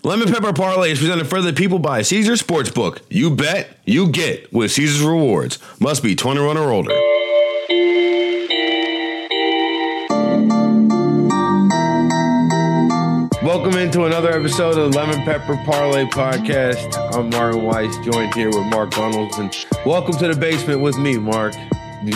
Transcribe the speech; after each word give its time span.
Lemon 0.00 0.26
Pepper 0.32 0.52
Parlay 0.52 0.90
is 0.90 0.98
presented 0.98 1.28
for 1.28 1.40
the 1.40 1.52
people 1.52 1.78
by 1.78 2.02
Caesars 2.02 2.42
Sportsbook. 2.42 3.02
You 3.08 3.30
bet, 3.30 3.68
you 3.84 4.08
get 4.08 4.52
with 4.52 4.72
Caesar's 4.72 5.02
Rewards. 5.02 5.60
Must 5.78 6.02
be 6.02 6.16
21 6.16 6.56
or 6.56 6.72
older. 6.72 6.90
Welcome 13.44 13.78
into 13.78 14.04
another 14.06 14.32
episode 14.32 14.76
of 14.76 14.90
the 14.90 14.98
Lemon 14.98 15.22
Pepper 15.24 15.56
Parlay 15.64 16.06
Podcast. 16.06 16.96
I'm 17.14 17.30
Martin 17.30 17.62
Weiss, 17.62 17.96
joined 17.98 18.34
here 18.34 18.48
with 18.48 18.66
Mark 18.66 18.92
Gunnels. 18.92 19.38
And 19.38 19.54
welcome 19.86 20.16
to 20.16 20.28
the 20.28 20.40
basement 20.40 20.80
with 20.80 20.98
me, 20.98 21.16
Mark. 21.18 21.54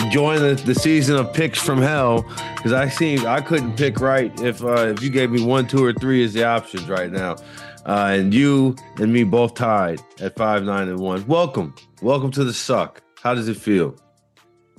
Join 0.09 0.41
the, 0.41 0.55
the 0.55 0.75
season 0.75 1.15
of 1.15 1.31
picks 1.31 1.59
from 1.61 1.81
hell 1.81 2.23
because 2.57 2.73
I 2.73 2.89
see 2.89 3.25
I 3.25 3.39
couldn't 3.39 3.77
pick 3.77 4.01
right 4.01 4.37
if 4.41 4.61
uh, 4.61 4.87
if 4.87 5.01
you 5.01 5.09
gave 5.09 5.31
me 5.31 5.41
one, 5.41 5.65
two, 5.65 5.81
or 5.81 5.93
three 5.93 6.25
as 6.25 6.33
the 6.33 6.43
options 6.43 6.89
right 6.89 7.09
now. 7.09 7.37
Uh, 7.87 8.17
and 8.19 8.33
you 8.33 8.75
and 8.97 9.13
me 9.13 9.23
both 9.23 9.53
tied 9.53 10.01
at 10.19 10.35
five, 10.35 10.61
nine, 10.63 10.89
and 10.89 10.99
one. 10.99 11.25
Welcome, 11.25 11.73
welcome 12.01 12.31
to 12.31 12.43
the 12.43 12.53
suck. 12.53 13.01
How 13.23 13.33
does 13.33 13.47
it 13.47 13.55
feel? 13.55 13.95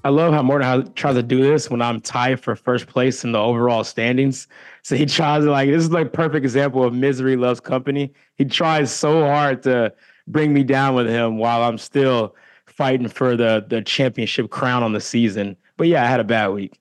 I 0.04 0.10
love 0.10 0.34
how 0.34 0.42
Martin 0.42 0.92
tries 0.92 1.14
to 1.14 1.22
do 1.22 1.42
this 1.42 1.70
when 1.70 1.80
I'm 1.80 2.02
tied 2.02 2.38
for 2.38 2.54
first 2.54 2.86
place 2.86 3.24
in 3.24 3.32
the 3.32 3.40
overall 3.40 3.82
standings. 3.82 4.46
So 4.82 4.94
he 4.94 5.06
tries 5.06 5.44
to 5.44 5.50
like 5.50 5.70
this 5.70 5.82
is 5.82 5.90
like 5.90 6.12
perfect 6.12 6.44
example 6.44 6.84
of 6.84 6.92
misery 6.92 7.36
loves 7.36 7.60
company. 7.60 8.12
He 8.36 8.44
tries 8.44 8.92
so 8.92 9.26
hard 9.26 9.62
to 9.62 9.90
bring 10.26 10.52
me 10.52 10.62
down 10.62 10.94
with 10.94 11.08
him 11.08 11.38
while 11.38 11.62
I'm 11.62 11.78
still 11.78 12.36
fighting 12.66 13.08
for 13.08 13.36
the 13.36 13.64
the 13.66 13.80
championship 13.80 14.50
crown 14.50 14.82
on 14.82 14.92
the 14.92 15.00
season. 15.00 15.56
But 15.78 15.88
yeah, 15.88 16.04
I 16.04 16.08
had 16.08 16.20
a 16.20 16.24
bad 16.24 16.48
week. 16.48 16.78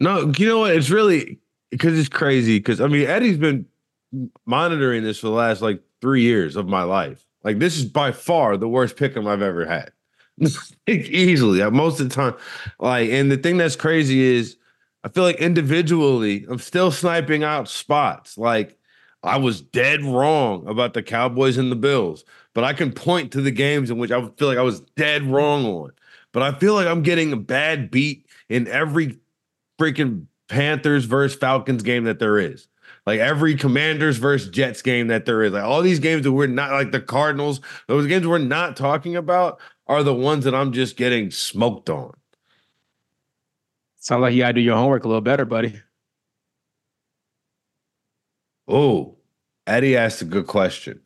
No, 0.00 0.32
you 0.36 0.48
know 0.48 0.58
what? 0.58 0.74
It's 0.74 0.90
really 0.90 1.38
because 1.70 1.96
it's 1.96 2.08
crazy. 2.08 2.58
Because 2.58 2.80
I 2.80 2.88
mean, 2.88 3.06
Eddie's 3.06 3.38
been 3.38 3.64
monitoring 4.46 5.02
this 5.02 5.18
for 5.18 5.26
the 5.26 5.32
last 5.32 5.62
like 5.62 5.82
three 6.00 6.22
years 6.22 6.56
of 6.56 6.68
my 6.68 6.82
life. 6.82 7.24
Like 7.44 7.58
this 7.58 7.76
is 7.76 7.84
by 7.84 8.12
far 8.12 8.56
the 8.56 8.68
worst 8.68 8.96
pick'em 8.96 9.26
I've 9.26 9.42
ever 9.42 9.66
had. 9.66 9.92
Easily, 10.86 11.62
uh, 11.62 11.70
most 11.70 12.00
of 12.00 12.08
the 12.08 12.14
time. 12.14 12.34
Like, 12.78 13.10
and 13.10 13.30
the 13.30 13.36
thing 13.36 13.56
that's 13.56 13.76
crazy 13.76 14.20
is 14.20 14.56
I 15.04 15.08
feel 15.08 15.24
like 15.24 15.36
individually, 15.36 16.46
I'm 16.48 16.58
still 16.58 16.90
sniping 16.90 17.44
out 17.44 17.68
spots. 17.68 18.38
Like 18.38 18.78
I 19.22 19.36
was 19.38 19.60
dead 19.60 20.02
wrong 20.04 20.66
about 20.66 20.94
the 20.94 21.02
Cowboys 21.02 21.56
and 21.56 21.70
the 21.70 21.76
Bills, 21.76 22.24
but 22.54 22.64
I 22.64 22.72
can 22.72 22.92
point 22.92 23.32
to 23.32 23.40
the 23.40 23.50
games 23.50 23.90
in 23.90 23.98
which 23.98 24.10
I 24.10 24.20
feel 24.36 24.48
like 24.48 24.58
I 24.58 24.62
was 24.62 24.80
dead 24.96 25.22
wrong 25.24 25.64
on. 25.64 25.92
But 26.32 26.42
I 26.42 26.52
feel 26.58 26.74
like 26.74 26.86
I'm 26.86 27.02
getting 27.02 27.32
a 27.32 27.36
bad 27.36 27.90
beat 27.90 28.26
in 28.48 28.66
every 28.68 29.18
freaking 29.78 30.26
Panthers 30.48 31.04
versus 31.04 31.38
Falcons 31.38 31.82
game 31.82 32.04
that 32.04 32.18
there 32.18 32.38
is. 32.38 32.68
Like 33.04 33.18
every 33.18 33.56
Commanders 33.56 34.18
versus 34.18 34.48
Jets 34.48 34.80
game 34.80 35.08
that 35.08 35.26
there 35.26 35.42
is. 35.42 35.52
Like 35.52 35.64
all 35.64 35.82
these 35.82 35.98
games 35.98 36.22
that 36.22 36.32
we're 36.32 36.46
not 36.46 36.70
like 36.70 36.92
the 36.92 37.00
Cardinals, 37.00 37.60
those 37.88 38.06
games 38.06 38.26
we're 38.26 38.38
not 38.38 38.76
talking 38.76 39.16
about 39.16 39.60
are 39.88 40.02
the 40.02 40.14
ones 40.14 40.44
that 40.44 40.54
I'm 40.54 40.72
just 40.72 40.96
getting 40.96 41.30
smoked 41.30 41.90
on. 41.90 42.14
Sounds 43.98 44.22
like 44.22 44.34
you 44.34 44.40
gotta 44.42 44.54
do 44.54 44.60
your 44.60 44.76
homework 44.76 45.04
a 45.04 45.08
little 45.08 45.20
better, 45.20 45.44
buddy. 45.44 45.80
Oh, 48.68 49.16
Eddie 49.66 49.96
asked 49.96 50.22
a 50.22 50.24
good 50.24 50.46
question. 50.46 51.00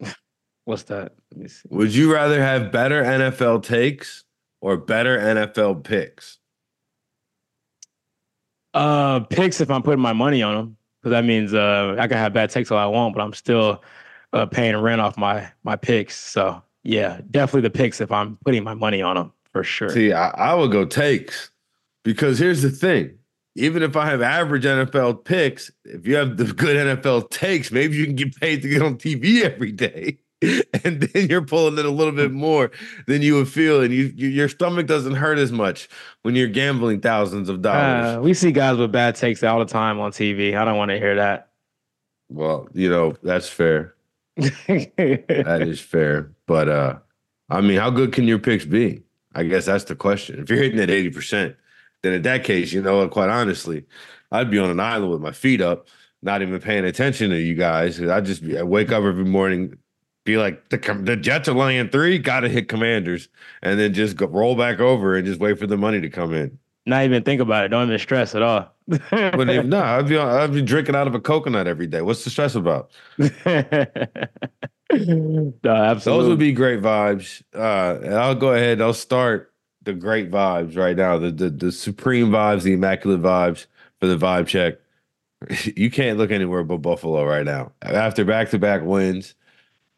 What's 0.64 0.84
that? 0.84 1.14
Would 1.68 1.94
you 1.94 2.12
rather 2.12 2.40
have 2.40 2.70
better 2.70 3.02
NFL 3.02 3.64
takes 3.64 4.24
or 4.60 4.76
better 4.76 5.18
NFL 5.18 5.82
picks? 5.84 6.38
Uh, 8.72 9.20
picks 9.20 9.60
if 9.60 9.70
I'm 9.70 9.82
putting 9.82 10.00
my 10.00 10.12
money 10.12 10.42
on 10.42 10.54
them 10.54 10.77
because 11.00 11.12
that 11.12 11.24
means 11.24 11.54
uh, 11.54 11.96
I 11.98 12.08
can 12.08 12.18
have 12.18 12.32
bad 12.32 12.50
takes 12.50 12.70
all 12.70 12.78
I 12.78 12.86
want, 12.86 13.14
but 13.14 13.22
I'm 13.22 13.32
still 13.32 13.82
uh, 14.32 14.46
paying 14.46 14.76
rent 14.76 15.00
off 15.00 15.16
my 15.16 15.50
my 15.64 15.76
picks. 15.76 16.16
So 16.16 16.62
yeah, 16.82 17.20
definitely 17.30 17.62
the 17.62 17.70
picks 17.70 18.00
if 18.00 18.10
I'm 18.10 18.36
putting 18.44 18.64
my 18.64 18.74
money 18.74 19.02
on 19.02 19.16
them 19.16 19.32
for 19.52 19.64
sure. 19.64 19.90
See, 19.90 20.12
I, 20.12 20.28
I 20.30 20.54
would 20.54 20.72
go 20.72 20.84
takes 20.84 21.50
because 22.04 22.38
here's 22.38 22.62
the 22.62 22.70
thing. 22.70 23.14
Even 23.54 23.82
if 23.82 23.96
I 23.96 24.06
have 24.06 24.22
average 24.22 24.64
NFL 24.64 25.24
picks, 25.24 25.70
if 25.84 26.06
you 26.06 26.14
have 26.14 26.36
the 26.36 26.44
good 26.44 26.76
NFL 26.76 27.30
takes, 27.30 27.72
maybe 27.72 27.96
you 27.96 28.06
can 28.06 28.14
get 28.14 28.36
paid 28.36 28.62
to 28.62 28.68
get 28.68 28.82
on 28.82 28.96
TV 28.96 29.42
every 29.42 29.72
day. 29.72 30.18
and 30.84 31.00
then 31.02 31.28
you're 31.28 31.42
pulling 31.42 31.78
it 31.78 31.84
a 31.84 31.90
little 31.90 32.12
bit 32.12 32.30
more 32.30 32.70
than 33.06 33.22
you 33.22 33.34
would 33.34 33.48
feel, 33.48 33.80
and 33.80 33.92
you, 33.92 34.12
you 34.14 34.28
your 34.28 34.48
stomach 34.48 34.86
doesn't 34.86 35.14
hurt 35.14 35.38
as 35.38 35.50
much 35.50 35.88
when 36.22 36.36
you're 36.36 36.48
gambling 36.48 37.00
thousands 37.00 37.48
of 37.48 37.60
dollars. 37.60 38.16
Uh, 38.16 38.20
we 38.20 38.34
see 38.34 38.52
guys 38.52 38.76
with 38.76 38.92
bad 38.92 39.16
takes 39.16 39.42
all 39.42 39.58
the 39.58 39.64
time 39.64 39.98
on 39.98 40.12
TV. 40.12 40.56
I 40.56 40.64
don't 40.64 40.76
want 40.76 40.90
to 40.90 40.98
hear 40.98 41.16
that. 41.16 41.48
Well, 42.28 42.68
you 42.72 42.88
know 42.88 43.16
that's 43.22 43.48
fair. 43.48 43.94
that 44.36 45.58
is 45.66 45.80
fair, 45.80 46.30
but 46.46 46.68
uh, 46.68 46.98
I 47.50 47.60
mean, 47.60 47.78
how 47.78 47.90
good 47.90 48.12
can 48.12 48.28
your 48.28 48.38
picks 48.38 48.64
be? 48.64 49.02
I 49.34 49.42
guess 49.42 49.66
that's 49.66 49.84
the 49.84 49.96
question. 49.96 50.38
If 50.38 50.50
you're 50.50 50.62
hitting 50.62 50.78
at 50.78 50.90
eighty 50.90 51.10
percent, 51.10 51.56
then 52.02 52.12
in 52.12 52.22
that 52.22 52.44
case, 52.44 52.72
you 52.72 52.80
know, 52.80 53.08
quite 53.08 53.28
honestly, 53.28 53.86
I'd 54.30 54.52
be 54.52 54.58
on 54.60 54.70
an 54.70 54.78
island 54.78 55.10
with 55.10 55.20
my 55.20 55.32
feet 55.32 55.60
up, 55.60 55.88
not 56.22 56.42
even 56.42 56.60
paying 56.60 56.84
attention 56.84 57.30
to 57.30 57.40
you 57.40 57.54
guys. 57.54 58.00
I'd 58.00 58.24
just 58.24 58.46
be, 58.46 58.56
I 58.56 58.62
wake 58.62 58.92
up 58.92 59.02
every 59.02 59.24
morning 59.24 59.76
be 60.28 60.36
like 60.36 60.68
the 60.68 60.78
the 61.02 61.16
Jets 61.16 61.48
are 61.48 61.54
laying 61.54 61.88
three, 61.88 62.18
got 62.18 62.40
to 62.40 62.48
hit 62.48 62.68
Commanders, 62.68 63.28
and 63.62 63.80
then 63.80 63.94
just 63.94 64.16
go, 64.16 64.26
roll 64.26 64.54
back 64.54 64.78
over 64.78 65.16
and 65.16 65.26
just 65.26 65.40
wait 65.40 65.58
for 65.58 65.66
the 65.66 65.76
money 65.76 66.00
to 66.00 66.10
come 66.10 66.34
in. 66.34 66.58
Not 66.86 67.04
even 67.04 67.22
think 67.22 67.40
about 67.40 67.64
it. 67.64 67.68
Don't 67.68 67.86
even 67.88 67.98
stress 67.98 68.34
at 68.34 68.42
all. 68.42 68.72
but 68.88 69.48
if, 69.50 69.64
no, 69.64 69.82
I'd 69.82 70.08
be 70.08 70.18
I'd 70.18 70.52
be 70.52 70.62
drinking 70.62 70.94
out 70.94 71.06
of 71.06 71.14
a 71.14 71.20
coconut 71.20 71.66
every 71.66 71.86
day. 71.86 72.02
What's 72.02 72.24
the 72.24 72.30
stress 72.30 72.54
about? 72.54 72.90
no, 73.18 73.28
absolutely. 74.92 75.54
Those 76.04 76.28
would 76.28 76.38
be 76.38 76.52
great 76.52 76.80
vibes. 76.80 77.42
Uh, 77.54 78.14
I'll 78.14 78.34
go 78.34 78.52
ahead. 78.52 78.80
I'll 78.80 78.94
start 78.94 79.52
the 79.82 79.94
great 79.94 80.30
vibes 80.30 80.76
right 80.76 80.96
now. 80.96 81.18
The 81.18 81.30
the 81.30 81.50
the 81.50 81.72
supreme 81.72 82.28
vibes, 82.28 82.62
the 82.62 82.74
immaculate 82.74 83.22
vibes 83.22 83.66
for 84.00 84.06
the 84.06 84.16
vibe 84.16 84.46
check. 84.46 84.74
You 85.76 85.88
can't 85.88 86.18
look 86.18 86.32
anywhere 86.32 86.64
but 86.64 86.78
Buffalo 86.78 87.24
right 87.24 87.44
now. 87.44 87.70
After 87.80 88.24
back 88.24 88.50
to 88.50 88.58
back 88.58 88.82
wins, 88.82 89.34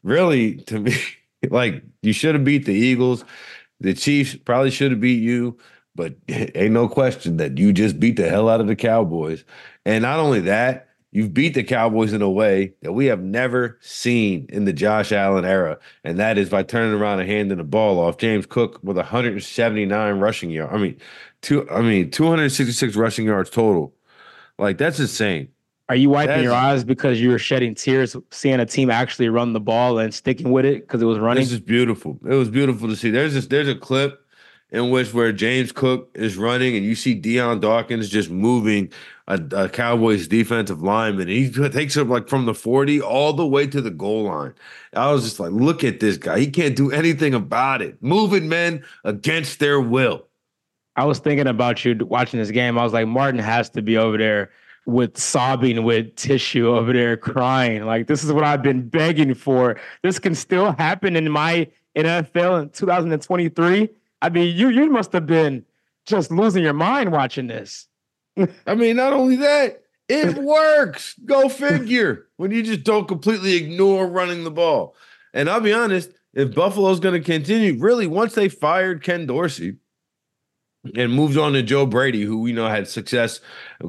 really, 0.03 0.57
to 0.57 0.79
me, 0.79 0.95
like 1.51 1.83
you 2.03 2.13
should 2.13 2.35
have 2.35 2.45
beat 2.45 2.67
the 2.67 2.75
Eagles. 2.75 3.25
The 3.81 3.95
Chiefs 3.95 4.37
probably 4.37 4.71
should 4.71 4.91
have 4.91 5.01
beat 5.01 5.23
you, 5.23 5.57
but 5.95 6.15
ain't 6.29 6.73
no 6.73 6.89
question 6.89 7.39
that 7.39 7.59
you 7.59 7.73
just 7.73 7.99
beat 7.99 8.17
the 8.17 8.29
hell 8.29 8.49
out 8.49 8.61
of 8.61 8.67
the 8.67 8.77
Cowboys. 8.77 9.45
And 9.85 10.03
not 10.03 10.19
only 10.19 10.41
that, 10.41 10.89
you've 11.13 11.35
beat 11.35 11.55
the 11.55 11.65
Cowboys 11.65 12.13
in 12.13 12.23
a 12.23 12.31
way 12.31 12.75
that 12.83 12.93
we 12.93 13.07
have 13.07 13.23
never 13.23 13.79
seen 13.81 14.47
in 14.51 14.65
the 14.65 14.73
Josh 14.73 15.13
Allen 15.13 15.45
era, 15.45 15.79
and 16.05 16.19
that 16.19 16.39
is 16.39 16.49
by 16.49 16.63
turning 16.63 16.99
around 17.01 17.21
and 17.21 17.29
handing 17.29 17.59
the 17.59 17.65
ball 17.65 17.99
off. 17.99 18.19
James 18.19 18.47
Cook 18.47 18.79
with 18.83 18.97
179 18.97 20.19
rushing 20.19 20.51
yards. 20.51 20.73
I 20.75 20.79
mean, 20.79 20.99
two. 21.43 21.69
I 21.71 21.81
mean, 21.81 22.11
266 22.11 22.97
rushing 22.97 23.27
yards 23.27 23.51
total. 23.51 23.95
Like 24.59 24.79
that's 24.79 25.01
insane. 25.01 25.49
Are 25.91 25.97
you 25.97 26.09
wiping 26.09 26.37
That's, 26.37 26.45
your 26.45 26.55
eyes 26.55 26.85
because 26.85 27.21
you 27.21 27.31
were 27.31 27.39
shedding 27.41 27.75
tears 27.75 28.15
seeing 28.31 28.61
a 28.61 28.65
team 28.65 28.91
actually 28.91 29.29
run 29.29 29.55
the 29.55 29.59
ball 29.59 29.99
and 29.99 30.15
sticking 30.15 30.53
with 30.53 30.65
it 30.65 30.83
because 30.83 31.03
it 31.03 31.05
was 31.05 31.19
running? 31.19 31.43
This 31.43 31.51
is 31.51 31.59
beautiful. 31.59 32.17
It 32.25 32.35
was 32.35 32.49
beautiful 32.49 32.87
to 32.87 32.95
see. 32.95 33.11
There's 33.11 33.35
this, 33.35 33.49
there's 33.49 33.67
a 33.67 33.75
clip 33.75 34.25
in 34.71 34.91
which 34.91 35.13
where 35.13 35.33
James 35.33 35.73
Cook 35.73 36.09
is 36.15 36.37
running 36.37 36.77
and 36.77 36.87
you 36.87 36.95
see 36.95 37.15
Dion 37.15 37.59
Dawkins 37.59 38.09
just 38.09 38.31
moving 38.31 38.93
a, 39.27 39.43
a 39.51 39.69
Cowboys 39.69 40.29
defensive 40.29 40.81
lineman. 40.81 41.23
And 41.23 41.31
he 41.31 41.51
takes 41.51 41.97
it 41.97 42.07
like 42.07 42.29
from 42.29 42.47
the 42.47 42.55
40 42.55 43.01
all 43.01 43.33
the 43.33 43.45
way 43.45 43.67
to 43.67 43.81
the 43.81 43.91
goal 43.91 44.27
line. 44.27 44.55
I 44.93 45.11
was 45.11 45.25
just 45.25 45.41
like, 45.41 45.51
look 45.51 45.83
at 45.83 45.99
this 45.99 46.19
guy. 46.19 46.39
He 46.39 46.47
can't 46.53 46.77
do 46.77 46.93
anything 46.93 47.35
about 47.35 47.83
it. 47.83 48.01
Moving 48.01 48.49
men 48.49 48.85
against 49.03 49.59
their 49.59 49.81
will. 49.81 50.29
I 50.95 51.05
was 51.05 51.19
thinking 51.19 51.49
about 51.49 51.85
you 51.85 51.97
watching 51.97 52.39
this 52.39 52.53
game. 52.53 52.79
I 52.79 52.85
was 52.85 52.93
like, 52.93 53.09
Martin 53.09 53.41
has 53.41 53.71
to 53.71 53.83
be 53.83 53.97
over 53.97 54.17
there 54.17 54.51
with 54.87 55.19
sobbing 55.19 55.85
with 55.85 56.15
tissue 56.17 56.69
over 56.69 56.93
there 56.93 57.17
crying. 57.17 57.85
Like 57.85 58.07
this 58.07 58.25
is 58.25 58.33
what 58.33 58.45
I've 58.45 58.63
been 58.63 58.89
begging 58.89 59.35
for. 59.35 59.79
This 60.03 60.19
can 60.19 60.35
still 60.35 60.73
happen 60.73 61.17
in 61.17 61.31
my 61.31 61.69
NFL 61.97 62.63
in 62.63 62.71
2023. 62.71 63.89
I 64.23 64.29
mean, 64.29 64.57
you 64.57 64.69
you 64.69 64.91
must 64.91 65.13
have 65.13 65.27
been 65.27 65.65
just 66.07 66.31
losing 66.31 66.63
your 66.63 66.73
mind 66.73 67.13
watching 67.13 67.47
this. 67.47 67.87
I 68.67 68.75
mean, 68.75 68.97
not 68.97 69.13
only 69.13 69.37
that, 69.37 69.83
it 70.09 70.39
works. 70.39 71.15
Go 71.25 71.49
figure. 71.49 72.27
when 72.37 72.51
you 72.51 72.63
just 72.63 72.83
don't 72.83 73.07
completely 73.07 73.55
ignore 73.55 74.07
running 74.09 74.45
the 74.45 74.51
ball. 74.51 74.95
And 75.33 75.49
I'll 75.49 75.61
be 75.61 75.73
honest, 75.73 76.11
if 76.35 76.55
Buffalo's 76.55 77.01
going 77.01 77.21
to 77.21 77.25
continue, 77.25 77.79
really, 77.79 78.07
once 78.07 78.35
they 78.35 78.49
fired 78.49 79.03
Ken 79.03 79.27
Dorsey, 79.27 79.77
and 80.95 81.13
moved 81.13 81.37
on 81.37 81.53
to 81.53 81.63
Joe 81.63 81.87
Brady, 81.87 82.23
who 82.23 82.41
we 82.41 82.53
know 82.53 82.69
had 82.69 82.89
success 82.89 83.41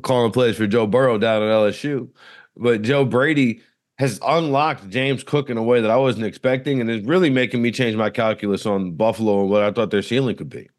calling 0.01 0.31
plays 0.31 0.57
for 0.57 0.67
Joe 0.67 0.87
Burrow 0.87 1.17
down 1.17 1.41
at 1.41 1.49
LSU. 1.49 2.09
But 2.57 2.81
Joe 2.81 3.05
Brady 3.05 3.61
has 3.97 4.19
unlocked 4.25 4.89
James 4.89 5.23
Cook 5.23 5.49
in 5.49 5.57
a 5.57 5.63
way 5.63 5.79
that 5.79 5.91
I 5.91 5.97
wasn't 5.97 6.25
expecting, 6.25 6.81
and 6.81 6.89
is 6.89 7.03
really 7.03 7.29
making 7.29 7.61
me 7.61 7.71
change 7.71 7.95
my 7.95 8.09
calculus 8.09 8.65
on 8.65 8.93
Buffalo 8.93 9.41
and 9.41 9.49
what 9.49 9.63
I 9.63 9.71
thought 9.71 9.91
their 9.91 10.01
ceiling 10.01 10.35
could 10.35 10.49
be. 10.49 10.69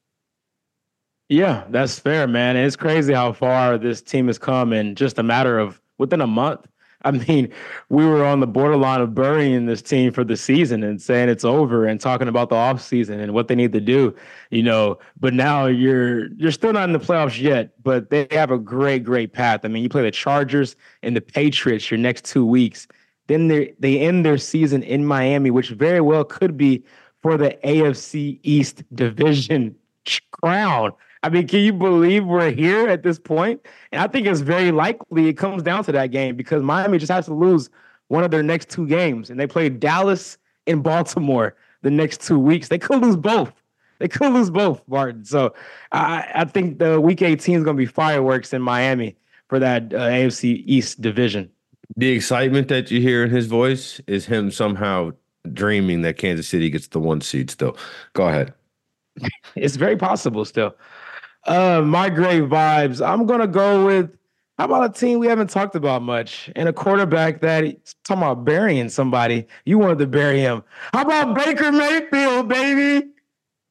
Yeah, 1.28 1.64
that's 1.70 1.98
fair, 1.98 2.26
man. 2.26 2.56
It's 2.56 2.76
crazy 2.76 3.14
how 3.14 3.32
far 3.32 3.78
this 3.78 4.02
team 4.02 4.26
has 4.26 4.38
come 4.38 4.72
in 4.72 4.94
just 4.96 5.18
a 5.18 5.22
matter 5.22 5.58
of 5.58 5.80
within 5.98 6.20
a 6.20 6.26
month. 6.26 6.66
I 7.04 7.10
mean, 7.10 7.52
we 7.88 8.06
were 8.06 8.24
on 8.24 8.40
the 8.40 8.46
borderline 8.46 9.00
of 9.00 9.14
burying 9.14 9.66
this 9.66 9.82
team 9.82 10.12
for 10.12 10.24
the 10.24 10.36
season 10.36 10.82
and 10.84 11.02
saying 11.02 11.28
it's 11.28 11.44
over 11.44 11.86
and 11.86 12.00
talking 12.00 12.28
about 12.28 12.48
the 12.48 12.54
offseason 12.54 13.20
and 13.20 13.34
what 13.34 13.48
they 13.48 13.54
need 13.54 13.72
to 13.72 13.80
do, 13.80 14.14
you 14.50 14.62
know. 14.62 14.98
But 15.18 15.34
now 15.34 15.66
you're 15.66 16.32
you're 16.34 16.52
still 16.52 16.72
not 16.72 16.88
in 16.88 16.92
the 16.92 17.00
playoffs 17.00 17.40
yet, 17.40 17.72
but 17.82 18.10
they 18.10 18.28
have 18.30 18.50
a 18.50 18.58
great, 18.58 19.04
great 19.04 19.32
path. 19.32 19.60
I 19.64 19.68
mean, 19.68 19.82
you 19.82 19.88
play 19.88 20.02
the 20.02 20.10
Chargers 20.10 20.76
and 21.02 21.16
the 21.16 21.20
Patriots 21.20 21.90
your 21.90 21.98
next 21.98 22.24
two 22.24 22.46
weeks. 22.46 22.86
Then 23.26 23.48
they 23.48 23.74
they 23.78 23.98
end 23.98 24.24
their 24.24 24.38
season 24.38 24.82
in 24.82 25.04
Miami, 25.04 25.50
which 25.50 25.70
very 25.70 26.00
well 26.00 26.24
could 26.24 26.56
be 26.56 26.84
for 27.20 27.36
the 27.36 27.58
AFC 27.64 28.38
East 28.42 28.84
division 28.94 29.74
crown. 30.30 30.92
I 31.22 31.28
mean, 31.28 31.46
can 31.46 31.60
you 31.60 31.72
believe 31.72 32.24
we're 32.24 32.50
here 32.50 32.88
at 32.88 33.02
this 33.02 33.18
point? 33.18 33.60
And 33.92 34.00
I 34.00 34.08
think 34.08 34.26
it's 34.26 34.40
very 34.40 34.72
likely 34.72 35.28
it 35.28 35.34
comes 35.34 35.62
down 35.62 35.84
to 35.84 35.92
that 35.92 36.10
game 36.10 36.36
because 36.36 36.62
Miami 36.62 36.98
just 36.98 37.12
has 37.12 37.26
to 37.26 37.34
lose 37.34 37.70
one 38.08 38.24
of 38.24 38.30
their 38.30 38.42
next 38.42 38.68
two 38.68 38.86
games. 38.86 39.30
And 39.30 39.38
they 39.38 39.46
play 39.46 39.68
Dallas 39.68 40.36
and 40.66 40.82
Baltimore 40.82 41.54
the 41.82 41.90
next 41.90 42.20
two 42.22 42.38
weeks. 42.38 42.68
They 42.68 42.78
could 42.78 43.00
lose 43.00 43.16
both. 43.16 43.52
They 44.00 44.08
could 44.08 44.32
lose 44.32 44.50
both, 44.50 44.82
Martin. 44.88 45.24
So 45.24 45.54
I, 45.92 46.28
I 46.34 46.44
think 46.44 46.80
the 46.80 47.00
week 47.00 47.22
18 47.22 47.58
is 47.58 47.64
going 47.64 47.76
to 47.76 47.80
be 47.80 47.86
fireworks 47.86 48.52
in 48.52 48.60
Miami 48.60 49.16
for 49.48 49.60
that 49.60 49.94
uh, 49.94 50.08
AFC 50.08 50.64
East 50.66 51.00
division. 51.00 51.48
The 51.96 52.08
excitement 52.08 52.66
that 52.68 52.90
you 52.90 53.00
hear 53.00 53.22
in 53.22 53.30
his 53.30 53.46
voice 53.46 54.00
is 54.08 54.26
him 54.26 54.50
somehow 54.50 55.12
dreaming 55.52 56.02
that 56.02 56.16
Kansas 56.16 56.48
City 56.48 56.68
gets 56.68 56.88
the 56.88 56.98
one 56.98 57.20
seed 57.20 57.50
still. 57.50 57.76
Go 58.14 58.28
ahead. 58.28 58.54
it's 59.54 59.76
very 59.76 59.96
possible 59.96 60.44
still. 60.44 60.74
Uh, 61.44 61.82
my 61.82 62.08
great 62.08 62.44
vibes. 62.44 63.04
I'm 63.06 63.26
gonna 63.26 63.46
go 63.46 63.86
with 63.86 64.16
how 64.58 64.66
about 64.66 64.90
a 64.90 64.92
team 64.92 65.18
we 65.18 65.26
haven't 65.26 65.50
talked 65.50 65.74
about 65.74 66.02
much 66.02 66.50
and 66.54 66.68
a 66.68 66.72
quarterback 66.72 67.40
that 67.40 67.64
talking 68.04 68.22
about 68.22 68.44
burying 68.44 68.88
somebody. 68.90 69.46
You 69.64 69.78
wanted 69.78 69.98
to 69.98 70.06
bury 70.06 70.40
him. 70.40 70.62
How 70.92 71.02
about 71.02 71.34
Baker 71.34 71.72
Mayfield, 71.72 72.48
baby? 72.48 73.08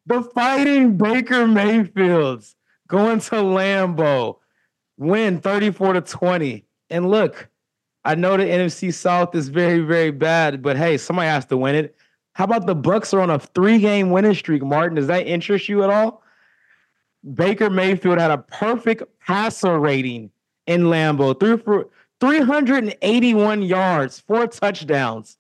The 0.08 0.22
fighting 0.22 0.98
Baker 0.98 1.48
Mayfields 1.48 2.56
going 2.88 3.20
to 3.22 3.36
Lambeau, 3.36 4.40
win 4.98 5.40
34 5.40 5.94
to 5.94 6.02
20. 6.02 6.66
And 6.90 7.10
look, 7.10 7.48
I 8.04 8.16
know 8.16 8.36
the 8.36 8.44
NFC 8.44 8.94
South 8.94 9.34
is 9.36 9.48
very, 9.48 9.80
very 9.80 10.12
bad, 10.12 10.62
but 10.62 10.76
hey, 10.76 10.98
somebody 10.98 11.30
has 11.30 11.46
to 11.46 11.58
win 11.58 11.76
it. 11.76 11.96
How 12.34 12.46
about 12.46 12.66
the 12.66 12.76
Bucs 12.76 13.14
are 13.14 13.22
on 13.22 13.30
a 13.30 13.40
three-game 13.40 14.10
winning 14.10 14.34
streak, 14.34 14.64
Martin? 14.64 14.96
Does 14.96 15.08
that 15.08 15.28
interest 15.28 15.70
you 15.70 15.84
at 15.84 15.90
all? 15.90 16.24
Baker 17.36 17.70
Mayfield 17.70 18.20
had 18.20 18.32
a 18.32 18.38
perfect 18.38 19.04
passer 19.20 19.80
rating 19.80 20.32
in 20.66 20.84
Lambeau, 20.84 21.40
threw 21.40 21.58
for 21.58 21.88
381 22.20 23.62
yards, 23.62 24.20
four 24.20 24.48
touchdowns. 24.48 25.38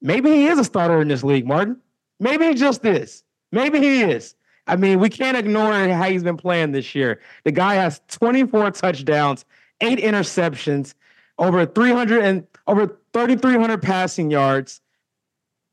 Maybe 0.00 0.30
he 0.30 0.46
is 0.46 0.58
a 0.58 0.64
starter 0.64 1.00
in 1.00 1.08
this 1.08 1.24
league, 1.24 1.46
Martin. 1.46 1.78
Maybe 2.20 2.46
he 2.46 2.54
just 2.54 2.84
is. 2.84 3.24
Maybe 3.50 3.78
he 3.78 4.02
is. 4.02 4.34
I 4.66 4.76
mean, 4.76 5.00
we 5.00 5.08
can't 5.08 5.36
ignore 5.36 5.72
how 5.72 6.10
he's 6.10 6.22
been 6.22 6.36
playing 6.36 6.72
this 6.72 6.94
year. 6.94 7.20
The 7.44 7.52
guy 7.52 7.74
has 7.76 8.00
24 8.08 8.72
touchdowns, 8.72 9.44
eight 9.80 9.98
interceptions, 9.98 10.94
over 11.38 11.64
300 11.64 12.22
and 12.22 12.46
over 12.66 12.98
3,300 13.12 13.80
passing 13.80 14.30
yards. 14.30 14.80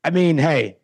I 0.02 0.10
mean, 0.10 0.38
hey, 0.38 0.78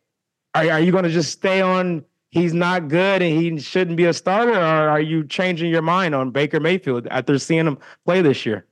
are, 0.55 0.69
are 0.69 0.81
you 0.81 0.93
going 0.93 1.05
to 1.05 1.11
just 1.11 1.33
stay 1.33 1.63
on 1.63 2.05
he's 2.33 2.53
not 2.53 2.89
good 2.89 3.23
and 3.23 3.41
he 3.41 3.61
shouldn't 3.61 3.97
be 3.97 4.07
a 4.07 4.13
starter, 4.13 4.55
or 4.55 4.89
are 4.89 5.01
you 5.01 5.25
changing 5.25 5.71
your 5.71 5.83
mind 5.83 6.15
on 6.15 6.33
Baker 6.33 6.59
Mayfield 6.59 7.07
after 7.09 7.39
seeing 7.39 7.67
him 7.67 7.79
play 8.05 8.21
this 8.23 8.45
year? 8.45 8.67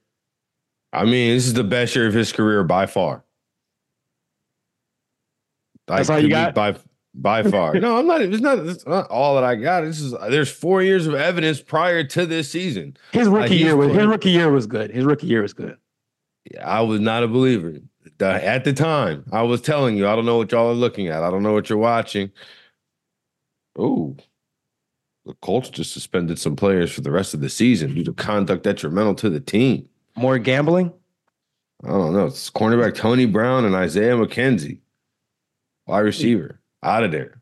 I 0.93 1.05
mean, 1.05 1.35
this 1.35 1.47
is 1.47 1.55
the 1.55 1.63
best 1.63 1.95
year 1.95 2.09
of 2.09 2.15
his 2.15 2.33
career 2.33 2.65
by 2.65 2.87
far. 2.87 3.23
That's 5.87 6.11
all 6.11 6.19
you 6.19 6.29
got 6.29 6.55
by 6.55 6.77
by 7.15 7.43
far. 7.51 7.75
no, 7.75 7.99
I'm 7.99 8.07
not. 8.07 8.23
It's 8.23 8.41
not. 8.41 8.59
It's 8.59 8.87
not 8.87 9.09
all 9.09 9.37
that 9.37 9.45
I 9.45 9.55
got. 9.55 9.83
This 9.83 10.01
is. 10.01 10.13
There's 10.29 10.51
four 10.51 10.83
years 10.83 11.07
of 11.07 11.15
evidence 11.15 11.61
prior 11.61 12.03
to 12.05 12.27
this 12.27 12.51
season. 12.51 12.97
His 13.13 13.29
rookie 13.29 13.57
year 13.57 13.77
was. 13.77 13.93
His 13.93 14.07
rookie 14.07 14.31
year 14.31 14.51
was 14.51 14.67
good. 14.67 14.91
His 14.91 15.05
rookie 15.05 15.27
year 15.29 15.43
was 15.43 15.53
good. 15.53 15.77
Yeah, 16.53 16.67
I 16.69 16.81
was 16.81 17.01
not 17.01 17.23
a 17.23 17.29
believer 17.29 17.75
at 18.21 18.65
the 18.65 18.73
time. 18.73 19.25
I 19.31 19.43
was 19.43 19.61
telling 19.61 19.97
you, 19.97 20.09
I 20.09 20.17
don't 20.17 20.27
know 20.27 20.39
what 20.39 20.51
y'all 20.51 20.71
are 20.71 20.75
looking 20.75 21.09
at. 21.09 21.23
I 21.23 21.31
don't 21.31 21.43
know 21.43 21.53
what 21.53 21.69
you're 21.69 21.79
watching. 21.79 22.31
Oh, 23.81 24.15
the 25.25 25.33
Colts 25.41 25.71
just 25.71 25.93
suspended 25.93 26.39
some 26.39 26.55
players 26.55 26.93
for 26.93 27.01
the 27.01 27.11
rest 27.11 27.33
of 27.33 27.41
the 27.41 27.49
season 27.49 27.95
due 27.95 28.05
to 28.05 28.13
conduct 28.13 28.63
detrimental 28.63 29.15
to 29.17 29.31
the 29.31 29.41
team. 29.41 29.89
More 30.17 30.39
gambling? 30.39 30.93
I 31.83 31.89
don't 31.89 32.13
know. 32.13 32.27
It's 32.27 32.51
cornerback 32.51 32.95
Tony 32.95 33.25
Brown 33.25 33.65
and 33.65 33.75
Isaiah 33.75 34.17
McKenzie, 34.17 34.81
wide 35.87 36.01
receiver, 36.01 36.61
out 36.83 37.05
of 37.05 37.13
there. 37.13 37.41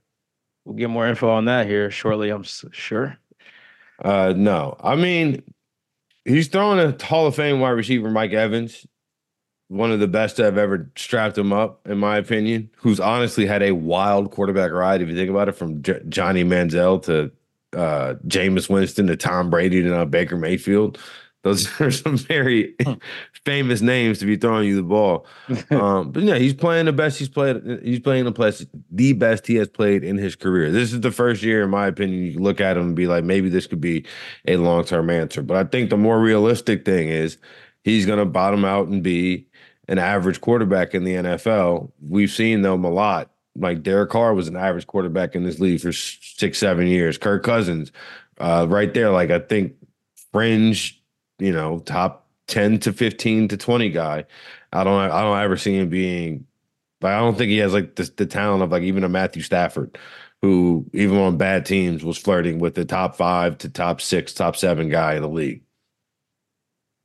We'll 0.64 0.76
get 0.76 0.90
more 0.90 1.08
info 1.08 1.28
on 1.28 1.46
that 1.46 1.66
here 1.66 1.90
shortly, 1.90 2.30
I'm 2.30 2.44
sure. 2.44 3.18
Uh, 4.04 4.32
no, 4.36 4.76
I 4.80 4.94
mean, 4.94 5.42
he's 6.24 6.46
throwing 6.46 6.78
a 6.78 7.04
Hall 7.04 7.26
of 7.26 7.34
Fame 7.34 7.58
wide 7.58 7.70
receiver, 7.70 8.10
Mike 8.10 8.32
Evans 8.32 8.86
one 9.68 9.92
of 9.92 10.00
the 10.00 10.08
best 10.08 10.40
I've 10.40 10.58
ever 10.58 10.90
strapped 10.96 11.38
him 11.38 11.52
up, 11.52 11.86
in 11.86 11.98
my 11.98 12.16
opinion. 12.16 12.70
Who's 12.78 13.00
honestly 13.00 13.46
had 13.46 13.62
a 13.62 13.72
wild 13.72 14.30
quarterback 14.30 14.72
ride, 14.72 15.02
if 15.02 15.08
you 15.08 15.16
think 15.16 15.30
about 15.30 15.48
it, 15.48 15.52
from 15.52 15.82
J- 15.82 16.02
Johnny 16.08 16.42
Manziel 16.42 17.02
to 17.04 17.30
uh, 17.78 18.14
Jameis 18.26 18.70
Winston 18.70 19.06
to 19.08 19.16
Tom 19.16 19.50
Brady 19.50 19.82
to 19.82 19.88
now 19.88 20.04
Baker 20.06 20.36
Mayfield. 20.36 20.98
Those 21.42 21.68
are 21.80 21.90
some 21.90 22.16
very 22.16 22.74
famous 23.44 23.80
names 23.80 24.18
to 24.18 24.26
be 24.26 24.36
throwing 24.36 24.66
you 24.66 24.76
the 24.76 24.82
ball. 24.82 25.26
Um, 25.70 26.12
but 26.12 26.22
yeah, 26.22 26.36
he's 26.36 26.54
playing 26.54 26.86
the 26.86 26.92
best 26.92 27.18
he's 27.18 27.28
played. 27.28 27.62
He's 27.82 28.00
playing 28.00 28.24
the 28.24 28.32
best, 28.32 28.66
the 28.90 29.12
best 29.12 29.46
he 29.46 29.56
has 29.56 29.68
played 29.68 30.02
in 30.02 30.16
his 30.16 30.34
career. 30.34 30.70
This 30.70 30.92
is 30.92 31.02
the 31.02 31.10
first 31.10 31.42
year, 31.42 31.62
in 31.62 31.70
my 31.70 31.86
opinion, 31.86 32.24
you 32.24 32.38
look 32.38 32.60
at 32.60 32.76
him 32.76 32.84
and 32.84 32.96
be 32.96 33.06
like, 33.06 33.22
maybe 33.22 33.48
this 33.48 33.66
could 33.66 33.80
be 33.80 34.06
a 34.46 34.56
long 34.56 34.84
term 34.84 35.10
answer. 35.10 35.42
But 35.42 35.56
I 35.58 35.64
think 35.64 35.90
the 35.90 35.96
more 35.98 36.20
realistic 36.20 36.84
thing 36.84 37.08
is 37.10 37.36
he's 37.84 38.06
going 38.06 38.18
to 38.18 38.24
bottom 38.24 38.64
out 38.64 38.88
and 38.88 39.02
be 39.02 39.47
an 39.88 39.98
average 39.98 40.40
quarterback 40.40 40.94
in 40.94 41.04
the 41.04 41.14
NFL. 41.14 41.90
We've 42.06 42.30
seen 42.30 42.62
them 42.62 42.84
a 42.84 42.90
lot. 42.90 43.30
Like 43.56 43.82
Derek 43.82 44.10
Carr 44.10 44.34
was 44.34 44.46
an 44.46 44.56
average 44.56 44.86
quarterback 44.86 45.34
in 45.34 45.42
this 45.42 45.58
league 45.58 45.80
for 45.80 45.92
six, 45.92 46.58
seven 46.58 46.86
years. 46.86 47.18
Kirk 47.18 47.42
Cousins, 47.42 47.90
uh, 48.38 48.66
right 48.68 48.92
there, 48.94 49.10
like 49.10 49.30
I 49.30 49.40
think 49.40 49.74
fringe, 50.32 51.02
you 51.38 51.52
know, 51.52 51.80
top 51.80 52.28
ten 52.46 52.78
to 52.80 52.92
fifteen 52.92 53.48
to 53.48 53.56
twenty 53.56 53.88
guy. 53.88 54.24
I 54.72 54.84
don't, 54.84 55.10
I 55.10 55.22
don't 55.22 55.38
ever 55.38 55.56
see 55.56 55.76
him 55.76 55.88
being. 55.88 56.46
But 57.00 57.12
I 57.12 57.20
don't 57.20 57.38
think 57.38 57.50
he 57.50 57.58
has 57.58 57.72
like 57.72 57.94
the, 57.94 58.10
the 58.16 58.26
talent 58.26 58.62
of 58.62 58.70
like 58.70 58.82
even 58.82 59.04
a 59.04 59.08
Matthew 59.08 59.42
Stafford, 59.42 59.98
who 60.42 60.84
even 60.92 61.16
on 61.18 61.36
bad 61.36 61.64
teams 61.64 62.04
was 62.04 62.18
flirting 62.18 62.58
with 62.58 62.74
the 62.74 62.84
top 62.84 63.16
five 63.16 63.56
to 63.58 63.68
top 63.68 64.00
six, 64.00 64.32
top 64.32 64.56
seven 64.56 64.88
guy 64.88 65.14
in 65.14 65.22
the 65.22 65.28
league. 65.28 65.62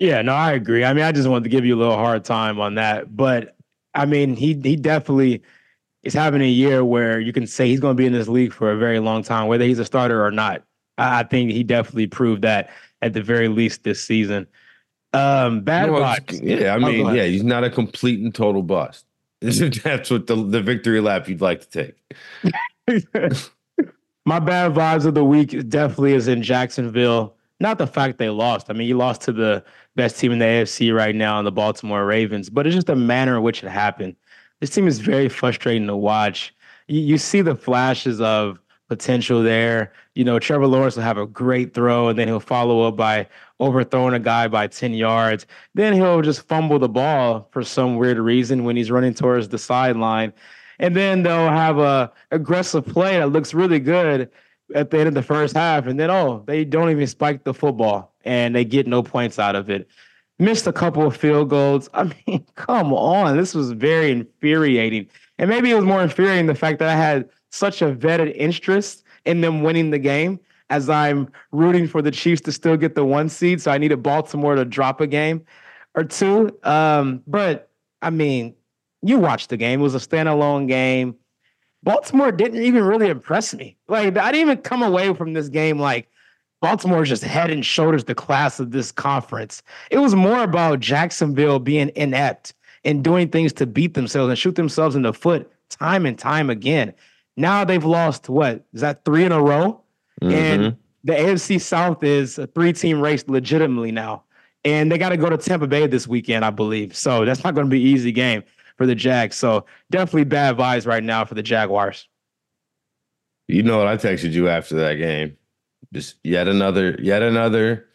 Yeah, 0.03 0.21
no, 0.21 0.33
I 0.33 0.51
agree. 0.51 0.83
I 0.83 0.93
mean, 0.93 1.05
I 1.05 1.13
just 1.13 1.29
wanted 1.29 1.45
to 1.45 1.49
give 1.49 1.63
you 1.63 1.77
a 1.77 1.79
little 1.79 1.95
hard 1.95 2.25
time 2.25 2.59
on 2.59 2.75
that, 2.75 3.15
but 3.15 3.55
I 3.93 4.05
mean, 4.05 4.35
he 4.35 4.47
he 4.61 4.75
definitely 4.75 5.41
is 6.03 6.13
having 6.13 6.41
a 6.41 6.49
year 6.49 6.83
where 6.83 7.21
you 7.21 7.31
can 7.31 7.47
say 7.47 7.69
he's 7.69 7.79
going 7.79 7.95
to 7.95 7.97
be 7.97 8.05
in 8.05 8.11
this 8.11 8.27
league 8.27 8.51
for 8.51 8.69
a 8.69 8.75
very 8.75 8.99
long 8.99 9.23
time, 9.23 9.47
whether 9.47 9.63
he's 9.63 9.79
a 9.79 9.85
starter 9.85 10.21
or 10.25 10.29
not. 10.29 10.61
I 10.97 11.23
think 11.23 11.51
he 11.51 11.63
definitely 11.63 12.07
proved 12.07 12.41
that 12.41 12.69
at 13.01 13.13
the 13.13 13.23
very 13.23 13.47
least 13.47 13.85
this 13.85 14.03
season. 14.03 14.45
Um, 15.13 15.61
bad 15.61 15.89
no, 15.89 15.99
Yeah, 16.31 16.73
I 16.73 16.75
oh, 16.75 16.79
mean, 16.79 17.15
yeah, 17.15 17.23
he's 17.23 17.45
not 17.45 17.63
a 17.63 17.69
complete 17.69 18.19
and 18.19 18.35
total 18.35 18.61
bust. 18.61 19.05
That's 19.39 20.11
what 20.11 20.27
the, 20.27 20.35
the 20.35 20.61
victory 20.61 20.99
lap 20.99 21.29
you'd 21.29 21.39
like 21.39 21.69
to 21.69 21.93
take. 22.89 23.07
My 24.25 24.39
bad 24.39 24.73
vibes 24.73 25.05
of 25.05 25.13
the 25.13 25.23
week 25.23 25.69
definitely 25.69 26.11
is 26.11 26.27
in 26.27 26.43
Jacksonville. 26.43 27.37
Not 27.61 27.77
the 27.77 27.87
fact 27.87 28.17
they 28.17 28.29
lost. 28.29 28.69
I 28.69 28.73
mean, 28.73 28.89
you 28.89 28.97
lost 28.97 29.21
to 29.21 29.31
the 29.31 29.63
best 29.95 30.17
team 30.17 30.31
in 30.31 30.39
the 30.39 30.45
AFC 30.45 30.95
right 30.95 31.15
now 31.15 31.39
in 31.39 31.45
the 31.45 31.51
Baltimore 31.51 32.05
Ravens, 32.05 32.49
but 32.49 32.65
it's 32.65 32.75
just 32.75 32.87
the 32.87 32.95
manner 32.95 33.37
in 33.37 33.43
which 33.43 33.63
it 33.63 33.69
happened. 33.69 34.15
This 34.59 34.69
team 34.69 34.87
is 34.87 34.99
very 34.99 35.29
frustrating 35.29 35.87
to 35.87 35.95
watch. 35.95 36.53
You, 36.87 37.01
you 37.01 37.17
see 37.17 37.41
the 37.41 37.55
flashes 37.55 38.21
of 38.21 38.59
potential 38.87 39.43
there. 39.43 39.93
You 40.15 40.23
know, 40.23 40.39
Trevor 40.39 40.67
Lawrence 40.67 40.95
will 40.95 41.03
have 41.03 41.17
a 41.17 41.27
great 41.27 41.73
throw, 41.73 42.09
and 42.09 42.17
then 42.17 42.27
he'll 42.27 42.39
follow 42.39 42.87
up 42.87 42.95
by 42.95 43.27
overthrowing 43.59 44.13
a 44.13 44.19
guy 44.19 44.47
by 44.47 44.67
10 44.67 44.93
yards. 44.93 45.45
Then 45.73 45.93
he'll 45.93 46.21
just 46.21 46.47
fumble 46.47 46.79
the 46.79 46.89
ball 46.89 47.47
for 47.51 47.63
some 47.63 47.97
weird 47.97 48.17
reason 48.17 48.63
when 48.63 48.75
he's 48.75 48.91
running 48.91 49.13
towards 49.13 49.49
the 49.49 49.57
sideline. 49.57 50.33
And 50.79 50.95
then 50.95 51.23
they'll 51.23 51.49
have 51.49 51.77
a 51.77 52.11
aggressive 52.31 52.85
play 52.85 53.17
that 53.17 53.29
looks 53.29 53.53
really 53.53 53.79
good 53.79 54.29
at 54.73 54.89
the 54.89 54.99
end 54.99 55.07
of 55.07 55.13
the 55.13 55.21
first 55.21 55.55
half, 55.55 55.87
and 55.87 55.99
then 55.99 56.09
oh, 56.09 56.43
they 56.47 56.65
don't 56.65 56.89
even 56.89 57.05
spike 57.05 57.43
the 57.43 57.53
football 57.53 58.12
and 58.23 58.55
they 58.55 58.65
get 58.65 58.87
no 58.87 59.03
points 59.03 59.39
out 59.39 59.55
of 59.55 59.69
it. 59.69 59.87
Missed 60.39 60.67
a 60.67 60.73
couple 60.73 61.05
of 61.05 61.15
field 61.15 61.49
goals. 61.49 61.89
I 61.93 62.03
mean, 62.27 62.45
come 62.55 62.93
on, 62.93 63.37
this 63.37 63.53
was 63.53 63.71
very 63.71 64.11
infuriating. 64.11 65.07
And 65.37 65.49
maybe 65.49 65.71
it 65.71 65.75
was 65.75 65.85
more 65.85 66.01
infuriating 66.01 66.47
the 66.47 66.55
fact 66.55 66.79
that 66.79 66.89
I 66.89 66.95
had 66.95 67.29
such 67.51 67.81
a 67.81 67.93
vetted 67.93 68.35
interest 68.35 69.03
in 69.25 69.41
them 69.41 69.63
winning 69.63 69.91
the 69.91 69.99
game 69.99 70.39
as 70.69 70.89
I'm 70.89 71.29
rooting 71.51 71.87
for 71.87 72.01
the 72.01 72.11
Chiefs 72.11 72.41
to 72.41 72.51
still 72.51 72.77
get 72.77 72.95
the 72.95 73.05
one 73.05 73.29
seed. 73.29 73.61
So 73.61 73.71
I 73.71 73.77
needed 73.77 74.01
Baltimore 74.03 74.55
to 74.55 74.65
drop 74.65 75.01
a 75.01 75.07
game. 75.07 75.45
or 75.95 76.03
two. 76.03 76.57
Um, 76.63 77.21
but 77.27 77.69
I 78.01 78.09
mean, 78.09 78.55
you 79.01 79.17
watched 79.19 79.49
the 79.49 79.57
game. 79.57 79.79
It 79.79 79.83
was 79.83 79.95
a 79.95 79.99
standalone 79.99 80.67
game. 80.67 81.15
Baltimore 81.83 82.31
didn't 82.31 82.63
even 82.63 82.83
really 82.83 83.09
impress 83.09 83.53
me. 83.53 83.77
Like 83.87 84.17
I 84.17 84.31
didn't 84.31 84.47
even 84.49 84.57
come 84.59 84.83
away 84.83 85.13
from 85.13 85.33
this 85.33 85.49
game 85.49 85.79
like 85.79 86.09
Baltimore 86.63 87.03
is 87.03 87.09
just 87.09 87.25
head 87.25 87.51
and 87.51 87.65
shoulders 87.65 88.05
the 88.05 88.15
class 88.15 88.57
of 88.57 88.71
this 88.71 88.89
conference. 88.89 89.61
It 89.91 89.97
was 89.97 90.15
more 90.15 90.43
about 90.43 90.79
Jacksonville 90.79 91.59
being 91.59 91.91
inept 91.97 92.53
and 92.85 93.03
doing 93.03 93.27
things 93.27 93.51
to 93.53 93.65
beat 93.65 93.95
themselves 93.95 94.29
and 94.29 94.39
shoot 94.39 94.55
themselves 94.55 94.95
in 94.95 95.01
the 95.01 95.11
foot 95.11 95.51
time 95.67 96.05
and 96.05 96.17
time 96.17 96.49
again. 96.49 96.93
Now 97.35 97.65
they've 97.65 97.83
lost 97.83 98.29
what 98.29 98.63
is 98.73 98.79
that 98.79 99.03
three 99.03 99.25
in 99.25 99.33
a 99.33 99.41
row? 99.41 99.81
Mm-hmm. 100.21 100.31
And 100.31 100.77
the 101.03 101.11
AFC 101.11 101.59
South 101.59 102.01
is 102.01 102.39
a 102.39 102.47
three 102.47 102.71
team 102.71 103.01
race 103.01 103.25
legitimately 103.27 103.91
now. 103.91 104.23
And 104.63 104.89
they 104.89 104.97
got 104.97 105.09
to 105.09 105.17
go 105.17 105.29
to 105.29 105.37
Tampa 105.37 105.67
Bay 105.67 105.85
this 105.87 106.07
weekend, 106.07 106.45
I 106.45 106.49
believe. 106.49 106.95
So 106.95 107.25
that's 107.25 107.43
not 107.43 107.55
going 107.55 107.67
to 107.67 107.71
be 107.71 107.81
an 107.81 107.87
easy 107.87 108.13
game 108.13 108.41
for 108.77 108.85
the 108.85 108.95
Jags. 108.95 109.35
So 109.35 109.65
definitely 109.91 110.23
bad 110.23 110.55
vibes 110.55 110.87
right 110.87 111.03
now 111.03 111.25
for 111.25 111.33
the 111.33 111.43
Jaguars. 111.43 112.07
You 113.49 113.63
know 113.63 113.79
what 113.79 113.87
I 113.87 113.97
texted 113.97 114.31
you 114.31 114.47
after 114.47 114.75
that 114.75 114.93
game? 114.93 115.35
Just 115.93 116.15
yet 116.23 116.47
another, 116.47 116.97
yet 116.99 117.21
another 117.21 117.85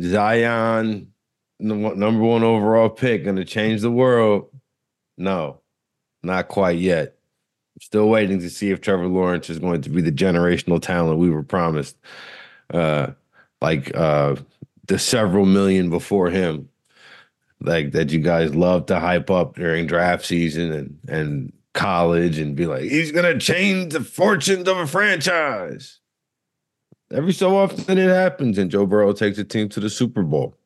Zion, 0.00 1.12
number 1.60 2.22
one 2.22 2.42
overall 2.42 2.88
pick, 2.88 3.24
going 3.24 3.36
to 3.36 3.44
change 3.44 3.82
the 3.82 3.90
world. 3.90 4.48
No, 5.16 5.60
not 6.22 6.48
quite 6.48 6.78
yet. 6.78 7.16
Still 7.80 8.08
waiting 8.08 8.40
to 8.40 8.50
see 8.50 8.70
if 8.70 8.80
Trevor 8.80 9.06
Lawrence 9.06 9.50
is 9.50 9.58
going 9.58 9.82
to 9.82 9.90
be 9.90 10.00
the 10.00 10.12
generational 10.12 10.80
talent 10.80 11.18
we 11.18 11.30
were 11.30 11.42
promised. 11.42 11.96
Uh, 12.72 13.08
like 13.60 13.94
uh, 13.94 14.36
the 14.86 14.98
several 14.98 15.46
million 15.46 15.90
before 15.90 16.30
him, 16.30 16.68
like 17.60 17.92
that 17.92 18.10
you 18.10 18.18
guys 18.18 18.54
love 18.54 18.86
to 18.86 18.98
hype 18.98 19.30
up 19.30 19.56
during 19.56 19.86
draft 19.86 20.24
season 20.24 20.72
and 20.72 20.98
and 21.08 21.52
college 21.74 22.38
and 22.38 22.56
be 22.56 22.66
like, 22.66 22.82
he's 22.82 23.12
gonna 23.12 23.38
change 23.38 23.92
the 23.92 24.00
fortunes 24.00 24.68
of 24.68 24.76
a 24.76 24.86
franchise. 24.86 25.98
Every 27.12 27.32
so 27.32 27.56
often 27.56 27.98
it 27.98 28.08
happens, 28.08 28.58
and 28.58 28.70
Joe 28.70 28.86
Burrow 28.86 29.12
takes 29.12 29.38
a 29.38 29.44
team 29.44 29.68
to 29.70 29.80
the 29.80 29.90
Super 29.90 30.22
Bowl. 30.22 30.56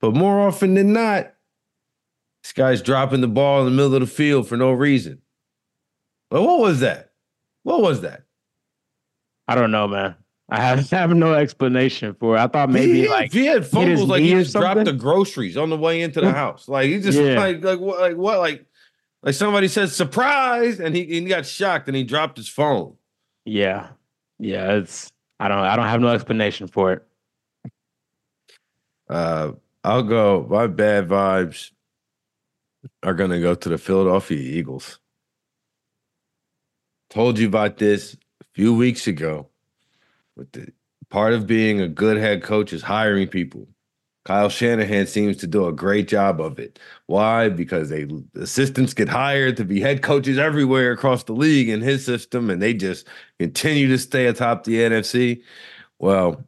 But 0.00 0.14
more 0.14 0.40
often 0.40 0.74
than 0.74 0.92
not, 0.92 1.32
this 2.42 2.52
guy's 2.52 2.82
dropping 2.82 3.22
the 3.22 3.28
ball 3.28 3.60
in 3.60 3.64
the 3.64 3.70
middle 3.72 3.94
of 3.94 4.00
the 4.00 4.06
field 4.06 4.48
for 4.48 4.56
no 4.56 4.70
reason. 4.70 5.20
But 6.30 6.42
what 6.42 6.60
was 6.60 6.80
that? 6.80 7.10
What 7.62 7.82
was 7.82 8.02
that? 8.02 8.22
I 9.48 9.54
don't 9.54 9.70
know, 9.70 9.88
man. 9.88 10.14
I 10.48 10.60
have, 10.60 10.90
have 10.90 11.10
no 11.10 11.34
explanation 11.34 12.14
for 12.14 12.36
it. 12.36 12.40
I 12.40 12.46
thought 12.46 12.70
maybe 12.70 13.02
he, 13.02 13.08
like 13.08 13.32
he 13.32 13.46
had 13.46 13.66
fumbles 13.66 14.02
like 14.02 14.22
he 14.22 14.30
just 14.30 14.52
dropped 14.54 14.84
the 14.84 14.92
groceries 14.92 15.56
on 15.56 15.70
the 15.70 15.76
way 15.76 16.02
into 16.02 16.20
the 16.20 16.32
house. 16.44 16.68
Like 16.68 16.88
he 16.88 17.00
just 17.00 17.18
yeah. 17.18 17.38
like 17.38 17.64
like 17.64 17.80
what 17.80 18.00
like 18.00 18.16
what 18.16 18.38
like 18.38 18.66
like 19.22 19.34
somebody 19.34 19.66
said 19.66 19.90
surprise 19.90 20.78
and 20.78 20.94
he, 20.94 21.02
and 21.02 21.26
he 21.26 21.26
got 21.26 21.46
shocked 21.46 21.88
and 21.88 21.96
he 21.96 22.04
dropped 22.04 22.36
his 22.36 22.48
phone. 22.48 22.94
Yeah. 23.44 23.88
Yeah, 24.38 24.74
it's 24.74 25.10
I 25.38 25.48
don't 25.48 25.58
I 25.58 25.76
don't 25.76 25.86
have 25.86 26.00
no 26.00 26.08
explanation 26.08 26.66
for 26.66 26.92
it. 26.92 27.02
Uh, 29.08 29.52
I'll 29.84 30.02
go. 30.02 30.46
My 30.48 30.66
bad 30.66 31.08
vibes 31.08 31.70
are 33.02 33.14
gonna 33.14 33.40
go 33.40 33.54
to 33.54 33.68
the 33.68 33.78
Philadelphia 33.78 34.38
Eagles. 34.38 34.98
Told 37.10 37.38
you 37.38 37.46
about 37.46 37.78
this 37.78 38.16
a 38.40 38.44
few 38.54 38.74
weeks 38.74 39.06
ago. 39.06 39.48
With 40.36 40.50
the 40.52 40.72
part 41.08 41.32
of 41.32 41.46
being 41.46 41.80
a 41.80 41.88
good 41.88 42.16
head 42.16 42.42
coach 42.42 42.72
is 42.72 42.82
hiring 42.82 43.28
people. 43.28 43.68
Kyle 44.26 44.48
Shanahan 44.48 45.06
seems 45.06 45.36
to 45.36 45.46
do 45.46 45.68
a 45.68 45.72
great 45.72 46.08
job 46.08 46.40
of 46.40 46.58
it. 46.58 46.80
Why? 47.06 47.48
Because 47.48 47.90
they 47.90 48.08
assistants 48.34 48.92
get 48.92 49.08
hired 49.08 49.56
to 49.56 49.64
be 49.64 49.80
head 49.80 50.02
coaches 50.02 50.36
everywhere 50.36 50.90
across 50.90 51.22
the 51.22 51.32
league 51.32 51.68
in 51.68 51.80
his 51.80 52.04
system, 52.04 52.50
and 52.50 52.60
they 52.60 52.74
just 52.74 53.06
continue 53.38 53.86
to 53.86 53.98
stay 53.98 54.26
atop 54.26 54.64
the 54.64 54.78
NFC. 54.78 55.42
Well, 56.00 56.44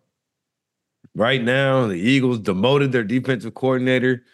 right 1.14 1.40
now 1.40 1.86
the 1.86 1.94
Eagles 1.94 2.40
demoted 2.40 2.90
their 2.90 3.04
defensive 3.04 3.54
coordinator. 3.54 4.24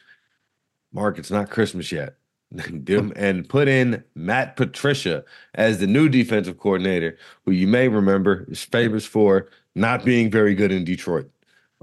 Mark, 0.95 1.19
it's 1.19 1.31
not 1.31 1.51
Christmas 1.51 1.93
yet. 1.93 2.17
and 2.57 3.47
put 3.47 3.69
in 3.69 4.03
Matt 4.15 4.57
Patricia 4.57 5.23
as 5.55 5.81
the 5.81 5.87
new 5.87 6.09
defensive 6.09 6.57
coordinator, 6.59 7.19
who 7.45 7.53
you 7.53 7.67
may 7.67 7.89
remember 7.89 8.47
is 8.49 8.63
famous 8.63 9.05
for 9.05 9.51
not 9.75 10.03
being 10.03 10.31
very 10.31 10.55
good 10.55 10.73
in 10.73 10.85
Detroit. 10.85 11.29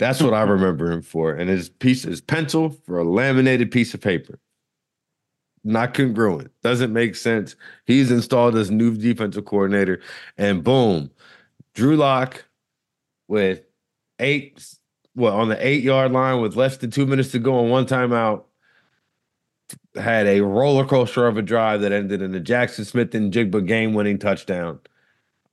That's 0.02 0.20
what 0.20 0.34
I 0.34 0.42
remember 0.42 0.92
him 0.92 1.04
for. 1.04 1.32
And 1.32 1.48
his 1.48 1.70
piece 1.70 2.06
is 2.06 2.22
pencil 2.22 2.72
for 2.72 2.98
a 2.98 3.04
laminated 3.04 3.70
piece 3.70 3.94
of 3.94 4.02
paper. 4.02 4.40
Not 5.64 5.94
congruent. 5.94 6.50
Doesn't 6.64 6.92
make 6.92 7.16
sense. 7.16 7.56
He's 7.86 8.10
installed 8.10 8.56
as 8.56 8.72
new 8.72 8.98
defensive 8.98 9.46
coordinator, 9.46 10.02
and 10.40 10.64
boom, 10.64 11.12
Drew 11.76 11.96
Lock 11.98 12.46
with 13.28 13.62
eight, 14.18 14.66
well, 15.16 15.38
on 15.38 15.50
the 15.50 15.68
eight 15.68 15.84
yard 15.84 16.12
line 16.12 16.42
with 16.42 16.56
less 16.56 16.78
than 16.78 16.90
two 16.90 17.06
minutes 17.06 17.30
to 17.34 17.40
go 17.40 17.60
on 17.60 17.70
one 17.70 17.86
timeout, 17.86 18.46
had 19.94 20.26
a 20.26 20.42
roller 20.42 20.84
coaster 20.84 21.28
of 21.28 21.38
a 21.38 21.44
drive 21.44 21.82
that 21.82 21.92
ended 21.92 22.24
in 22.24 22.34
a 22.34 22.40
Jaxon 22.40 22.88
Smith-Njigba 22.88 23.68
game 23.68 23.94
winning 23.94 24.18
touchdown. 24.18 24.80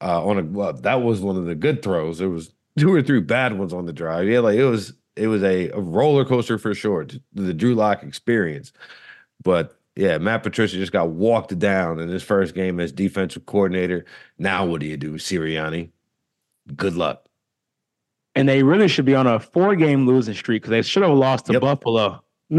Uh, 0.00 0.25
on 0.25 0.38
a 0.38 0.43
well, 0.43 0.73
that 0.73 1.02
was 1.02 1.21
one 1.21 1.37
of 1.37 1.45
the 1.45 1.55
good 1.55 1.83
throws. 1.83 2.23
It 2.23 2.28
was 2.28 2.55
two 2.78 2.92
or 2.92 3.02
three 3.02 3.20
bad 3.20 3.58
ones 3.58 3.73
on 3.73 3.87
the 3.87 3.92
drive. 3.92 4.28
Yeah, 4.28 4.40
like 4.40 4.56
it 4.56 4.64
was 4.64 4.92
it 5.16 5.28
was 5.28 5.42
a, 5.42 5.70
a 5.70 5.80
roller 5.80 6.25
coaster 6.25 6.58
for 6.58 6.75
sure. 6.75 7.06
The 7.35 7.54
Drew 7.54 7.75
Lock 7.75 8.02
experience, 8.02 8.73
but 9.42 9.78
yeah, 9.97 10.16
Matt 10.18 10.44
Patricia 10.44 10.76
just 10.76 10.92
got 10.92 11.11
walked 11.11 11.58
down 11.58 11.99
in 11.99 12.08
his 12.08 12.23
first 12.23 12.54
game 12.54 12.78
as 12.78 12.92
defensive 12.92 13.47
coordinator. 13.47 14.04
Now 14.38 14.64
what 14.64 14.80
do 14.80 14.87
you 14.87 14.97
do, 14.97 15.14
Sirianni? 15.14 15.90
Good 16.76 16.94
luck. 16.94 17.25
And 18.37 18.49
they 18.49 18.62
really 18.62 18.87
should 18.87 19.06
be 19.06 19.16
on 19.16 19.26
a 19.26 19.40
four-game 19.40 20.06
losing 20.06 20.35
streak 20.35 20.62
because 20.62 20.70
they 20.70 20.82
should 20.82 21.02
have 21.02 21.16
lost 21.16 21.47
to 21.47 21.54
yep. 21.54 21.62
Buffalo. 21.62 22.23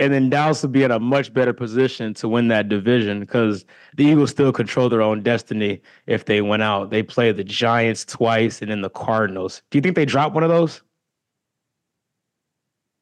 And 0.00 0.14
then 0.14 0.30
Dallas 0.30 0.62
would 0.62 0.72
be 0.72 0.82
in 0.82 0.90
a 0.90 0.98
much 0.98 1.32
better 1.32 1.52
position 1.52 2.14
to 2.14 2.28
win 2.28 2.48
that 2.48 2.70
division 2.70 3.20
because 3.20 3.66
the 3.96 4.06
Eagles 4.06 4.30
still 4.30 4.50
control 4.50 4.88
their 4.88 5.02
own 5.02 5.22
destiny 5.22 5.82
if 6.06 6.24
they 6.24 6.40
went 6.40 6.62
out. 6.62 6.88
They 6.88 7.02
play 7.02 7.32
the 7.32 7.44
Giants 7.44 8.06
twice 8.06 8.62
and 8.62 8.70
then 8.70 8.80
the 8.80 8.88
Cardinals. 8.88 9.60
Do 9.70 9.76
you 9.76 9.82
think 9.82 9.96
they 9.96 10.06
drop 10.06 10.32
one 10.32 10.42
of 10.42 10.48
those? 10.48 10.82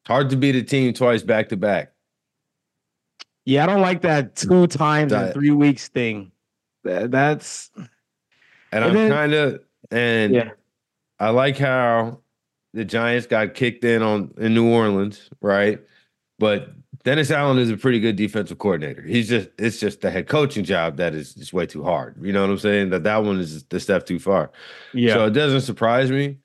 Hard 0.07 0.29
to 0.31 0.35
beat 0.35 0.55
a 0.55 0.63
team 0.63 0.93
twice 0.93 1.23
back 1.23 1.47
to 1.49 1.57
back. 1.57 1.93
Yeah, 3.45 3.63
I 3.63 3.67
don't 3.67 3.81
like 3.81 4.01
that 4.01 4.35
two 4.35 4.67
times 4.67 5.13
in 5.13 5.31
three 5.31 5.51
weeks 5.51 5.87
thing. 5.87 6.33
That, 6.83 7.11
that's 7.11 7.71
and, 8.73 8.83
and 8.83 8.97
I'm 8.97 9.09
kind 9.09 9.33
of 9.33 9.61
and 9.89 10.33
yeah. 10.33 10.49
I 11.17 11.29
like 11.29 11.57
how 11.57 12.19
the 12.73 12.83
Giants 12.83 13.25
got 13.25 13.53
kicked 13.53 13.85
in 13.85 14.01
on 14.01 14.33
in 14.37 14.53
New 14.53 14.67
Orleans, 14.67 15.29
right? 15.41 15.79
But 16.37 16.73
Dennis 17.03 17.31
Allen 17.31 17.57
is 17.57 17.69
a 17.69 17.77
pretty 17.77 17.99
good 17.99 18.15
defensive 18.15 18.57
coordinator. 18.57 19.01
He's 19.01 19.29
just 19.29 19.49
it's 19.57 19.79
just 19.79 20.01
the 20.01 20.11
head 20.11 20.27
coaching 20.27 20.65
job 20.65 20.97
that 20.97 21.13
is 21.13 21.33
just 21.33 21.53
way 21.53 21.65
too 21.65 21.83
hard. 21.83 22.15
You 22.21 22.33
know 22.33 22.41
what 22.41 22.49
I'm 22.49 22.59
saying? 22.59 22.89
That 22.89 23.03
that 23.03 23.23
one 23.23 23.39
is 23.39 23.63
the 23.65 23.79
step 23.79 24.05
too 24.05 24.19
far. 24.19 24.51
Yeah. 24.93 25.13
So 25.13 25.25
it 25.25 25.31
doesn't 25.31 25.61
surprise 25.61 26.11
me, 26.11 26.37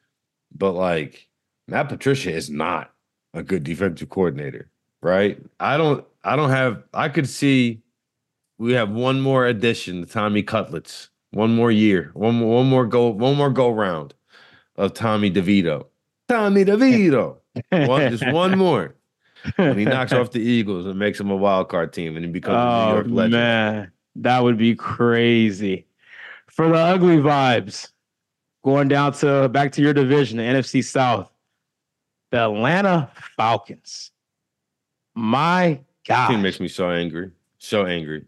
but 0.56 0.72
like 0.72 1.28
Matt 1.66 1.88
Patricia 1.88 2.32
is 2.32 2.50
not 2.50 2.92
a 3.32 3.42
good 3.42 3.64
defensive 3.64 4.08
coordinator, 4.10 4.70
right? 5.02 5.40
I 5.58 5.76
don't 5.76 6.04
I 6.22 6.36
don't 6.36 6.50
have 6.50 6.84
I 6.92 7.08
could 7.08 7.28
see 7.28 7.80
we 8.58 8.72
have 8.74 8.90
one 8.90 9.20
more 9.20 9.46
addition 9.46 10.00
to 10.02 10.06
Tommy 10.06 10.44
Cutlets, 10.44 11.10
one 11.32 11.54
more 11.54 11.72
year, 11.72 12.12
one 12.14 12.36
more 12.36 12.58
one 12.58 12.66
more 12.68 12.86
go 12.86 13.08
one 13.08 13.36
more 13.36 13.50
go 13.50 13.70
round 13.70 14.14
of 14.76 14.94
Tommy 14.94 15.32
DeVito. 15.32 15.86
Tommy 16.28 16.64
DeVito. 16.64 17.38
one, 17.70 18.10
just 18.10 18.30
one 18.32 18.56
more 18.56 18.94
when 19.56 19.78
he 19.78 19.84
knocks 19.84 20.12
off 20.12 20.30
the 20.32 20.40
Eagles 20.40 20.86
and 20.86 20.98
makes 20.98 21.18
them 21.18 21.30
a 21.30 21.36
wild 21.36 21.68
card 21.68 21.92
team 21.92 22.16
and 22.16 22.24
he 22.24 22.30
becomes 22.30 22.56
oh, 22.56 22.60
a 22.60 22.64
New 22.64 22.90
oh, 22.90 22.94
York 22.94 23.06
legend. 23.08 23.32
Man, 23.32 23.92
that 24.16 24.42
would 24.42 24.56
be 24.56 24.74
crazy. 24.74 25.86
For 26.46 26.68
the 26.68 26.76
ugly 26.76 27.16
vibes, 27.16 27.90
going 28.62 28.88
down 28.88 29.12
to 29.14 29.48
back 29.48 29.72
to 29.72 29.82
your 29.82 29.92
division, 29.92 30.38
the 30.38 30.44
NFC 30.44 30.84
South, 30.84 31.30
the 32.30 32.38
Atlanta 32.38 33.10
Falcons. 33.36 34.10
My 35.14 35.80
God. 36.06 36.28
Team 36.28 36.42
makes 36.42 36.60
me 36.60 36.68
so 36.68 36.90
angry. 36.90 37.30
So 37.58 37.86
angry. 37.86 38.24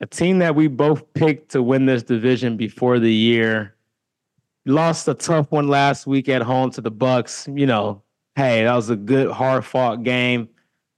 A 0.00 0.06
team 0.06 0.38
that 0.40 0.54
we 0.54 0.68
both 0.68 1.12
picked 1.14 1.50
to 1.52 1.62
win 1.62 1.86
this 1.86 2.02
division 2.02 2.56
before 2.56 2.98
the 2.98 3.12
year. 3.12 3.74
Lost 4.66 5.08
a 5.08 5.14
tough 5.14 5.50
one 5.50 5.68
last 5.68 6.06
week 6.06 6.28
at 6.28 6.42
home 6.42 6.70
to 6.72 6.80
the 6.80 6.90
Bucs. 6.90 7.46
You 7.58 7.66
know, 7.66 8.02
hey, 8.34 8.64
that 8.64 8.74
was 8.74 8.90
a 8.90 8.96
good, 8.96 9.30
hard 9.30 9.64
fought 9.64 10.02
game 10.02 10.48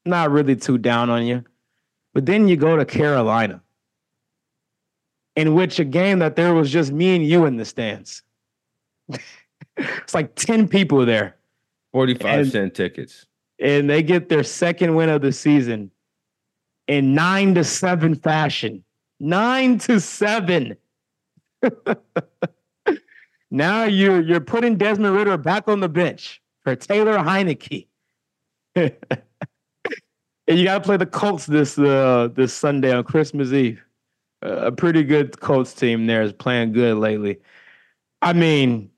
not 0.09 0.31
really 0.31 0.57
too 0.57 0.79
down 0.79 1.11
on 1.11 1.27
you. 1.27 1.45
But 2.15 2.27
then 2.27 2.49
you 2.49 2.57
go 2.57 2.77
to 2.77 2.85
Carolina, 2.85 3.63
in 5.37 5.55
which 5.55 5.79
a 5.79 5.85
game 5.85 6.19
that 6.19 6.37
there 6.37 6.55
was 6.55 6.71
just 6.71 6.91
me 6.91 7.15
and 7.15 7.25
you 7.25 7.45
in 7.45 7.57
the 7.57 7.65
stands. 7.65 8.23
it's 9.77 10.15
like 10.15 10.35
10 10.35 10.69
people 10.69 11.07
there. 11.07 11.37
45 11.93 12.39
and, 12.41 12.51
cent 12.51 12.75
tickets. 12.75 13.27
and 13.61 13.89
they 13.89 14.03
get 14.03 14.29
their 14.29 14.43
second 14.43 14.95
win 14.95 15.09
of 15.09 15.23
the 15.23 15.33
season 15.33 15.91
in 16.87 17.15
nine 17.15 17.55
to 17.55 17.65
seven 17.65 18.15
fashion. 18.15 18.85
Nine 19.21 19.79
to 19.79 20.01
seven. 20.01 20.77
now 23.51 23.85
you're 23.85 24.21
you're 24.21 24.41
putting 24.41 24.77
Desmond 24.77 25.15
Ridder 25.15 25.37
back 25.37 25.69
on 25.69 25.81
the 25.81 25.89
bench 25.89 26.41
for 26.63 26.77
Taylor 26.77 27.19
Heinicke. 27.19 27.87
and 30.49 30.59
you 30.59 30.65
got 30.65 30.79
to 30.79 30.81
play 30.81 30.97
the 30.97 31.07
Colts 31.07 31.47
this 31.47 31.79
uh, 31.79 32.29
this 32.35 32.55
Sunday 32.55 32.93
on 32.93 33.05
Christmas 33.05 33.53
Eve. 33.53 33.85
Uh, 34.45 34.67
a 34.67 34.73
pretty 34.73 35.05
good 35.05 35.39
Colts 35.41 35.75
team 35.75 36.07
there 36.07 36.23
is 36.23 36.33
playing 36.33 36.73
good 36.73 36.97
lately. 36.97 37.39
I 38.23 38.33
mean, 38.33 38.91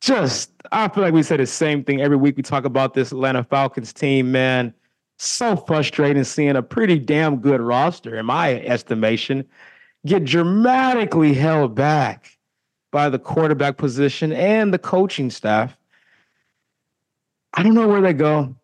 just 0.00 0.50
I 0.72 0.88
feel 0.88 1.04
like 1.04 1.14
we 1.14 1.22
say 1.22 1.36
the 1.36 1.46
same 1.46 1.84
thing 1.84 2.00
every 2.00 2.16
week. 2.16 2.36
We 2.36 2.42
talk 2.42 2.64
about 2.64 2.94
this 2.94 3.12
Atlanta 3.12 3.44
Falcons 3.44 3.92
team, 3.92 4.32
man. 4.32 4.74
So 5.18 5.56
frustrating 5.56 6.24
seeing 6.24 6.56
a 6.56 6.62
pretty 6.62 6.98
damn 6.98 7.36
good 7.38 7.60
roster, 7.60 8.16
in 8.16 8.26
my 8.26 8.54
estimation, 8.62 9.44
get 10.06 10.24
dramatically 10.24 11.34
held 11.34 11.74
back 11.74 12.38
by 12.90 13.08
the 13.08 13.18
quarterback 13.18 13.76
position 13.76 14.32
and 14.32 14.72
the 14.72 14.78
coaching 14.78 15.30
staff. 15.30 15.76
I 17.54 17.62
don't 17.62 17.74
know 17.74 17.88
where 17.88 18.00
they 18.00 18.12
go. 18.12 18.54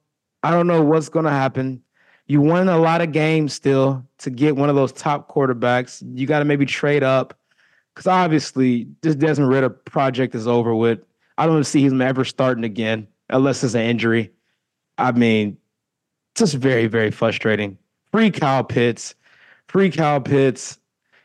I 0.43 0.50
don't 0.50 0.67
know 0.67 0.83
what's 0.83 1.09
going 1.09 1.25
to 1.25 1.31
happen. 1.31 1.84
You 2.26 2.40
won 2.40 2.69
a 2.69 2.78
lot 2.78 3.00
of 3.02 3.12
games 3.12 3.52
still 3.52 4.04
to 4.19 4.31
get 4.31 4.57
one 4.57 4.71
of 4.71 4.76
those 4.76 4.93
top 4.93 5.33
quarterbacks. 5.33 6.02
You 6.14 6.26
got 6.26 6.38
to 6.38 6.45
maybe 6.45 6.64
trade 6.64 7.02
up 7.02 7.38
because 7.95 8.07
obviously 8.07 8.88
this 9.02 9.14
Desmond 9.14 9.50
Ridder 9.50 9.71
project 9.71 10.35
is 10.35 10.47
over 10.47 10.75
with. 10.75 11.00
I 11.37 11.47
don't 11.47 11.64
see 11.64 11.85
him 11.85 12.00
ever 12.00 12.25
starting 12.25 12.64
again 12.64 13.07
unless 13.28 13.62
it's 13.62 13.75
an 13.75 13.83
injury. 13.83 14.33
I 14.97 15.12
mean, 15.12 15.59
just 16.35 16.54
very, 16.54 16.87
very 16.87 17.11
frustrating. 17.11 17.76
Free 18.11 18.31
Kyle 18.31 18.64
Pitts, 18.64 19.14
free 19.69 19.90
Kyle 19.90 20.21
Pitts. 20.21 20.78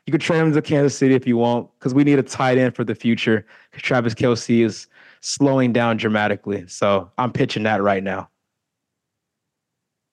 You 0.05 0.11
could 0.11 0.21
trade 0.21 0.39
him 0.39 0.51
to 0.53 0.61
Kansas 0.61 0.97
City 0.97 1.13
if 1.13 1.27
you 1.27 1.37
want, 1.37 1.69
because 1.77 1.93
we 1.93 2.03
need 2.03 2.17
a 2.17 2.23
tight 2.23 2.57
end 2.57 2.75
for 2.75 2.83
the 2.83 2.95
future. 2.95 3.45
Travis 3.73 4.15
Kelce 4.15 4.65
is 4.65 4.87
slowing 5.21 5.71
down 5.71 5.97
dramatically. 5.97 6.67
So 6.67 7.11
I'm 7.19 7.31
pitching 7.31 7.63
that 7.63 7.83
right 7.83 8.03
now. 8.03 8.29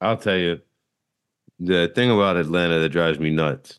I'll 0.03 0.19
tell 0.19 0.37
you, 0.37 0.61
the 1.59 1.91
thing 1.95 2.11
about 2.11 2.37
Atlanta 2.37 2.79
that 2.79 2.89
drives 2.91 3.19
me 3.19 3.31
nuts 3.31 3.79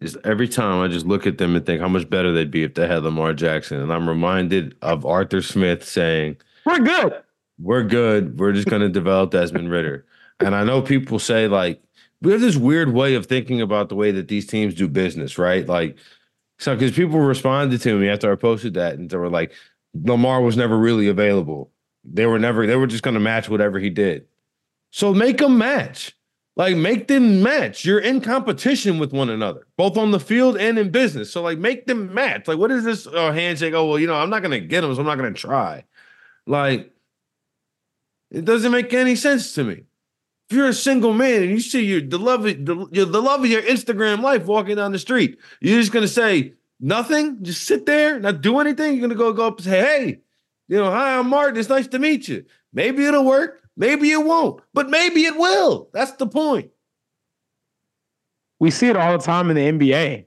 is 0.00 0.18
every 0.24 0.48
time 0.48 0.82
I 0.82 0.88
just 0.88 1.06
look 1.06 1.26
at 1.26 1.38
them 1.38 1.56
and 1.56 1.64
think 1.64 1.80
how 1.80 1.88
much 1.88 2.08
better 2.10 2.32
they'd 2.32 2.50
be 2.50 2.62
if 2.62 2.74
they 2.74 2.86
had 2.86 3.04
Lamar 3.04 3.32
Jackson. 3.32 3.80
And 3.80 3.92
I'm 3.92 4.08
reminded 4.08 4.76
of 4.82 5.06
Arthur 5.06 5.40
Smith 5.40 5.84
saying, 5.84 6.36
We're 6.66 6.80
good. 6.80 7.22
We're 7.58 7.84
good. 7.84 8.38
We're 8.38 8.52
just 8.52 8.68
going 8.68 8.82
to 8.82 8.88
develop 8.88 9.30
Desmond 9.30 9.70
Ridder. 9.70 10.04
And 10.40 10.54
I 10.54 10.64
know 10.64 10.82
people 10.82 11.18
say, 11.18 11.46
like, 11.46 11.80
we 12.20 12.32
have 12.32 12.40
this 12.40 12.56
weird 12.56 12.92
way 12.92 13.14
of 13.14 13.26
thinking 13.26 13.60
about 13.60 13.88
the 13.88 13.94
way 13.94 14.10
that 14.10 14.28
these 14.28 14.46
teams 14.46 14.74
do 14.74 14.88
business, 14.88 15.38
right? 15.38 15.66
Like, 15.66 15.96
so 16.58 16.74
because 16.74 16.92
people 16.92 17.20
responded 17.20 17.80
to 17.82 17.98
me 17.98 18.08
after 18.08 18.30
I 18.32 18.36
posted 18.36 18.74
that 18.74 18.94
and 18.94 19.08
they 19.08 19.16
were 19.16 19.30
like, 19.30 19.52
Lamar 19.94 20.40
was 20.42 20.56
never 20.56 20.76
really 20.76 21.08
available. 21.08 21.70
They 22.04 22.26
were 22.26 22.38
never, 22.38 22.66
they 22.66 22.76
were 22.76 22.86
just 22.86 23.02
going 23.02 23.14
to 23.14 23.20
match 23.20 23.48
whatever 23.48 23.78
he 23.78 23.90
did. 23.90 24.26
So 24.90 25.14
make 25.14 25.38
them 25.38 25.58
match. 25.58 26.16
Like 26.56 26.76
make 26.76 27.08
them 27.08 27.42
match. 27.42 27.84
You're 27.84 27.98
in 27.98 28.20
competition 28.20 28.98
with 28.98 29.12
one 29.12 29.28
another, 29.28 29.66
both 29.76 29.96
on 29.96 30.12
the 30.12 30.20
field 30.20 30.56
and 30.56 30.78
in 30.78 30.90
business. 30.90 31.32
So 31.32 31.42
like 31.42 31.58
make 31.58 31.86
them 31.86 32.14
match. 32.14 32.46
Like 32.46 32.58
what 32.58 32.70
is 32.70 32.84
this 32.84 33.06
uh, 33.08 33.32
handshake? 33.32 33.74
Oh 33.74 33.86
well, 33.86 33.98
you 33.98 34.06
know 34.06 34.14
I'm 34.14 34.30
not 34.30 34.42
gonna 34.42 34.60
get 34.60 34.82
them, 34.82 34.94
so 34.94 35.00
I'm 35.00 35.06
not 35.06 35.16
gonna 35.16 35.32
try. 35.32 35.84
Like 36.46 36.92
it 38.30 38.44
doesn't 38.44 38.70
make 38.70 38.92
any 38.94 39.16
sense 39.16 39.54
to 39.54 39.64
me. 39.64 39.82
If 40.48 40.56
you're 40.56 40.68
a 40.68 40.74
single 40.74 41.12
man 41.12 41.42
and 41.42 41.50
you 41.50 41.58
see 41.58 41.84
your 41.84 42.00
the 42.00 42.18
love 42.18 42.46
of 42.46 42.64
the, 42.64 42.88
the 42.92 43.22
love 43.22 43.40
of 43.40 43.46
your 43.50 43.62
Instagram 43.62 44.22
life 44.22 44.46
walking 44.46 44.76
down 44.76 44.92
the 44.92 44.98
street, 45.00 45.38
you're 45.60 45.80
just 45.80 45.90
gonna 45.90 46.06
say 46.06 46.52
nothing, 46.78 47.42
just 47.42 47.64
sit 47.66 47.84
there, 47.84 48.20
not 48.20 48.42
do 48.42 48.60
anything. 48.60 48.92
You're 48.92 49.08
gonna 49.08 49.18
go 49.18 49.32
go 49.32 49.48
up 49.48 49.56
and 49.56 49.64
say, 49.64 49.80
hey, 49.80 50.20
you 50.68 50.76
know, 50.76 50.90
hi, 50.90 51.18
I'm 51.18 51.28
Martin. 51.28 51.58
It's 51.58 51.68
nice 51.68 51.88
to 51.88 51.98
meet 51.98 52.28
you. 52.28 52.44
Maybe 52.72 53.06
it'll 53.06 53.24
work. 53.24 53.60
Maybe 53.76 54.10
it 54.10 54.24
won't, 54.24 54.60
but 54.72 54.88
maybe 54.88 55.24
it 55.24 55.36
will. 55.36 55.88
That's 55.92 56.12
the 56.12 56.26
point. 56.26 56.70
We 58.60 58.70
see 58.70 58.88
it 58.88 58.96
all 58.96 59.18
the 59.18 59.24
time 59.24 59.50
in 59.50 59.56
the 59.56 59.90
NBA, 59.90 60.26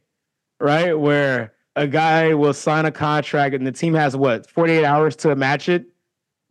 right? 0.60 1.00
Where 1.00 1.54
a 1.76 1.88
guy 1.88 2.34
will 2.34 2.54
sign 2.54 2.86
a 2.86 2.92
contract 2.92 3.56
and 3.56 3.66
the 3.66 3.72
team 3.72 3.94
has 3.94 4.16
what, 4.16 4.50
48 4.50 4.84
hours 4.84 5.16
to 5.18 5.36
match 5.36 5.70
it? 5.70 5.86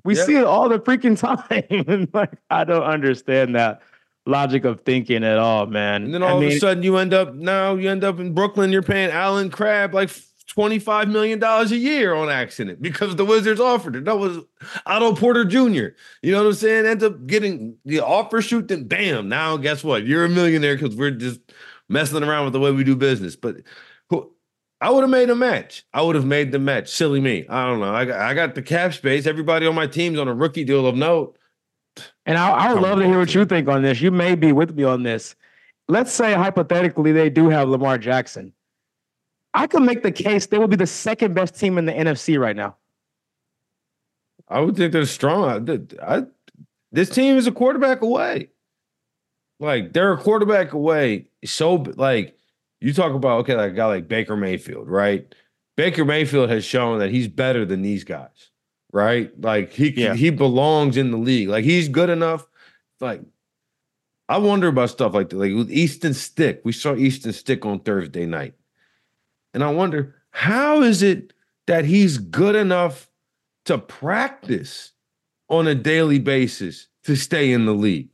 We 0.05 0.17
yep. 0.17 0.27
see 0.27 0.37
it 0.37 0.45
all 0.45 0.69
the 0.69 0.79
freaking 0.79 1.19
time. 1.19 2.09
like, 2.15 2.33
I 2.49 2.65
don't 2.65 2.83
understand 2.83 3.55
that 3.57 3.83
logic 4.25 4.65
of 4.65 4.81
thinking 4.81 5.23
at 5.25 5.39
all, 5.39 5.67
man. 5.67 6.05
And 6.05 6.15
then 6.15 6.23
all 6.23 6.43
I 6.43 6.45
of 6.45 6.53
a 6.53 6.59
sudden 6.59 6.83
you 6.83 6.97
end 6.97 7.15
up 7.15 7.35
now 7.35 7.75
you 7.75 7.91
end 7.91 8.05
up 8.05 8.19
in 8.19 8.33
Brooklyn, 8.33 8.73
you're 8.73 8.83
paying 8.83 9.11
Allen 9.11 9.51
Crabbe 9.51 9.95
like 9.95 10.11
$25 10.57 11.11
million 11.11 11.42
a 11.42 11.64
year 11.66 12.14
on 12.14 12.31
accident 12.31 12.81
because 12.81 13.16
the 13.16 13.25
Wizards 13.25 13.61
offered 13.61 13.97
it. 13.97 14.05
That 14.07 14.19
was 14.19 14.38
Otto 14.87 15.14
Porter 15.14 15.45
Jr. 15.45 15.95
You 16.23 16.33
know 16.33 16.42
what 16.42 16.49
I'm 16.49 16.55
saying? 16.55 16.87
Ends 16.87 17.05
up 17.05 17.27
getting 17.27 17.77
the 17.85 18.01
offer 18.01 18.40
shoot, 18.40 18.69
then 18.69 18.85
bam, 18.85 19.29
now 19.29 19.57
guess 19.57 19.85
what? 19.85 20.07
You're 20.07 20.25
a 20.25 20.29
millionaire 20.29 20.77
because 20.77 20.97
we're 20.97 21.11
just 21.11 21.40
messing 21.88 22.23
around 22.23 22.45
with 22.45 22.53
the 22.55 22.61
way 22.61 22.73
we 22.73 22.85
do 22.85 22.97
business. 22.97 23.37
But 23.37 23.57
I 24.81 24.90
would 24.90 25.03
have 25.03 25.11
made 25.11 25.31
a 25.31 25.35
match. 25.35 25.87
I 25.92 26.03
would 26.03 26.16
have 26.16 26.27
made 26.27 26.53
the 26.53 26.59
match. 26.59 26.88
Silly 26.88 27.21
me. 27.21 27.47
I 27.49 27.66
don't 27.66 27.81
know. 27.81 27.95
I 27.95 28.05
got, 28.05 28.21
I 28.21 28.35
got 28.35 28.55
the 28.55 28.62
cap 28.62 28.92
space. 28.92 29.27
Everybody 29.27 29.66
on 29.66 29.75
my 29.75 29.87
team's 29.87 30.19
on 30.19 30.29
a 30.29 30.35
rookie 30.35 30.64
deal 30.64 30.87
of 30.87 30.95
note. 30.95 31.38
And 32.27 32.37
I, 32.37 32.51
I 32.51 32.75
would 32.75 32.83
love 32.83 32.99
to 32.99 33.07
hear 33.07 33.19
what 33.19 33.35
you 33.35 33.47
think 33.47 33.69
on 33.69 33.83
this. 33.83 34.03
You 34.03 34.11
may 34.11 34.35
be 34.35 34.53
with 34.53 34.75
me 34.75 34.85
on 34.85 35.03
this. 35.03 35.35
Let's 35.88 36.12
say 36.12 36.35
hypothetically 36.35 37.12
they 37.12 37.31
do 37.31 37.49
have 37.49 37.69
Lamar 37.69 37.97
Jackson 37.97 38.53
I 39.57 39.66
could 39.66 39.83
make 39.83 40.03
the 40.03 40.12
case 40.12 40.47
they 40.47 40.59
would 40.59 40.69
be 40.69 40.77
the 40.77 40.87
second 40.87 41.35
best 41.35 41.59
team 41.59 41.79
in 41.79 41.87
the 41.87 41.92
NFC 41.92 42.38
right 42.38 42.55
now. 42.55 42.77
I 44.49 44.61
would 44.61 44.77
think 44.77 44.92
they're 44.92 45.07
strong. 45.07 45.69
I, 45.69 46.19
I, 46.19 46.27
this 46.92 47.09
team 47.09 47.37
is 47.37 47.47
a 47.47 47.53
quarterback 47.53 48.03
away. 48.03 48.51
Like 49.59 49.95
they're 49.95 50.12
a 50.12 50.19
quarterback 50.19 50.75
away. 50.75 51.29
So 51.47 51.77
like 51.97 52.37
you 52.83 52.92
talk 52.92 53.14
about 53.14 53.40
okay, 53.40 53.55
like 53.55 53.73
a 53.73 53.75
guy 53.75 53.87
like 53.87 54.09
Baker 54.09 54.37
Mayfield, 54.37 54.88
right? 54.88 55.35
Baker 55.75 56.05
Mayfield 56.05 56.51
has 56.51 56.62
shown 56.62 56.99
that 56.99 57.11
he's 57.11 57.27
better 57.27 57.64
than 57.64 57.81
these 57.81 58.05
guys, 58.05 58.51
right? 58.92 59.33
Like 59.40 59.73
he 59.73 59.88
yeah. 59.88 60.14
he 60.14 60.29
belongs 60.29 60.99
in 60.99 61.11
the 61.11 61.16
league. 61.16 61.49
Like 61.49 61.64
he's 61.64 61.88
good 61.88 62.11
enough. 62.11 62.47
Like 63.01 63.23
I 64.29 64.37
wonder 64.37 64.69
about 64.69 64.90
stuff 64.90 65.14
like 65.14 65.31
that. 65.31 65.37
Like 65.38 65.55
with 65.55 65.71
Easton 65.71 66.12
Stick, 66.12 66.61
we 66.62 66.73
saw 66.73 66.95
Easton 66.95 67.33
Stick 67.33 67.64
on 67.64 67.81
Thursday 67.81 68.27
night. 68.27 68.53
And 69.57 69.64
I 69.64 69.71
wonder, 69.71 70.14
how 70.33 70.83
is 70.83 71.03
it 71.03 71.33
that 71.66 71.87
he's 71.87 72.19
good 72.19 72.55
enough 72.55 73.09
to 73.64 73.79
practice 73.79 74.92
on 75.49 75.66
a 75.66 75.75
daily 75.75 76.19
basis 76.19 76.88
to 77.05 77.16
stay 77.16 77.53
in 77.53 77.64
the 77.64 77.73
league? 77.73 78.11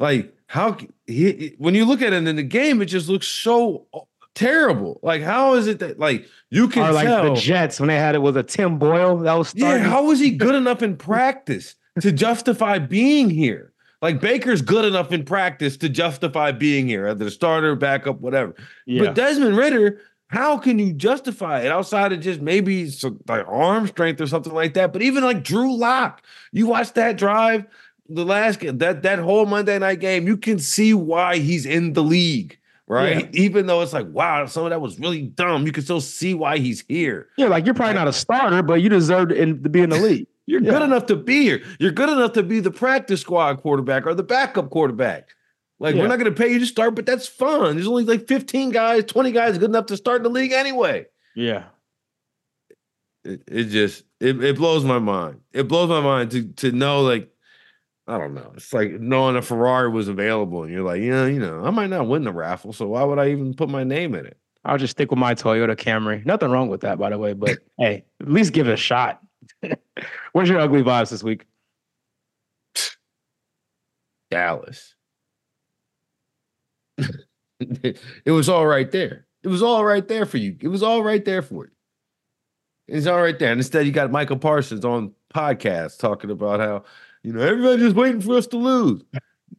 Like, 0.00 0.34
how 0.48 0.76
he, 1.06 1.54
when 1.58 1.76
you 1.76 1.84
look 1.84 2.02
at 2.02 2.12
it 2.12 2.26
in 2.26 2.34
the 2.34 2.42
game, 2.42 2.82
it 2.82 2.86
just 2.86 3.08
looks 3.08 3.28
so 3.28 3.86
uh, 3.94 4.00
terrible. 4.34 4.98
Like, 5.00 5.22
how 5.22 5.54
is 5.54 5.68
it 5.68 5.78
that 5.78 6.00
like 6.00 6.26
you 6.50 6.66
can 6.66 6.88
or 6.88 6.90
like 6.90 7.06
tell, 7.06 7.36
the 7.36 7.40
Jets 7.40 7.78
when 7.78 7.86
they 7.86 7.94
had 7.94 8.16
it 8.16 8.22
with 8.22 8.36
a 8.36 8.42
Tim 8.42 8.80
Boyle 8.80 9.18
that 9.18 9.34
was 9.34 9.50
starting. 9.50 9.84
yeah. 9.84 9.88
How 9.88 10.06
was 10.06 10.18
he 10.18 10.32
good 10.32 10.56
enough 10.56 10.82
in 10.82 10.96
practice 10.96 11.76
to 12.00 12.10
justify 12.10 12.80
being 12.80 13.30
here? 13.30 13.72
Like 14.02 14.20
Baker's 14.20 14.62
good 14.62 14.84
enough 14.84 15.12
in 15.12 15.24
practice 15.24 15.76
to 15.78 15.88
justify 15.88 16.52
being 16.52 16.88
here, 16.88 17.08
either 17.08 17.24
the 17.24 17.30
starter, 17.30 17.74
backup, 17.74 18.20
whatever. 18.20 18.54
Yeah. 18.86 19.04
But 19.04 19.14
Desmond 19.14 19.56
Ridder 19.56 20.00
how 20.28 20.58
can 20.58 20.78
you 20.78 20.92
justify 20.92 21.62
it 21.62 21.72
outside 21.72 22.12
of 22.12 22.20
just 22.20 22.40
maybe 22.40 22.88
some 22.90 23.18
like 23.26 23.46
arm 23.48 23.86
strength 23.86 24.20
or 24.20 24.26
something 24.26 24.52
like 24.52 24.74
that? 24.74 24.92
But 24.92 25.02
even 25.02 25.24
like 25.24 25.42
Drew 25.42 25.74
Lock, 25.74 26.22
you 26.52 26.66
watch 26.66 26.92
that 26.92 27.16
drive, 27.16 27.64
the 28.08 28.24
last 28.24 28.60
that 28.60 29.02
that 29.02 29.18
whole 29.18 29.46
Monday 29.46 29.78
night 29.78 30.00
game, 30.00 30.26
you 30.26 30.36
can 30.36 30.58
see 30.58 30.92
why 30.92 31.38
he's 31.38 31.64
in 31.64 31.94
the 31.94 32.02
league, 32.02 32.58
right? 32.86 33.34
Yeah. 33.34 33.42
Even 33.42 33.66
though 33.66 33.80
it's 33.80 33.94
like, 33.94 34.06
wow, 34.08 34.44
some 34.46 34.64
of 34.64 34.70
that 34.70 34.82
was 34.82 34.98
really 34.98 35.22
dumb, 35.22 35.64
you 35.66 35.72
can 35.72 35.82
still 35.82 36.00
see 36.00 36.34
why 36.34 36.58
he's 36.58 36.84
here. 36.88 37.28
Yeah, 37.38 37.46
like 37.46 37.64
you're 37.64 37.74
probably 37.74 37.94
not 37.94 38.08
a 38.08 38.12
starter, 38.12 38.62
but 38.62 38.82
you 38.82 38.90
deserve 38.90 39.30
to, 39.30 39.34
to 39.34 39.68
be 39.68 39.80
in 39.80 39.90
the 39.90 39.98
league. 40.00 40.26
You're 40.44 40.62
yeah. 40.62 40.72
good 40.72 40.82
enough 40.82 41.06
to 41.06 41.16
be 41.16 41.42
here. 41.42 41.62
You're 41.78 41.92
good 41.92 42.08
enough 42.08 42.32
to 42.32 42.42
be 42.42 42.60
the 42.60 42.70
practice 42.70 43.20
squad 43.20 43.60
quarterback 43.60 44.06
or 44.06 44.14
the 44.14 44.22
backup 44.22 44.70
quarterback. 44.70 45.28
Like 45.80 45.94
yeah. 45.94 46.02
we're 46.02 46.08
not 46.08 46.18
going 46.18 46.32
to 46.32 46.38
pay 46.38 46.52
you 46.52 46.58
to 46.58 46.66
start, 46.66 46.94
but 46.94 47.06
that's 47.06 47.28
fun. 47.28 47.76
There's 47.76 47.86
only 47.86 48.04
like 48.04 48.26
15 48.26 48.70
guys, 48.70 49.04
20 49.04 49.32
guys 49.32 49.58
good 49.58 49.70
enough 49.70 49.86
to 49.86 49.96
start 49.96 50.18
in 50.18 50.22
the 50.24 50.30
league 50.30 50.52
anyway. 50.52 51.06
Yeah. 51.36 51.64
It, 53.24 53.42
it 53.46 53.64
just 53.64 54.04
it, 54.20 54.42
it 54.42 54.56
blows 54.56 54.84
my 54.84 54.98
mind. 54.98 55.40
It 55.52 55.68
blows 55.68 55.88
my 55.88 56.00
mind 56.00 56.30
to 56.32 56.48
to 56.54 56.72
know 56.72 57.02
like 57.02 57.30
I 58.06 58.16
don't 58.16 58.34
know. 58.34 58.52
It's 58.56 58.72
like 58.72 58.92
knowing 58.92 59.36
a 59.36 59.42
Ferrari 59.42 59.90
was 59.90 60.08
available 60.08 60.62
and 60.62 60.72
you're 60.72 60.82
like, 60.82 61.02
yeah, 61.02 61.26
you 61.26 61.38
know, 61.38 61.62
I 61.62 61.70
might 61.70 61.90
not 61.90 62.08
win 62.08 62.24
the 62.24 62.32
raffle, 62.32 62.72
so 62.72 62.88
why 62.88 63.04
would 63.04 63.18
I 63.18 63.30
even 63.30 63.54
put 63.54 63.68
my 63.68 63.84
name 63.84 64.14
in 64.14 64.24
it? 64.24 64.38
I'll 64.64 64.78
just 64.78 64.92
stick 64.92 65.10
with 65.10 65.18
my 65.18 65.34
Toyota 65.34 65.76
Camry. 65.76 66.24
Nothing 66.24 66.50
wrong 66.50 66.68
with 66.68 66.80
that, 66.80 66.98
by 66.98 67.10
the 67.10 67.18
way. 67.18 67.34
But 67.34 67.58
hey, 67.78 68.04
at 68.20 68.30
least 68.30 68.52
give 68.52 68.66
it 68.66 68.72
a 68.72 68.76
shot. 68.76 69.20
Where's 70.32 70.48
your 70.48 70.58
ugly 70.58 70.82
vibes 70.82 71.10
this 71.10 71.22
week? 71.22 71.46
Dallas. 74.30 74.94
it 77.60 78.30
was 78.30 78.48
all 78.48 78.66
right 78.66 78.90
there. 78.90 79.26
It 79.42 79.48
was 79.48 79.62
all 79.62 79.84
right 79.84 80.06
there 80.06 80.26
for 80.26 80.38
you. 80.38 80.56
It 80.60 80.68
was 80.68 80.82
all 80.82 81.02
right 81.02 81.24
there 81.24 81.42
for 81.42 81.64
you. 81.66 81.70
It's 82.86 83.06
all 83.06 83.20
right 83.20 83.38
there. 83.38 83.52
And 83.52 83.60
instead, 83.60 83.86
you 83.86 83.92
got 83.92 84.10
Micah 84.10 84.36
Parsons 84.36 84.84
on 84.84 85.12
podcast 85.34 85.98
talking 85.98 86.30
about 86.30 86.60
how, 86.60 86.84
you 87.22 87.32
know, 87.32 87.40
everybody's 87.40 87.86
just 87.86 87.96
waiting 87.96 88.20
for 88.20 88.36
us 88.36 88.46
to 88.48 88.56
lose. 88.56 89.02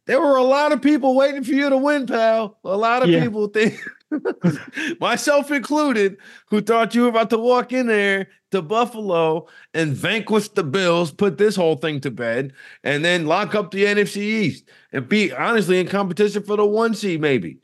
There 0.06 0.20
were 0.20 0.36
a 0.36 0.42
lot 0.42 0.72
of 0.72 0.82
people 0.82 1.14
waiting 1.14 1.44
for 1.44 1.52
you 1.52 1.70
to 1.70 1.76
win, 1.76 2.06
pal. 2.06 2.58
A 2.64 2.76
lot 2.76 3.02
of 3.02 3.08
yeah. 3.08 3.22
people 3.22 3.46
think, 3.48 3.80
myself 5.00 5.50
included, 5.50 6.16
who 6.48 6.60
thought 6.60 6.94
you 6.94 7.02
were 7.02 7.08
about 7.08 7.30
to 7.30 7.38
walk 7.38 7.72
in 7.72 7.86
there 7.86 8.28
to 8.50 8.62
Buffalo 8.62 9.46
and 9.72 9.92
vanquish 9.92 10.48
the 10.48 10.64
Bills, 10.64 11.12
put 11.12 11.38
this 11.38 11.54
whole 11.54 11.76
thing 11.76 12.00
to 12.00 12.10
bed, 12.10 12.52
and 12.82 13.04
then 13.04 13.26
lock 13.26 13.54
up 13.54 13.70
the 13.70 13.84
NFC 13.84 14.16
East 14.16 14.64
and 14.92 15.08
be 15.08 15.32
honestly 15.32 15.78
in 15.78 15.86
competition 15.86 16.42
for 16.42 16.56
the 16.56 16.66
one 16.66 16.94
seed, 16.94 17.20
maybe 17.20 17.58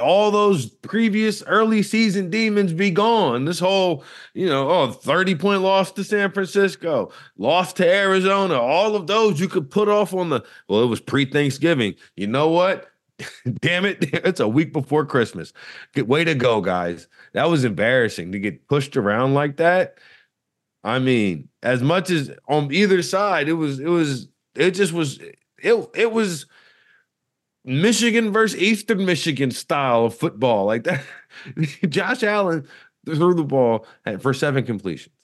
all 0.00 0.30
those 0.30 0.66
previous 0.66 1.42
early 1.44 1.82
season 1.82 2.30
demons 2.30 2.72
be 2.72 2.90
gone. 2.90 3.44
This 3.44 3.58
whole, 3.58 4.04
you 4.34 4.46
know, 4.46 4.68
oh, 4.70 4.92
30 4.92 5.34
point 5.34 5.62
loss 5.62 5.92
to 5.92 6.04
San 6.04 6.30
Francisco, 6.32 7.12
loss 7.36 7.72
to 7.74 7.86
Arizona, 7.86 8.54
all 8.54 8.94
of 8.96 9.06
those 9.06 9.40
you 9.40 9.48
could 9.48 9.70
put 9.70 9.88
off 9.88 10.14
on 10.14 10.30
the, 10.30 10.44
well, 10.68 10.82
it 10.82 10.86
was 10.86 11.00
pre 11.00 11.24
Thanksgiving. 11.24 11.94
You 12.16 12.26
know 12.26 12.48
what? 12.48 12.90
Damn 13.60 13.84
it. 13.84 14.04
It's 14.24 14.40
a 14.40 14.48
week 14.48 14.72
before 14.72 15.04
Christmas. 15.04 15.52
Way 15.96 16.24
to 16.24 16.34
go, 16.34 16.60
guys. 16.60 17.08
That 17.32 17.48
was 17.50 17.64
embarrassing 17.64 18.32
to 18.32 18.38
get 18.38 18.68
pushed 18.68 18.96
around 18.96 19.34
like 19.34 19.56
that. 19.56 19.98
I 20.82 20.98
mean, 20.98 21.48
as 21.62 21.82
much 21.82 22.10
as 22.10 22.30
on 22.48 22.72
either 22.72 23.02
side, 23.02 23.48
it 23.48 23.54
was, 23.54 23.80
it 23.80 23.88
was, 23.88 24.28
it 24.54 24.72
just 24.72 24.92
was, 24.92 25.18
it, 25.58 25.88
it 25.94 26.12
was, 26.12 26.46
Michigan 27.64 28.32
versus 28.32 28.60
Eastern 28.60 29.04
Michigan 29.04 29.50
style 29.50 30.06
of 30.06 30.14
football 30.14 30.66
like 30.66 30.84
that. 30.84 31.02
Josh 31.88 32.22
Allen 32.22 32.66
threw 33.06 33.34
the 33.34 33.44
ball 33.44 33.86
for 34.20 34.34
seven 34.34 34.64
completions. 34.64 35.14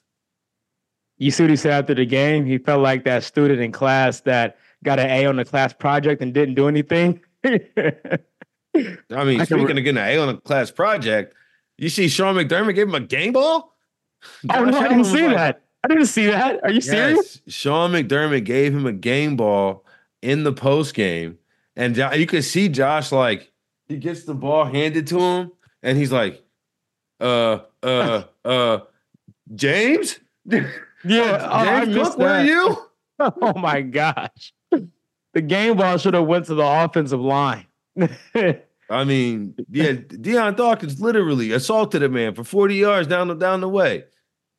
You 1.19 1.31
see 1.31 1.43
what 1.43 1.51
he 1.51 1.57
said 1.57 1.73
after 1.73 1.95
the 1.95 2.07
game? 2.07 2.47
He 2.47 2.57
felt 2.57 2.81
like 2.81 3.05
that 3.05 3.23
student 3.25 3.61
in 3.61 3.73
class 3.73 4.21
that 4.23 4.57
got 4.83 4.99
an 4.99 5.11
A 5.11 5.27
on 5.27 5.37
the 5.37 5.45
class 5.45 5.75
project 5.75 6.23
and 6.23 6.33
didn't 6.33 6.55
do 6.55 6.67
anything. 6.67 7.21
I 7.45 7.61
mean, 8.75 8.99
I 9.13 9.45
speaking 9.45 9.61
of 9.61 9.69
getting 9.69 9.89
an 9.89 9.99
A 9.99 10.17
on 10.17 10.31
a 10.31 10.37
class 10.39 10.71
project, 10.71 11.35
you 11.77 11.91
see 11.91 12.09
Sean 12.09 12.37
McDermott 12.37 12.75
gave 12.75 12.89
him 12.89 12.95
a 12.95 13.01
game 13.01 13.35
ball? 13.35 13.75
Josh 14.47 14.57
oh, 14.59 14.65
no, 14.65 14.79
I 14.79 14.89
didn't 14.89 15.05
see 15.05 15.27
like, 15.27 15.37
that. 15.37 15.65
I 15.85 15.89
didn't 15.89 16.07
see 16.07 16.27
that. 16.27 16.61
Are 16.63 16.71
you 16.71 16.77
yes, 16.77 16.87
serious? 16.87 17.43
Sean 17.49 17.93
McDermott 17.93 18.45
gave 18.45 18.75
him 18.75 18.87
a 18.87 18.93
game 18.93 19.37
ball 19.37 19.85
in 20.23 20.45
the 20.45 20.53
post 20.53 20.95
game 20.95 21.39
and 21.81 21.97
you 22.19 22.27
can 22.27 22.43
see 22.43 22.69
Josh 22.69 23.11
like 23.11 23.51
he 23.89 23.97
gets 23.97 24.25
the 24.25 24.35
ball 24.35 24.67
handed 24.67 25.07
to 25.09 25.19
him, 25.19 25.53
and 25.83 25.97
he's 25.97 26.13
like, 26.13 26.45
"Uh, 27.19 27.61
uh, 27.83 28.25
uh, 28.45 28.79
James." 29.55 30.21
Yeah, 31.03 31.49
oh, 31.51 31.65
James 31.65 31.97
Cook, 31.97 32.19
where 32.19 32.29
are 32.29 32.45
you? 32.45 32.77
oh 33.19 33.59
my 33.59 33.81
gosh, 33.81 34.53
the 34.71 35.41
game 35.41 35.79
ball 35.79 35.97
should 35.97 36.13
have 36.13 36.27
went 36.27 36.45
to 36.45 36.55
the 36.55 36.63
offensive 36.63 37.23
line. 37.23 37.65
I 38.35 39.05
mean, 39.07 39.55
yeah, 39.71 39.93
Dion 39.93 40.57
Dawkins 40.57 41.01
literally 41.01 41.53
assaulted 41.53 42.03
a 42.03 42.11
man 42.11 42.35
for 42.35 42.45
40 42.45 42.75
yards 42.75 43.09
down 43.09 43.29
the 43.29 43.35
down 43.35 43.63
the 43.63 43.69
way, 43.71 44.05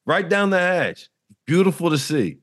right 0.07 0.27
down 0.27 0.49
the 0.49 0.57
hatch. 0.57 1.09
Beautiful 1.45 1.91
to 1.91 1.99
see 1.99 2.40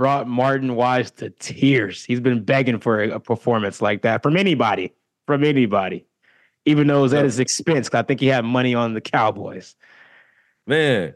brought 0.00 0.26
Martin 0.26 0.76
Weiss 0.76 1.10
to 1.10 1.28
tears. 1.28 2.06
He's 2.06 2.20
been 2.20 2.42
begging 2.42 2.80
for 2.80 3.02
a, 3.02 3.10
a 3.10 3.20
performance 3.20 3.82
like 3.82 4.00
that 4.00 4.22
from 4.22 4.34
anybody, 4.34 4.94
from 5.26 5.44
anybody, 5.44 6.06
even 6.64 6.86
though 6.86 7.00
it 7.00 7.02
was 7.02 7.12
at 7.12 7.26
his 7.26 7.38
expense. 7.38 7.90
I 7.92 8.00
think 8.00 8.18
he 8.18 8.28
had 8.28 8.46
money 8.46 8.74
on 8.74 8.94
the 8.94 9.02
Cowboys. 9.02 9.76
Man, 10.66 11.12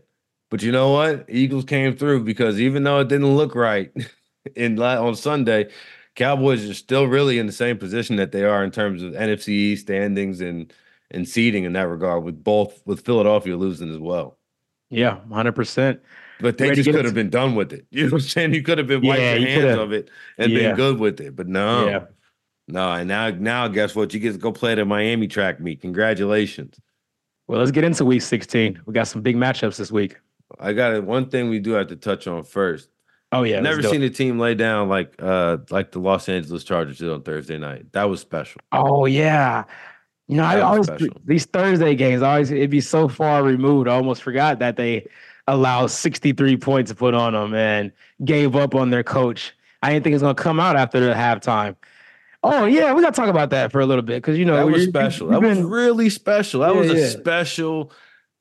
but 0.51 0.63
you 0.63 0.71
know 0.71 0.91
what? 0.91 1.25
Eagles 1.31 1.65
came 1.65 1.97
through 1.97 2.25
because 2.25 2.61
even 2.61 2.85
though 2.85 3.01
it 3.01 3.09
didn't 3.09 3.35
look 3.35 3.55
right 3.55 3.91
in 4.55 4.79
on 4.79 5.17
Sunday, 5.17 5.71
Cowboys 6.15 6.69
are 6.69 6.75
still 6.75 7.07
really 7.07 7.39
in 7.39 7.47
the 7.47 7.53
same 7.53 7.79
position 7.79 8.17
that 8.17 8.33
they 8.33 8.45
are 8.45 8.63
in 8.63 8.71
terms 8.71 9.03
of 9.03 9.15
NFC 9.15 9.79
standings 9.79 10.43
and 10.43 10.71
and 11.11 11.27
seeding 11.27 11.65
in 11.65 11.73
that 11.73 11.89
regard, 11.89 12.23
with 12.23 12.45
both 12.45 12.83
with 12.85 13.03
Philadelphia 13.03 13.57
losing 13.57 13.91
as 13.91 13.99
well. 13.99 14.37
Yeah, 14.91 15.21
hundred 15.33 15.53
percent. 15.53 16.03
But 16.41 16.59
they 16.59 16.75
just 16.75 16.91
could 16.91 17.05
have 17.05 17.15
been 17.15 17.31
done 17.31 17.55
with 17.55 17.73
it. 17.73 17.87
You 17.91 18.05
know 18.05 18.13
what 18.13 18.23
I'm 18.23 18.29
saying? 18.29 18.55
You 18.55 18.63
could 18.63 18.79
have 18.79 18.87
been 18.87 19.07
wiped 19.07 19.21
yeah, 19.21 19.35
your 19.35 19.49
hands 19.49 19.79
of 19.79 19.93
it 19.93 20.11
and 20.37 20.51
yeah. 20.51 20.69
been 20.69 20.77
good 20.77 20.99
with 20.99 21.21
it. 21.21 21.37
But 21.37 21.49
no. 21.49 21.87
Yeah. 21.87 22.05
No, 22.67 22.93
and 22.93 23.09
now 23.09 23.31
now 23.31 23.69
guess 23.69 23.95
what? 23.95 24.15
You 24.15 24.21
get 24.21 24.33
to 24.33 24.39
go 24.39 24.51
play 24.51 24.73
at 24.73 24.77
the 24.77 24.85
Miami 24.85 25.29
track 25.29 25.61
meet. 25.61 25.83
Congratulations. 25.83 26.81
Well, 27.47 27.59
let's 27.59 27.71
get 27.71 27.85
into 27.85 28.05
week 28.07 28.23
16. 28.23 28.81
We 28.87 28.95
got 28.95 29.07
some 29.07 29.21
big 29.21 29.37
matchups 29.37 29.77
this 29.77 29.93
week. 29.93 30.17
I 30.59 30.73
got 30.73 30.95
it. 30.95 31.05
One 31.05 31.29
thing 31.29 31.51
we 31.51 31.59
do 31.59 31.73
have 31.73 31.89
to 31.89 31.97
touch 31.97 32.27
on 32.27 32.43
first. 32.43 32.89
Oh 33.33 33.43
yeah. 33.43 33.61
Never 33.61 33.83
seen 33.83 34.03
a 34.03 34.11
team 34.11 34.39
lay 34.39 34.55
down 34.55 34.89
like 34.89 35.15
uh 35.19 35.59
like 35.71 35.91
the 35.91 35.99
Los 35.99 36.29
Angeles 36.29 36.65
Chargers 36.65 36.99
did 36.99 37.11
on 37.11 37.23
Thursday 37.23 37.59
night. 37.59 37.93
That 37.93 38.05
was 38.05 38.21
special. 38.21 38.61
Oh 38.73 39.07
yeah. 39.07 39.65
You 40.29 40.37
know, 40.37 40.45
that 40.45 40.59
I 40.59 40.61
always 40.61 40.87
special. 40.87 41.09
these 41.25 41.45
Thursday 41.45 41.95
games 41.97 42.23
I 42.23 42.33
always 42.33 42.51
it'd 42.51 42.71
be 42.71 42.81
so 42.81 43.09
far 43.09 43.43
removed. 43.43 43.89
I 43.89 43.95
almost 43.95 44.23
forgot 44.23 44.61
that 44.61 44.77
they 44.77 45.07
allowed 45.47 45.89
63 45.89 46.57
points 46.57 46.91
to 46.91 46.95
put 46.95 47.15
on 47.15 47.33
them 47.33 47.55
and 47.55 47.93
gave 48.25 48.57
up 48.57 48.75
on 48.75 48.91
their 48.91 49.03
coach. 49.03 49.55
I 49.83 49.93
didn't 49.93 50.05
think 50.05 50.15
it's 50.15 50.23
going 50.23 50.35
to 50.35 50.43
come 50.43 50.59
out 50.59 50.77
after 50.77 51.01
the 51.01 51.13
halftime. 51.13 51.77
Oh 52.43 52.67
yeah, 52.67 52.93
we 52.93 53.01
got 53.01 53.15
to 53.15 53.21
talk 53.21 53.31
about 53.31 53.51
that 53.51 53.73
for 53.73 53.81
a 53.81 53.87
little 53.87 54.03
bit 54.03 54.17
because 54.17 54.39
you 54.39 54.45
know 54.45 54.57
that 54.57 54.71
was 54.71 54.85
special. 54.85 55.29
That 55.29 55.41
been, 55.41 55.57
was 55.57 55.61
really 55.61 56.11
special. 56.11 56.61
That 56.61 56.75
yeah, 56.75 56.81
was 56.81 56.91
a 56.91 57.01
yeah. 57.01 57.09
special. 57.09 57.91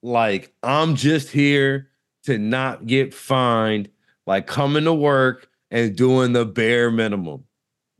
Like 0.01 0.53
I'm 0.61 0.95
just 0.95 1.29
here 1.29 1.89
to 2.23 2.37
not 2.37 2.85
get 2.85 3.13
fined. 3.13 3.89
Like 4.27 4.45
coming 4.45 4.83
to 4.85 4.93
work 4.93 5.49
and 5.71 5.95
doing 5.95 6.33
the 6.33 6.45
bare 6.45 6.91
minimum. 6.91 7.45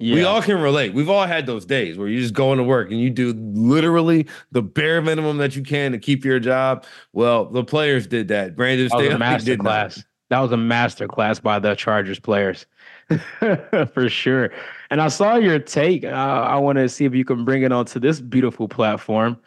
Yeah. 0.03 0.15
We 0.15 0.23
all 0.25 0.41
can 0.41 0.59
relate. 0.59 0.93
We've 0.93 1.09
all 1.09 1.25
had 1.25 1.45
those 1.45 1.65
days 1.65 1.97
where 1.97 2.09
you're 2.09 2.19
just 2.19 2.33
go 2.33 2.51
into 2.51 2.65
work 2.65 2.91
and 2.91 2.99
you 2.99 3.09
do 3.09 3.31
literally 3.31 4.27
the 4.51 4.61
bare 4.61 5.01
minimum 5.01 5.37
that 5.37 5.55
you 5.55 5.63
can 5.63 5.93
to 5.93 5.97
keep 5.97 6.25
your 6.25 6.41
job. 6.41 6.85
Well, 7.13 7.45
the 7.45 7.63
players 7.63 8.05
did 8.05 8.27
that. 8.27 8.53
Brandon 8.53 8.89
that 8.89 8.97
was 8.97 9.13
a 9.13 9.17
master 9.17 9.55
class. 9.55 9.97
Not. 9.97 10.05
That 10.29 10.39
was 10.39 10.51
a 10.51 10.57
master 10.57 11.07
class 11.07 11.39
by 11.39 11.57
the 11.57 11.73
Chargers 11.75 12.19
players. 12.19 12.65
For 13.39 14.09
sure. 14.09 14.49
And 14.89 15.01
I 15.01 15.07
saw 15.07 15.35
your 15.35 15.57
take. 15.57 16.03
Uh, 16.03 16.09
I 16.09 16.57
want 16.57 16.79
to 16.79 16.89
see 16.89 17.05
if 17.05 17.15
you 17.15 17.23
can 17.23 17.45
bring 17.45 17.63
it 17.63 17.71
onto 17.71 17.97
this 17.97 18.19
beautiful 18.19 18.67
platform. 18.67 19.39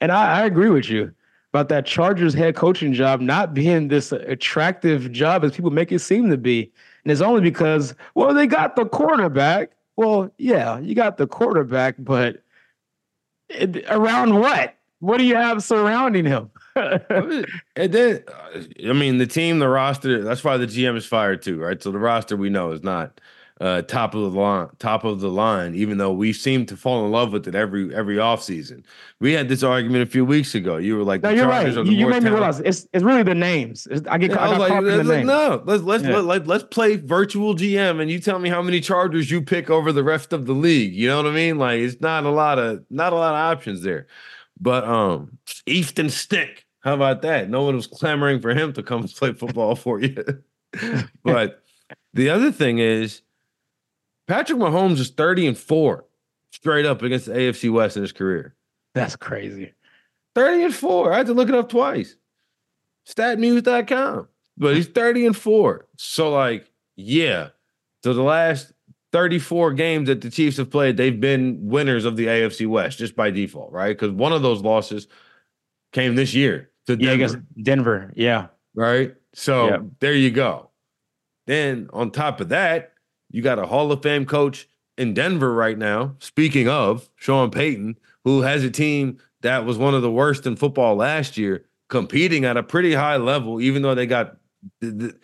And 0.00 0.10
I, 0.10 0.40
I 0.40 0.44
agree 0.44 0.70
with 0.70 0.90
you 0.90 1.14
about 1.52 1.68
that 1.68 1.86
Chargers 1.86 2.34
head 2.34 2.56
coaching 2.56 2.92
job 2.92 3.20
not 3.20 3.54
being 3.54 3.86
this 3.86 4.10
attractive 4.10 5.12
job 5.12 5.44
as 5.44 5.52
people 5.52 5.70
make 5.70 5.92
it 5.92 6.00
seem 6.00 6.30
to 6.30 6.36
be. 6.36 6.72
And 7.04 7.12
it's 7.12 7.20
only 7.20 7.42
because, 7.42 7.94
well, 8.16 8.34
they 8.34 8.48
got 8.48 8.74
the 8.74 8.86
quarterback 8.86 9.70
well, 9.96 10.30
yeah, 10.38 10.78
you 10.78 10.94
got 10.94 11.16
the 11.16 11.26
quarterback, 11.26 11.96
but 11.98 12.42
it, 13.48 13.84
around 13.88 14.38
what? 14.38 14.74
What 15.00 15.18
do 15.18 15.24
you 15.24 15.34
have 15.34 15.62
surrounding 15.62 16.26
him? 16.26 16.50
and 16.76 17.46
then, 17.74 18.22
uh, 18.28 18.60
I 18.88 18.92
mean, 18.92 19.18
the 19.18 19.26
team, 19.26 19.58
the 19.58 19.68
roster. 19.68 20.22
That's 20.22 20.44
why 20.44 20.56
the 20.56 20.66
GM 20.66 20.96
is 20.96 21.06
fired 21.06 21.42
too, 21.42 21.58
right? 21.58 21.82
So 21.82 21.90
the 21.90 21.98
roster 21.98 22.36
we 22.36 22.50
know 22.50 22.72
is 22.72 22.82
not 22.82 23.20
uh, 23.60 23.82
top 23.82 24.14
of 24.14 24.32
the 24.32 24.40
line, 24.40 24.68
top 24.78 25.04
of 25.04 25.20
the 25.20 25.28
line, 25.28 25.74
even 25.74 25.98
though 25.98 26.12
we 26.12 26.32
seem 26.32 26.64
to 26.64 26.76
fall 26.76 27.04
in 27.04 27.12
love 27.12 27.30
with 27.30 27.46
it 27.46 27.54
every 27.54 27.94
every 27.94 28.16
offseason. 28.16 28.82
We 29.20 29.32
had 29.32 29.50
this 29.50 29.62
argument 29.62 30.02
a 30.02 30.10
few 30.10 30.24
weeks 30.24 30.54
ago. 30.54 30.78
You 30.78 30.96
were 30.96 31.04
like, 31.04 31.22
"No, 31.22 31.28
you're 31.28 31.46
right." 31.46 31.70
You, 31.70 31.84
you 31.84 32.08
made 32.08 32.22
me 32.22 32.30
realize 32.30 32.60
it's 32.60 32.88
it's 32.94 33.04
really 33.04 33.22
the 33.22 33.34
names. 33.34 33.86
It's, 33.90 34.06
I 34.08 34.16
get, 34.16 34.30
yeah, 34.30 34.38
I, 34.38 34.54
I 34.54 34.56
like, 34.56 34.82
let's, 34.82 35.26
no, 35.26 35.62
let's 35.66 35.82
let's 35.82 36.04
yeah. 36.04 36.20
let, 36.20 36.46
let's 36.46 36.64
play 36.64 36.96
virtual 36.96 37.54
GM, 37.54 38.00
and 38.00 38.10
you 38.10 38.18
tell 38.18 38.38
me 38.38 38.48
how 38.48 38.62
many 38.62 38.80
Chargers 38.80 39.30
you 39.30 39.42
pick 39.42 39.68
over 39.68 39.92
the 39.92 40.04
rest 40.04 40.32
of 40.32 40.46
the 40.46 40.54
league. 40.54 40.94
You 40.94 41.08
know 41.08 41.18
what 41.18 41.26
I 41.26 41.34
mean? 41.34 41.58
Like, 41.58 41.80
it's 41.80 42.00
not 42.00 42.24
a 42.24 42.30
lot 42.30 42.58
of 42.58 42.82
not 42.88 43.12
a 43.12 43.16
lot 43.16 43.34
of 43.34 43.56
options 43.56 43.82
there. 43.82 44.06
But 44.58 44.84
um, 44.84 45.38
Easton 45.66 46.08
Stick, 46.08 46.66
how 46.80 46.94
about 46.94 47.20
that? 47.22 47.50
No 47.50 47.64
one 47.64 47.76
was 47.76 47.86
clamoring 47.86 48.40
for 48.40 48.54
him 48.54 48.72
to 48.72 48.82
come 48.82 49.02
play 49.08 49.34
football 49.34 49.74
for 49.74 50.00
you. 50.00 50.42
but 51.22 51.62
the 52.14 52.30
other 52.30 52.52
thing 52.52 52.78
is 52.78 53.20
Patrick 54.30 54.60
Mahomes 54.60 55.00
is 55.00 55.10
30 55.10 55.48
and 55.48 55.58
4 55.58 56.04
straight 56.52 56.86
up 56.86 57.02
against 57.02 57.26
the 57.26 57.32
AFC 57.32 57.68
West 57.72 57.96
in 57.96 58.02
his 58.02 58.12
career. 58.12 58.54
That's 58.94 59.16
crazy. 59.16 59.74
30 60.36 60.66
and 60.66 60.74
4. 60.74 61.12
I 61.12 61.16
had 61.16 61.26
to 61.26 61.34
look 61.34 61.48
it 61.48 61.54
up 61.56 61.68
twice. 61.68 62.14
StatMuse.com. 63.08 64.28
But 64.56 64.76
he's 64.76 64.86
30 64.86 65.26
and 65.26 65.36
4. 65.36 65.84
So, 65.96 66.30
like, 66.30 66.70
yeah. 66.94 67.48
So 68.04 68.14
the 68.14 68.22
last 68.22 68.72
34 69.10 69.72
games 69.72 70.06
that 70.06 70.20
the 70.20 70.30
Chiefs 70.30 70.58
have 70.58 70.70
played, 70.70 70.96
they've 70.96 71.20
been 71.20 71.58
winners 71.68 72.04
of 72.04 72.16
the 72.16 72.26
AFC 72.26 72.68
West 72.68 72.98
just 72.98 73.16
by 73.16 73.32
default, 73.32 73.72
right? 73.72 73.98
Because 73.98 74.12
one 74.12 74.32
of 74.32 74.42
those 74.42 74.62
losses 74.62 75.08
came 75.90 76.14
this 76.14 76.34
year 76.34 76.70
to 76.86 76.94
Denver. 76.94 77.04
Yeah, 77.04 77.14
against 77.14 77.64
Denver. 77.64 78.12
Yeah. 78.14 78.46
Right. 78.76 79.12
So 79.34 79.70
yep. 79.70 79.82
there 79.98 80.14
you 80.14 80.30
go. 80.30 80.70
Then 81.48 81.90
on 81.92 82.12
top 82.12 82.40
of 82.40 82.50
that, 82.50 82.92
you 83.30 83.42
got 83.42 83.58
a 83.58 83.66
Hall 83.66 83.90
of 83.92 84.02
Fame 84.02 84.26
coach 84.26 84.68
in 84.98 85.14
Denver 85.14 85.54
right 85.54 85.78
now, 85.78 86.14
speaking 86.18 86.68
of 86.68 87.08
Sean 87.16 87.50
Payton, 87.50 87.98
who 88.24 88.42
has 88.42 88.64
a 88.64 88.70
team 88.70 89.18
that 89.42 89.64
was 89.64 89.78
one 89.78 89.94
of 89.94 90.02
the 90.02 90.10
worst 90.10 90.46
in 90.46 90.56
football 90.56 90.96
last 90.96 91.38
year, 91.38 91.64
competing 91.88 92.44
at 92.44 92.56
a 92.56 92.62
pretty 92.62 92.92
high 92.94 93.16
level, 93.16 93.60
even 93.60 93.82
though 93.82 93.94
they 93.94 94.06
got 94.06 94.36
the, 94.80 95.16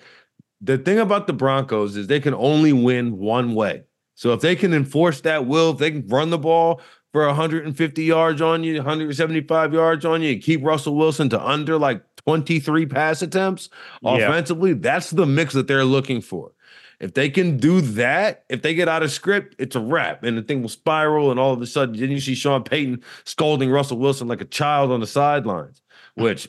the, 0.60 0.78
thing 0.78 0.98
about 0.98 1.26
the 1.26 1.32
Broncos 1.32 1.96
is 1.96 2.06
they 2.06 2.20
can 2.20 2.34
only 2.34 2.72
win 2.72 3.18
one 3.18 3.54
way. 3.54 3.84
So 4.14 4.32
if 4.32 4.40
they 4.40 4.56
can 4.56 4.72
enforce 4.72 5.20
that 5.22 5.46
will, 5.46 5.72
if 5.72 5.78
they 5.78 5.90
can 5.90 6.06
run 6.08 6.30
the 6.30 6.38
ball 6.38 6.80
for 7.12 7.26
150 7.26 8.02
yards 8.02 8.40
on 8.40 8.64
you, 8.64 8.76
175 8.76 9.74
yards 9.74 10.04
on 10.06 10.22
you, 10.22 10.32
and 10.32 10.42
keep 10.42 10.64
Russell 10.64 10.96
Wilson 10.96 11.28
to 11.30 11.46
under 11.46 11.78
like 11.78 12.02
23 12.26 12.86
pass 12.86 13.20
attempts 13.20 13.68
yeah. 14.00 14.16
offensively, 14.16 14.72
that's 14.72 15.10
the 15.10 15.26
mix 15.26 15.52
that 15.52 15.66
they're 15.68 15.84
looking 15.84 16.22
for. 16.22 16.52
If 16.98 17.14
they 17.14 17.28
can 17.28 17.58
do 17.58 17.80
that, 17.80 18.44
if 18.48 18.62
they 18.62 18.74
get 18.74 18.88
out 18.88 19.02
of 19.02 19.10
script, 19.10 19.54
it's 19.58 19.76
a 19.76 19.80
wrap, 19.80 20.22
and 20.22 20.38
the 20.38 20.42
thing 20.42 20.62
will 20.62 20.68
spiral. 20.68 21.30
And 21.30 21.38
all 21.38 21.52
of 21.52 21.60
a 21.60 21.66
sudden, 21.66 21.96
then 21.96 22.10
you 22.10 22.20
see 22.20 22.34
Sean 22.34 22.62
Payton 22.62 23.02
scolding 23.24 23.70
Russell 23.70 23.98
Wilson 23.98 24.28
like 24.28 24.40
a 24.40 24.46
child 24.46 24.90
on 24.90 25.00
the 25.00 25.06
sidelines, 25.06 25.82
which, 26.14 26.48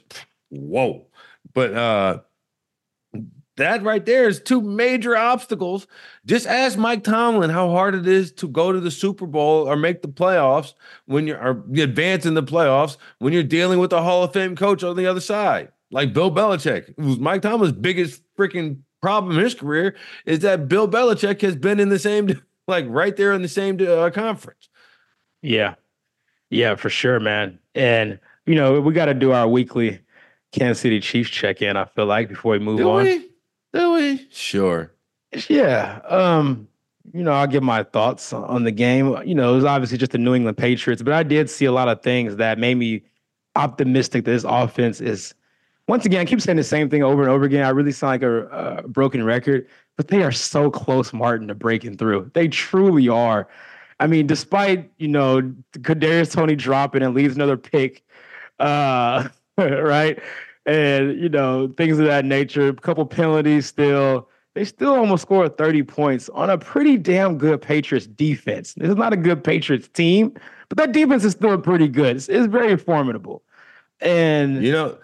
whoa. 0.49 1.07
But 1.53 1.73
uh 1.73 2.19
that 3.57 3.83
right 3.83 4.05
there 4.05 4.27
is 4.27 4.39
two 4.39 4.61
major 4.61 5.17
obstacles. 5.17 5.87
Just 6.25 6.47
ask 6.47 6.77
Mike 6.77 7.03
Tomlin 7.03 7.49
how 7.49 7.69
hard 7.69 7.95
it 7.95 8.07
is 8.07 8.31
to 8.33 8.47
go 8.47 8.71
to 8.71 8.79
the 8.79 8.91
Super 8.91 9.25
Bowl 9.25 9.67
or 9.67 9.75
make 9.75 10.01
the 10.01 10.07
playoffs 10.07 10.75
when 11.05 11.27
you're 11.27 11.37
in 11.49 11.73
the 11.73 12.43
playoffs 12.43 12.97
when 13.19 13.33
you're 13.33 13.43
dealing 13.43 13.79
with 13.79 13.91
a 13.93 14.01
Hall 14.01 14.23
of 14.23 14.31
Fame 14.31 14.55
coach 14.55 14.83
on 14.83 14.95
the 14.95 15.07
other 15.07 15.19
side, 15.19 15.69
like 15.91 16.13
Bill 16.13 16.31
Belichick. 16.31 16.97
Was 16.97 17.19
Mike 17.19 17.41
Tomlin's 17.41 17.73
biggest 17.73 18.21
freaking 18.37 18.79
problem 19.01 19.37
in 19.37 19.43
his 19.43 19.55
career 19.55 19.95
is 20.25 20.39
that 20.39 20.67
Bill 20.67 20.87
Belichick 20.87 21.41
has 21.41 21.55
been 21.55 21.79
in 21.79 21.89
the 21.89 21.99
same, 21.99 22.41
like 22.67 22.85
right 22.87 23.15
there 23.15 23.33
in 23.33 23.41
the 23.41 23.47
same 23.47 23.79
uh, 23.81 24.09
conference. 24.11 24.69
Yeah, 25.41 25.75
yeah, 26.49 26.75
for 26.75 26.89
sure, 26.89 27.19
man. 27.19 27.59
And 27.75 28.19
you 28.45 28.55
know 28.55 28.79
we 28.81 28.93
got 28.93 29.05
to 29.05 29.13
do 29.13 29.31
our 29.31 29.47
weekly 29.47 29.99
Kansas 30.51 30.81
City 30.81 30.99
Chiefs 30.99 31.29
check 31.29 31.61
in. 31.61 31.77
I 31.77 31.85
feel 31.85 32.05
like 32.05 32.29
before 32.29 32.53
we 32.53 32.59
move 32.59 32.77
do 32.77 32.89
on. 32.89 33.03
We? 33.03 33.29
Do 33.73 33.93
we? 33.93 34.27
Sure. 34.31 34.91
Yeah. 35.49 35.99
Um, 36.07 36.67
you 37.13 37.23
know, 37.23 37.31
I'll 37.31 37.47
give 37.47 37.63
my 37.63 37.83
thoughts 37.83 38.33
on 38.33 38.63
the 38.63 38.71
game. 38.71 39.15
You 39.25 39.35
know, 39.35 39.53
it 39.53 39.55
was 39.55 39.65
obviously 39.65 39.97
just 39.97 40.11
the 40.11 40.17
New 40.17 40.33
England 40.33 40.57
Patriots, 40.57 41.01
but 41.01 41.13
I 41.13 41.23
did 41.23 41.49
see 41.49 41.65
a 41.65 41.71
lot 41.71 41.87
of 41.87 42.01
things 42.01 42.37
that 42.37 42.59
made 42.59 42.75
me 42.75 43.03
optimistic 43.55 44.25
that 44.25 44.31
this 44.31 44.45
offense 44.47 45.01
is 45.01 45.33
once 45.87 46.05
again, 46.05 46.21
I 46.21 46.25
keep 46.25 46.41
saying 46.41 46.57
the 46.57 46.63
same 46.63 46.89
thing 46.89 47.03
over 47.03 47.21
and 47.21 47.31
over 47.31 47.45
again. 47.45 47.65
I 47.65 47.69
really 47.69 47.91
sound 47.91 48.11
like 48.11 48.23
a, 48.23 48.47
a 48.47 48.87
broken 48.87 49.23
record, 49.23 49.67
but 49.95 50.07
they 50.07 50.23
are 50.23 50.31
so 50.31 50.69
close, 50.69 51.13
Martin, 51.13 51.47
to 51.47 51.55
breaking 51.55 51.97
through. 51.97 52.31
They 52.33 52.47
truly 52.47 53.09
are. 53.09 53.47
I 53.99 54.07
mean, 54.07 54.27
despite 54.27 54.91
you 54.97 55.07
know 55.07 55.41
Kadarius 55.73 56.31
Toney 56.33 56.55
dropping 56.55 57.03
and 57.03 57.15
leaves 57.15 57.35
another 57.35 57.57
pick, 57.57 58.03
uh, 58.59 59.27
right? 59.57 60.19
and 60.67 61.17
you 61.19 61.29
know 61.29 61.73
things 61.77 61.97
of 61.97 62.05
that 62.05 62.25
nature. 62.25 62.67
A 62.67 62.73
couple 62.73 63.05
penalties 63.05 63.65
still. 63.65 64.29
They 64.53 64.65
still 64.65 64.95
almost 64.95 65.21
scored 65.21 65.55
30 65.55 65.83
points 65.83 66.29
on 66.29 66.49
a 66.49 66.57
pretty 66.57 66.97
damn 66.97 67.37
good 67.37 67.61
Patriots 67.61 68.07
defense. 68.07 68.73
This 68.73 68.89
is 68.89 68.95
not 68.95 69.13
a 69.13 69.17
good 69.17 69.43
Patriots 69.43 69.87
team, 69.87 70.33
but 70.67 70.79
that 70.79 70.93
defense 70.93 71.23
is 71.23 71.33
still 71.33 71.59
pretty 71.59 71.87
good. 71.87 72.15
It's, 72.15 72.27
it's 72.27 72.47
very 72.47 72.75
formidable. 72.75 73.43
And 74.01 74.63
you 74.63 74.71
know, 74.71 74.97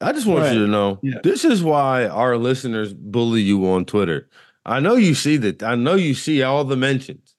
I 0.00 0.12
just 0.12 0.26
want 0.26 0.52
you 0.52 0.60
to 0.60 0.66
know 0.66 0.98
yeah. 1.02 1.20
this 1.22 1.44
is 1.44 1.62
why 1.62 2.06
our 2.06 2.36
listeners 2.38 2.94
bully 2.94 3.42
you 3.42 3.68
on 3.68 3.84
Twitter. 3.84 4.28
I 4.64 4.80
know 4.80 4.94
you 4.94 5.14
see 5.14 5.36
that. 5.38 5.62
I 5.62 5.74
know 5.74 5.94
you 5.94 6.14
see 6.14 6.42
all 6.42 6.64
the 6.64 6.76
mentions. 6.76 7.34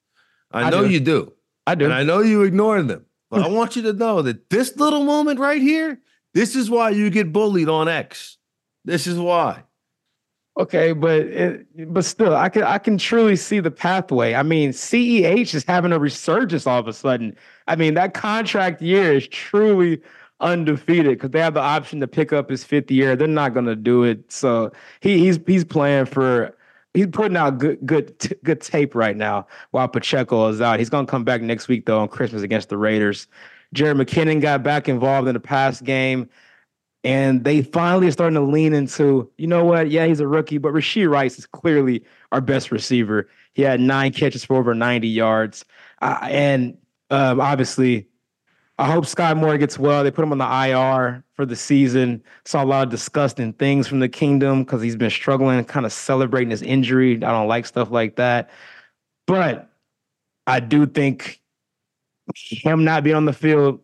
I, 0.52 0.64
I 0.64 0.70
know 0.70 0.84
do. 0.84 0.90
you 0.90 1.00
do. 1.00 1.32
I 1.66 1.74
do. 1.74 1.86
And 1.86 1.94
I 1.94 2.02
know 2.02 2.20
you 2.20 2.42
ignore 2.42 2.82
them. 2.82 3.06
But 3.30 3.42
I 3.42 3.48
hmm. 3.48 3.54
want 3.54 3.76
you 3.76 3.82
to 3.82 3.92
know 3.92 4.22
that 4.22 4.50
this 4.50 4.76
little 4.76 5.04
moment 5.04 5.40
right 5.40 5.60
here 5.60 5.98
this 6.34 6.56
is 6.56 6.70
why 6.70 6.90
you 6.90 7.10
get 7.10 7.32
bullied 7.32 7.68
on 7.68 7.88
X. 7.88 8.38
This 8.84 9.06
is 9.06 9.18
why. 9.18 9.64
Okay, 10.58 10.92
but 10.92 11.20
it, 11.20 11.92
but 11.92 12.04
still, 12.04 12.36
I 12.36 12.50
can 12.50 12.62
I 12.62 12.76
can 12.78 12.98
truly 12.98 13.36
see 13.36 13.60
the 13.60 13.70
pathway. 13.70 14.34
I 14.34 14.42
mean, 14.42 14.70
CEH 14.70 15.54
is 15.54 15.64
having 15.64 15.92
a 15.92 15.98
resurgence 15.98 16.66
all 16.66 16.78
of 16.78 16.88
a 16.88 16.92
sudden. 16.92 17.36
I 17.68 17.76
mean, 17.76 17.94
that 17.94 18.12
contract 18.12 18.82
year 18.82 19.14
is 19.14 19.26
truly 19.28 20.02
undefeated 20.42 21.12
because 21.12 21.30
they 21.30 21.40
have 21.40 21.54
the 21.54 21.60
option 21.60 22.00
to 22.00 22.06
pick 22.06 22.32
up 22.32 22.50
his 22.50 22.64
fifth 22.64 22.90
year. 22.90 23.16
They're 23.16 23.26
not 23.28 23.54
going 23.54 23.66
to 23.66 23.76
do 23.76 24.04
it. 24.04 24.30
So 24.30 24.72
he, 25.00 25.18
he's 25.18 25.38
he's 25.46 25.64
playing 25.64 26.06
for. 26.06 26.56
He's 26.94 27.06
putting 27.06 27.38
out 27.38 27.56
good 27.56 27.78
good 27.86 28.18
t- 28.18 28.34
good 28.44 28.60
tape 28.60 28.94
right 28.94 29.16
now 29.16 29.46
while 29.70 29.88
Pacheco 29.88 30.48
is 30.48 30.60
out. 30.60 30.78
He's 30.78 30.90
going 30.90 31.06
to 31.06 31.10
come 31.10 31.24
back 31.24 31.40
next 31.40 31.66
week 31.66 31.86
though 31.86 32.00
on 32.00 32.08
Christmas 32.08 32.42
against 32.42 32.68
the 32.68 32.76
Raiders. 32.76 33.28
Jerick 33.74 34.02
McKinnon 34.02 34.40
got 34.40 34.62
back 34.62 34.88
involved 34.88 35.28
in 35.28 35.34
the 35.34 35.40
pass 35.40 35.80
game. 35.80 36.28
And 37.04 37.42
they 37.42 37.62
finally 37.62 38.06
are 38.06 38.12
starting 38.12 38.36
to 38.36 38.42
lean 38.42 38.74
into, 38.74 39.28
you 39.36 39.48
know 39.48 39.64
what? 39.64 39.90
Yeah, 39.90 40.06
he's 40.06 40.20
a 40.20 40.26
rookie, 40.26 40.58
but 40.58 40.72
Rashee 40.72 41.10
Rice 41.10 41.36
is 41.36 41.46
clearly 41.46 42.04
our 42.30 42.40
best 42.40 42.70
receiver. 42.70 43.28
He 43.54 43.62
had 43.62 43.80
nine 43.80 44.12
catches 44.12 44.44
for 44.44 44.56
over 44.56 44.72
90 44.72 45.08
yards. 45.08 45.64
Uh, 46.00 46.18
and 46.22 46.78
um, 47.10 47.40
obviously, 47.40 48.06
I 48.78 48.90
hope 48.90 49.04
Skyy 49.04 49.36
Moore 49.36 49.58
gets 49.58 49.78
well. 49.78 50.02
They 50.02 50.10
put 50.10 50.22
him 50.22 50.32
on 50.32 50.38
the 50.38 50.68
IR 50.68 51.24
for 51.34 51.44
the 51.46 51.54
season. 51.54 52.22
Saw 52.44 52.64
a 52.64 52.66
lot 52.66 52.84
of 52.84 52.90
disgusting 52.90 53.52
things 53.52 53.86
from 53.86 54.00
the 54.00 54.08
kingdom 54.08 54.64
because 54.64 54.82
he's 54.82 54.96
been 54.96 55.10
struggling, 55.10 55.62
kind 55.64 55.86
of 55.86 55.92
celebrating 55.92 56.50
his 56.50 56.62
injury. 56.62 57.16
I 57.16 57.30
don't 57.30 57.48
like 57.48 57.66
stuff 57.66 57.90
like 57.90 58.16
that. 58.16 58.50
But 59.26 59.70
I 60.46 60.60
do 60.60 60.86
think 60.86 61.40
him 62.34 62.84
not 62.84 63.04
being 63.04 63.16
on 63.16 63.24
the 63.24 63.32
field, 63.32 63.80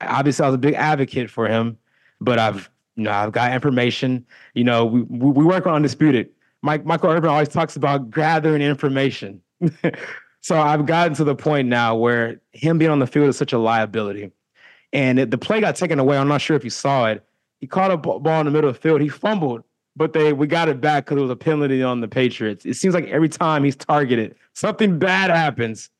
obviously 0.00 0.44
I 0.44 0.48
was 0.48 0.54
a 0.54 0.58
big 0.58 0.74
advocate 0.74 1.30
for 1.30 1.48
him, 1.48 1.78
but 2.20 2.38
I've 2.38 2.70
you 2.96 3.04
know 3.04 3.12
I've 3.12 3.32
got 3.32 3.52
information. 3.52 4.24
You 4.54 4.64
know, 4.64 4.84
we 4.84 5.02
we 5.02 5.44
work 5.44 5.66
on 5.66 5.74
undisputed. 5.74 6.30
Mike 6.62 6.84
Michael 6.84 7.10
Irvin 7.10 7.30
always 7.30 7.48
talks 7.48 7.76
about 7.76 8.10
gathering 8.10 8.62
information. 8.62 9.40
so 10.40 10.60
I've 10.60 10.86
gotten 10.86 11.14
to 11.14 11.24
the 11.24 11.34
point 11.34 11.68
now 11.68 11.96
where 11.96 12.40
him 12.52 12.78
being 12.78 12.90
on 12.90 12.98
the 12.98 13.06
field 13.06 13.28
is 13.28 13.36
such 13.36 13.52
a 13.52 13.58
liability. 13.58 14.30
And 14.92 15.18
it, 15.18 15.30
the 15.30 15.38
play 15.38 15.60
got 15.60 15.76
taken 15.76 15.98
away. 15.98 16.16
I'm 16.16 16.28
not 16.28 16.40
sure 16.40 16.56
if 16.56 16.64
you 16.64 16.70
saw 16.70 17.06
it. 17.06 17.24
He 17.60 17.66
caught 17.66 17.90
a 17.90 17.96
ball 17.96 18.40
in 18.40 18.46
the 18.46 18.52
middle 18.52 18.70
of 18.70 18.76
the 18.76 18.80
field. 18.80 19.00
He 19.00 19.08
fumbled, 19.08 19.64
but 19.96 20.12
they 20.12 20.32
we 20.32 20.46
got 20.46 20.68
it 20.68 20.80
back 20.80 21.04
because 21.04 21.18
it 21.18 21.22
was 21.22 21.30
a 21.30 21.36
penalty 21.36 21.82
on 21.82 22.00
the 22.00 22.08
Patriots. 22.08 22.64
It 22.64 22.74
seems 22.74 22.94
like 22.94 23.06
every 23.06 23.28
time 23.28 23.64
he's 23.64 23.76
targeted, 23.76 24.36
something 24.54 24.98
bad 24.98 25.30
happens. 25.30 25.90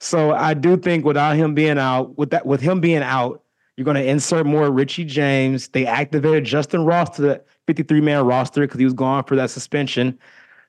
So 0.00 0.32
I 0.32 0.54
do 0.54 0.76
think 0.76 1.04
without 1.04 1.36
him 1.36 1.54
being 1.54 1.78
out, 1.78 2.18
with 2.18 2.30
that, 2.30 2.46
with 2.46 2.60
him 2.60 2.80
being 2.80 3.02
out, 3.02 3.42
you're 3.76 3.84
going 3.84 3.96
to 3.96 4.04
insert 4.04 4.44
more 4.44 4.70
Richie 4.70 5.04
James. 5.04 5.68
They 5.68 5.86
activated 5.86 6.44
Justin 6.44 6.84
Ross 6.84 7.10
to 7.16 7.22
the 7.22 7.44
53 7.68 8.00
man 8.00 8.24
roster 8.24 8.62
because 8.62 8.78
he 8.78 8.84
was 8.84 8.94
gone 8.94 9.24
for 9.24 9.36
that 9.36 9.50
suspension. 9.50 10.18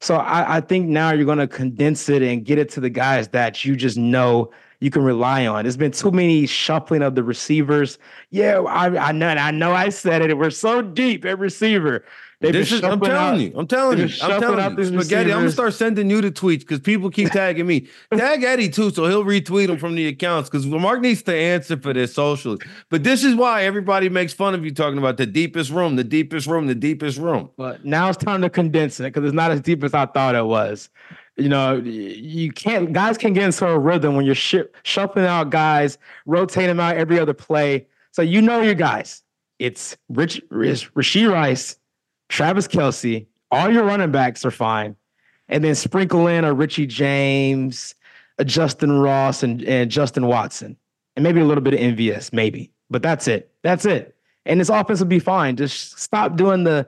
So 0.02 0.16
I, 0.16 0.58
I 0.58 0.62
think 0.62 0.88
now 0.88 1.12
you're 1.12 1.26
going 1.26 1.40
to 1.40 1.48
condense 1.48 2.08
it 2.10 2.22
and 2.22 2.46
get 2.46 2.58
it 2.58 2.70
to 2.70 2.80
the 2.80 2.90
guys 2.90 3.28
that 3.30 3.66
you 3.66 3.76
just 3.76 3.98
know 3.98 4.52
you 4.80 4.90
can 4.90 5.04
rely 5.04 5.46
on. 5.46 5.66
There's 5.66 5.76
been 5.76 5.92
too 5.92 6.12
many 6.12 6.46
shuffling 6.46 7.02
of 7.02 7.16
the 7.16 7.24
receivers. 7.24 8.00
Yeah, 8.30 8.60
I, 8.62 9.10
I 9.10 9.12
know. 9.12 9.28
I 9.28 9.52
know. 9.52 9.74
I 9.74 9.90
said 9.90 10.22
it. 10.22 10.38
We're 10.38 10.52
so 10.52 10.82
deep 10.82 11.26
at 11.26 11.38
receiver. 11.38 12.06
They've 12.42 12.54
this 12.54 12.72
is, 12.72 12.82
I'm 12.86 13.02
telling 13.02 13.16
out, 13.16 13.40
you, 13.42 13.54
I'm 13.58 13.68
telling 13.68 13.98
you, 13.98 14.06
I'm 14.22 14.40
telling 14.40 14.78
you, 14.78 14.86
Spaghetti. 14.86 14.96
Receivers. 14.96 15.34
I'm 15.34 15.40
gonna 15.40 15.52
start 15.52 15.74
sending 15.74 16.10
you 16.10 16.22
the 16.22 16.32
tweets 16.32 16.60
because 16.60 16.80
people 16.80 17.10
keep 17.10 17.32
tagging 17.32 17.68
me. 17.68 17.90
Tag 18.16 18.44
Eddie 18.44 18.70
too, 18.70 18.92
so 18.92 19.08
he'll 19.08 19.26
retweet 19.26 19.68
them 19.68 19.78
from 19.78 19.96
the 19.96 20.08
accounts 20.08 20.50
because 20.50 20.66
Mark 20.66 21.02
needs 21.02 21.22
to 21.24 21.36
answer 21.36 21.76
for 21.76 21.92
this 21.94 22.14
socially. 22.14 22.60
But 22.90 23.04
this 23.04 23.26
is 23.26 23.36
why 23.36 23.64
everybody 23.64 24.08
makes 24.08 24.32
fun 24.32 24.56
of 24.56 24.64
you 24.64 24.74
talking 24.74 24.98
about 24.98 25.18
the 25.18 25.26
deepest 25.26 25.70
room, 25.70 25.98
the 25.98 26.04
deepest 26.06 26.48
room, 26.48 26.68
the 26.68 26.76
deepest 26.76 27.18
room. 27.18 27.50
But 27.58 27.84
now 27.84 28.08
it's 28.08 28.18
time 28.18 28.42
to 28.44 28.50
condense 28.50 29.02
it 29.02 29.14
because 29.14 29.26
it's 29.26 29.36
not 29.36 29.52
as 29.52 29.60
deep 29.60 29.84
as 29.84 29.94
I 29.94 30.06
thought 30.06 30.34
it 30.34 30.46
was. 30.46 30.88
You 31.36 31.50
know, 31.50 31.76
you 31.76 32.54
can't 32.54 32.94
guys 32.94 33.18
can 33.18 33.34
get 33.34 33.44
into 33.44 33.68
a 33.68 33.78
rhythm 33.78 34.16
when 34.16 34.26
you're 34.26 34.34
sh- 34.34 34.70
shuffling 34.84 35.26
out 35.26 35.50
guys, 35.50 35.98
rotating 36.26 36.70
them 36.70 36.80
out 36.80 36.96
every 36.96 37.20
other 37.20 37.34
play. 37.34 37.86
So 38.14 38.22
you 38.22 38.42
know 38.42 38.62
your 38.62 38.76
guys. 38.76 39.24
It's 39.58 39.98
Rich, 40.08 40.42
Rich 40.50 40.94
Rashee 40.94 41.30
Rice 41.30 41.76
Travis 42.30 42.68
Kelce, 42.68 43.26
all 43.52 43.72
your 43.72 43.84
running 43.84 44.12
backs 44.12 44.46
are 44.46 44.52
fine. 44.52 44.96
And 45.48 45.64
then 45.64 45.76
sprinkle 45.76 46.28
in 46.28 46.46
a 46.46 46.54
Richie 46.54 46.86
James, 46.86 47.96
a 48.38 48.46
Justin 48.46 49.00
Ross, 49.00 49.42
and, 49.44 49.64
and 49.64 49.90
Justin 49.90 50.28
Watson. 50.28 50.78
And 51.16 51.24
maybe 51.24 51.42
a 51.42 51.46
little 51.46 51.64
bit 51.64 51.74
of 51.74 51.80
MVS, 51.80 52.32
maybe. 52.32 52.72
But 52.90 53.02
that's 53.02 53.28
it. 53.28 53.52
That's 53.64 53.86
it. 53.86 54.16
And 54.46 54.60
this 54.60 54.70
offense 54.70 55.00
will 55.00 55.08
be 55.08 55.20
fine. 55.20 55.56
Just 55.56 56.00
stop 56.00 56.36
doing 56.36 56.64
the 56.64 56.88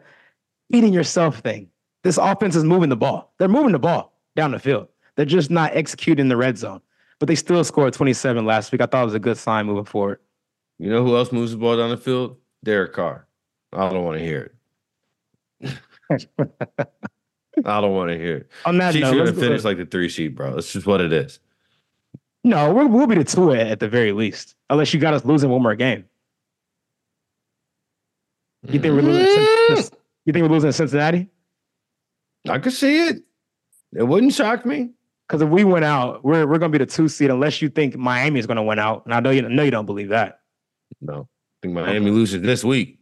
eating 0.69 0.93
yourself 0.93 1.39
thing. 1.39 1.69
This 2.03 2.17
offense 2.17 2.55
is 2.55 2.63
moving 2.63 2.89
the 2.89 2.95
ball. 2.95 3.33
They're 3.37 3.47
moving 3.47 3.71
the 3.71 3.79
ball 3.79 4.13
down 4.35 4.51
the 4.51 4.59
field. 4.59 4.87
They're 5.15 5.25
just 5.25 5.51
not 5.51 5.75
executing 5.75 6.29
the 6.29 6.37
red 6.37 6.57
zone. 6.57 6.81
But 7.19 7.27
they 7.27 7.35
still 7.35 7.63
scored 7.63 7.93
27 7.93 8.45
last 8.45 8.71
week. 8.71 8.81
I 8.81 8.85
thought 8.85 9.03
it 9.03 9.05
was 9.05 9.13
a 9.13 9.19
good 9.19 9.37
sign 9.37 9.67
moving 9.67 9.85
forward. 9.85 10.19
You 10.79 10.89
know 10.89 11.03
who 11.03 11.15
else 11.15 11.31
moves 11.31 11.51
the 11.51 11.57
ball 11.57 11.77
down 11.77 11.89
the 11.91 11.97
field? 11.97 12.37
Derek 12.63 12.93
Carr. 12.93 13.27
I 13.73 13.89
don't 13.89 14.03
want 14.03 14.17
to 14.17 14.23
hear 14.23 14.41
it. 14.41 14.55
I 17.65 17.81
don't 17.81 17.93
want 17.93 18.11
to 18.11 18.17
hear 18.17 18.37
it. 18.37 18.51
On 18.65 18.77
that 18.77 18.93
Chiefs 18.93 19.03
note, 19.03 19.13
are 19.13 19.25
gonna 19.25 19.33
finish 19.33 19.63
like 19.63 19.77
the 19.77 19.85
three 19.85 20.09
seed, 20.09 20.35
bro. 20.35 20.55
That's 20.55 20.71
just 20.71 20.85
what 20.85 21.01
it 21.01 21.11
is. 21.13 21.39
no, 22.43 22.73
we're, 22.73 22.87
we'll 22.87 23.07
be 23.07 23.15
the 23.15 23.23
two 23.23 23.51
at, 23.51 23.79
the 23.79 23.87
very 23.87 24.11
least, 24.11 24.55
unless 24.69 24.93
you 24.93 24.99
got 24.99 25.13
us 25.13 25.25
losing 25.25 25.49
one 25.49 25.61
more 25.61 25.75
game. 25.75 26.05
You 28.67 28.79
think 28.79 28.93
we're 28.93 29.01
losing? 29.01 29.25
Mm. 29.25 29.91
You 30.25 30.33
think 30.33 30.43
we're 30.43 30.53
losing 30.53 30.69
to 30.69 30.73
Cincinnati? 30.73 31.27
I 32.47 32.59
could 32.59 32.73
see 32.73 33.07
it. 33.07 33.23
It 33.93 34.03
wouldn't 34.03 34.33
shock 34.33 34.65
me. 34.65 34.91
Because 35.27 35.41
if 35.43 35.49
we 35.49 35.63
went 35.63 35.85
out, 35.85 36.25
we're 36.25 36.45
we're 36.45 36.57
gonna 36.57 36.71
be 36.71 36.77
the 36.77 36.85
two 36.85 37.07
seed, 37.07 37.29
unless 37.29 37.61
you 37.61 37.69
think 37.69 37.95
Miami 37.95 38.39
is 38.39 38.45
gonna 38.45 38.63
win 38.63 38.79
out. 38.79 39.05
And 39.05 39.13
I 39.13 39.21
know 39.21 39.29
you 39.29 39.41
know 39.41 39.63
you 39.63 39.71
don't 39.71 39.85
believe 39.85 40.09
that. 40.09 40.41
No, 40.99 41.21
I 41.21 41.55
think 41.61 41.73
Miami 41.73 42.11
loses 42.11 42.41
this 42.41 42.65
week. 42.65 42.99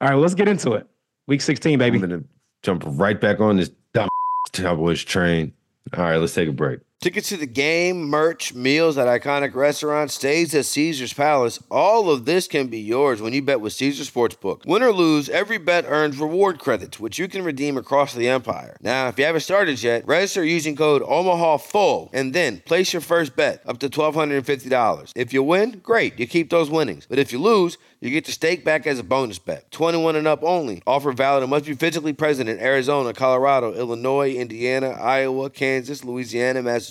All 0.00 0.08
right, 0.08 0.14
well, 0.14 0.22
let's 0.22 0.34
get 0.34 0.46
into 0.46 0.74
it. 0.74 0.86
Week 1.30 1.40
16, 1.40 1.78
baby. 1.78 1.94
I'm 1.94 2.00
gonna 2.00 2.24
jump 2.64 2.82
right 2.84 3.20
back 3.20 3.38
on 3.38 3.56
this 3.56 3.70
dumb 3.94 4.08
Cowboys 4.52 5.04
train. 5.04 5.52
All 5.96 6.02
right, 6.02 6.16
let's 6.16 6.34
take 6.34 6.48
a 6.48 6.52
break. 6.52 6.80
Tickets 7.00 7.30
to 7.30 7.38
the 7.38 7.46
game, 7.46 8.10
merch, 8.10 8.52
meals 8.52 8.98
at 8.98 9.06
iconic 9.06 9.54
restaurants, 9.54 10.12
stays 10.12 10.54
at 10.54 10.66
Caesar's 10.66 11.14
Palace. 11.14 11.58
All 11.70 12.10
of 12.10 12.26
this 12.26 12.46
can 12.46 12.66
be 12.66 12.78
yours 12.78 13.22
when 13.22 13.32
you 13.32 13.40
bet 13.40 13.62
with 13.62 13.72
Caesars 13.72 14.10
Sportsbook. 14.10 14.66
Win 14.66 14.82
or 14.82 14.92
lose, 14.92 15.30
every 15.30 15.56
bet 15.56 15.86
earns 15.88 16.18
reward 16.18 16.58
credits, 16.58 17.00
which 17.00 17.18
you 17.18 17.26
can 17.26 17.42
redeem 17.42 17.78
across 17.78 18.12
the 18.12 18.28
empire. 18.28 18.76
Now, 18.82 19.08
if 19.08 19.18
you 19.18 19.24
haven't 19.24 19.40
started 19.40 19.82
yet, 19.82 20.06
register 20.06 20.44
using 20.44 20.76
code 20.76 21.00
OMAHA 21.00 22.10
and 22.12 22.34
then 22.34 22.60
place 22.66 22.92
your 22.92 23.00
first 23.00 23.34
bet 23.34 23.62
up 23.64 23.78
to 23.78 23.88
$1,250. 23.88 25.12
If 25.16 25.32
you 25.32 25.42
win, 25.42 25.80
great, 25.82 26.20
you 26.20 26.26
keep 26.26 26.50
those 26.50 26.68
winnings. 26.68 27.06
But 27.08 27.18
if 27.18 27.32
you 27.32 27.38
lose, 27.38 27.78
you 28.02 28.10
get 28.10 28.26
the 28.26 28.32
stake 28.32 28.62
back 28.62 28.86
as 28.86 28.98
a 28.98 29.02
bonus 29.02 29.38
bet. 29.38 29.70
21 29.70 30.16
and 30.16 30.26
up 30.26 30.42
only. 30.42 30.82
Offer 30.86 31.12
valid 31.12 31.42
and 31.42 31.50
must 31.50 31.64
be 31.64 31.74
physically 31.74 32.12
present 32.12 32.50
in 32.50 32.58
Arizona, 32.58 33.14
Colorado, 33.14 33.72
Illinois, 33.72 34.34
Indiana, 34.34 34.90
Iowa, 34.90 35.48
Kansas, 35.48 36.04
Louisiana, 36.04 36.62
Massachusetts, 36.62 36.89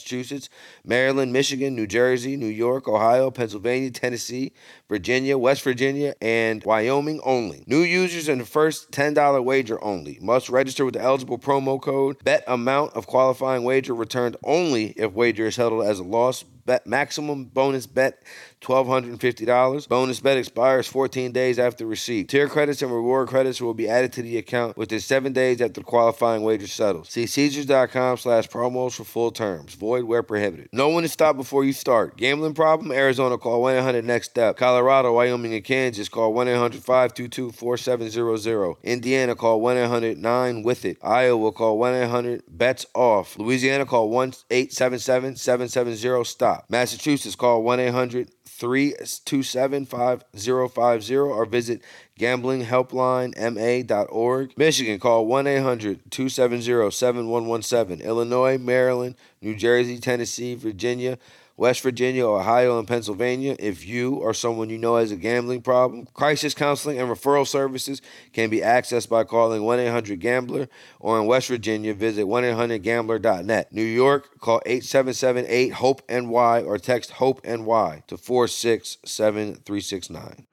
Maryland, 0.85 1.33
Michigan, 1.33 1.75
New 1.75 1.87
Jersey, 1.87 2.35
New 2.35 2.47
York, 2.47 2.87
Ohio, 2.87 3.31
Pennsylvania, 3.31 3.91
Tennessee, 3.91 4.51
Virginia, 4.87 5.37
West 5.37 5.61
Virginia, 5.63 6.15
and 6.21 6.63
Wyoming 6.63 7.19
only. 7.23 7.63
New 7.67 7.81
users 7.81 8.27
and 8.27 8.41
the 8.41 8.45
first 8.45 8.91
$10 8.91 9.43
wager 9.43 9.83
only. 9.83 10.17
Must 10.21 10.49
register 10.49 10.85
with 10.85 10.93
the 10.95 11.01
eligible 11.01 11.39
promo 11.39 11.81
code. 11.81 12.23
Bet 12.23 12.43
amount 12.47 12.93
of 12.93 13.07
qualifying 13.07 13.63
wager 13.63 13.93
returned 13.93 14.37
only 14.43 14.87
if 14.97 15.13
wager 15.13 15.47
is 15.47 15.55
held 15.55 15.83
as 15.83 15.99
a 15.99 16.03
loss. 16.03 16.43
Bet 16.43 16.85
maximum 16.85 17.45
bonus 17.45 17.87
bet 17.87 18.21
$1,250. 18.61 19.87
Bonus 19.87 20.19
bet 20.19 20.37
expires 20.37 20.87
14 20.87 21.31
days 21.31 21.57
after 21.59 21.85
receipt. 21.85 22.29
Tier 22.29 22.47
credits 22.47 22.81
and 22.81 22.91
reward 22.91 23.29
credits 23.29 23.61
will 23.61 23.73
be 23.73 23.87
added 23.87 24.11
to 24.13 24.21
the 24.21 24.37
account 24.37 24.77
within 24.77 24.99
seven 24.99 25.31
days 25.33 25.61
after 25.61 25.81
qualifying 25.81 26.43
wager 26.43 26.67
settles. 26.67 27.09
See 27.09 27.25
Caesars.com 27.25 28.17
slash 28.17 28.47
promos 28.49 28.95
for 28.95 29.05
full 29.05 29.31
terms. 29.31 29.73
Void 29.75 30.03
where 30.03 30.23
prohibited. 30.23 30.69
No 30.73 30.89
one 30.89 31.03
is 31.03 31.13
stopped 31.13 31.37
before 31.37 31.63
you 31.63 31.73
start. 31.73 32.17
Gambling 32.17 32.53
problem? 32.53 32.91
Arizona 32.91 33.37
call 33.37 33.61
1-800-NEXT-STEP. 33.63 34.57
Colorado, 34.57 35.13
Wyoming, 35.13 35.53
and 35.53 35.63
Kansas 35.63 36.09
call 36.09 36.33
1-800-522-4700. 36.33 38.83
Indiana 38.83 39.35
call 39.35 39.61
1-800-9-WITH-IT. 39.61 40.97
Iowa 41.01 41.51
call 41.51 41.79
1-800-BETS-OFF. 41.79 43.39
Louisiana 43.39 43.85
call 43.85 44.09
1-877-770-STOP. 44.11 46.65
Massachusetts 46.69 47.35
call 47.35 47.63
1-800 47.63 48.29
327 48.59 49.85
5050 49.85 51.15
or 51.15 51.45
visit 51.45 51.81
gamblinghelplinema.org. 52.19 54.53
Michigan 54.57 54.99
call 54.99 55.25
1 55.25 55.47
800 55.47 56.11
270 56.11 56.91
7117. 56.91 58.01
Illinois, 58.01 58.57
Maryland, 58.57 59.15
New 59.41 59.55
Jersey, 59.55 59.97
Tennessee, 59.99 60.55
Virginia, 60.55 61.17
West 61.59 61.81
Virginia, 61.81 62.25
Ohio, 62.25 62.79
and 62.79 62.87
Pennsylvania. 62.87 63.53
If 63.59 63.85
you 63.85 64.15
or 64.15 64.33
someone 64.33 64.69
you 64.69 64.77
know 64.77 64.95
has 64.95 65.11
a 65.11 65.17
gambling 65.17 65.61
problem, 65.61 66.07
crisis 66.13 66.53
counseling 66.53 66.97
and 66.97 67.09
referral 67.09 67.45
services 67.45 68.01
can 68.31 68.49
be 68.49 68.61
accessed 68.61 69.09
by 69.09 69.25
calling 69.25 69.63
1 69.63 69.79
800 69.79 70.21
Gambler 70.21 70.69
or 71.01 71.19
in 71.19 71.25
West 71.25 71.49
Virginia, 71.49 71.93
visit 71.93 72.23
1 72.23 72.45
800 72.45 72.81
Gambler.net. 72.81 73.73
New 73.73 73.83
York, 73.83 74.39
call 74.39 74.61
877 74.65 75.47
8 75.49 75.73
HOPE 75.73 76.01
NY 76.09 76.61
or 76.61 76.77
text 76.77 77.11
HOPE 77.11 77.43
NY 77.43 78.03
to 78.07 78.15
467369. 78.15 80.45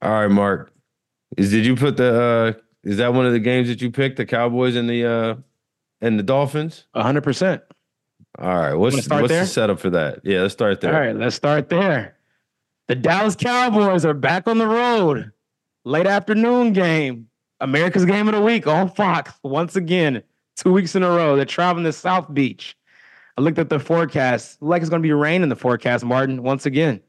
All 0.00 0.10
right, 0.10 0.28
Mark. 0.28 0.72
Is 1.36 1.50
did 1.50 1.66
you 1.66 1.76
put 1.76 1.98
the 1.98 2.22
uh 2.22 2.54
is 2.82 2.96
that 2.96 3.12
one 3.12 3.26
of 3.26 3.34
the 3.34 3.38
games 3.38 3.68
that 3.68 3.82
you 3.82 3.90
picked, 3.90 4.16
the 4.16 4.24
Cowboys 4.24 4.76
and 4.76 4.88
the 4.88 5.04
uh 5.04 5.34
and 6.00 6.18
the 6.18 6.22
Dolphins? 6.22 6.86
100%. 6.94 7.62
All 8.38 8.54
right. 8.54 8.74
What's 8.74 9.08
what's 9.08 9.28
there? 9.28 9.40
the 9.40 9.46
setup 9.46 9.80
for 9.80 9.90
that? 9.90 10.20
Yeah, 10.24 10.42
let's 10.42 10.52
start 10.52 10.80
there. 10.80 10.94
All 10.94 11.00
right, 11.00 11.16
let's 11.16 11.36
start 11.36 11.68
there. 11.68 12.16
The 12.88 12.94
Dallas 12.94 13.36
Cowboys 13.36 14.04
are 14.04 14.14
back 14.14 14.46
on 14.46 14.58
the 14.58 14.66
road. 14.66 15.32
Late 15.84 16.06
afternoon 16.06 16.72
game. 16.72 17.28
America's 17.60 18.04
game 18.04 18.28
of 18.28 18.34
the 18.34 18.40
week 18.40 18.66
on 18.66 18.90
Fox 18.90 19.32
once 19.42 19.76
again. 19.76 20.22
Two 20.56 20.72
weeks 20.72 20.94
in 20.94 21.02
a 21.02 21.08
row. 21.08 21.36
They're 21.36 21.44
traveling 21.44 21.84
to 21.84 21.92
South 21.92 22.32
Beach. 22.32 22.76
I 23.36 23.42
looked 23.42 23.58
at 23.58 23.68
the 23.68 23.78
forecast. 23.78 24.60
Like 24.62 24.82
it's 24.82 24.90
going 24.90 25.02
to 25.02 25.06
be 25.06 25.12
rain 25.12 25.42
in 25.42 25.48
the 25.48 25.56
forecast, 25.56 26.04
Martin, 26.04 26.42
once 26.42 26.66
again. 26.66 27.00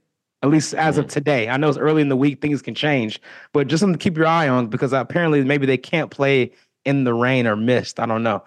At 0.44 0.50
least 0.50 0.74
as 0.74 0.98
of 0.98 1.06
mm. 1.06 1.10
today. 1.10 1.50
I 1.50 1.58
know 1.58 1.70
it's 1.70 1.78
early 1.78 2.02
in 2.02 2.10
the 2.10 2.18
week, 2.18 2.42
things 2.42 2.62
can 2.62 2.74
change, 2.74 3.22
but 3.54 3.68
just 3.68 3.82
something 3.82 3.98
to 3.98 4.04
keep 4.04 4.18
your 4.18 4.28
eye 4.28 4.48
on 4.48 4.68
because 4.68 4.92
apparently 4.92 5.44
maybe 5.44 5.66
they 5.66 5.78
can't 5.78 6.10
play 6.10 6.52
in 6.86 7.04
the 7.04 7.14
rain 7.14 7.46
or 7.46 7.56
mist. 7.56 8.00
I 8.00 8.06
don't 8.06 8.24
know. 8.24 8.44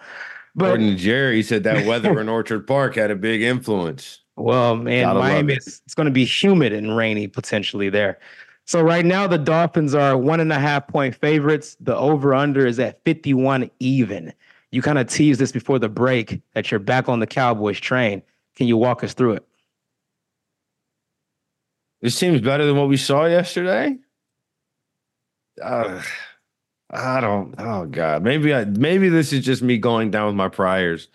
But 0.55 0.67
Gordon 0.67 0.89
and 0.89 0.97
Jerry 0.97 1.43
said 1.43 1.63
that 1.63 1.85
weather 1.85 2.19
in 2.21 2.29
Orchard 2.29 2.65
Park 2.65 2.95
had 2.95 3.11
a 3.11 3.15
big 3.15 3.41
influence. 3.41 4.21
Well, 4.37 4.75
man, 4.75 5.03
Gotta 5.03 5.19
love 5.19 5.27
Miami 5.27 5.53
it. 5.53 5.59
is 5.59 5.81
it's 5.85 5.95
going 5.95 6.05
to 6.05 6.11
be 6.11 6.25
humid 6.25 6.73
and 6.73 6.95
rainy 6.95 7.27
potentially 7.27 7.89
there. 7.89 8.19
So 8.65 8.81
right 8.81 9.05
now 9.05 9.27
the 9.27 9.37
Dolphins 9.37 9.93
are 9.93 10.17
one 10.17 10.39
and 10.39 10.51
a 10.51 10.59
half 10.59 10.87
point 10.87 11.15
favorites. 11.15 11.77
The 11.79 11.95
over 11.95 12.33
under 12.33 12.65
is 12.65 12.79
at 12.79 13.03
51 13.05 13.69
even. 13.79 14.33
You 14.71 14.81
kind 14.81 14.97
of 14.97 15.07
teased 15.07 15.39
this 15.39 15.51
before 15.51 15.79
the 15.79 15.87
break 15.87 16.41
that 16.53 16.71
you're 16.71 16.79
back 16.79 17.07
on 17.07 17.19
the 17.19 17.27
Cowboys 17.27 17.79
train. 17.79 18.21
Can 18.55 18.67
you 18.67 18.75
walk 18.77 19.03
us 19.03 19.13
through 19.13 19.33
it? 19.33 19.45
This 22.01 22.15
seems 22.15 22.41
better 22.41 22.65
than 22.65 22.75
what 22.75 22.89
we 22.89 22.97
saw 22.97 23.25
yesterday. 23.25 23.97
Uh, 25.61 26.01
I 26.91 27.19
don't. 27.19 27.55
Oh 27.57 27.85
God, 27.85 28.23
maybe 28.23 28.53
I. 28.53 28.65
Maybe 28.65 29.09
this 29.09 29.33
is 29.33 29.43
just 29.43 29.61
me 29.61 29.77
going 29.77 30.11
down 30.11 30.27
with 30.27 30.35
my 30.35 30.49
priors 30.49 31.07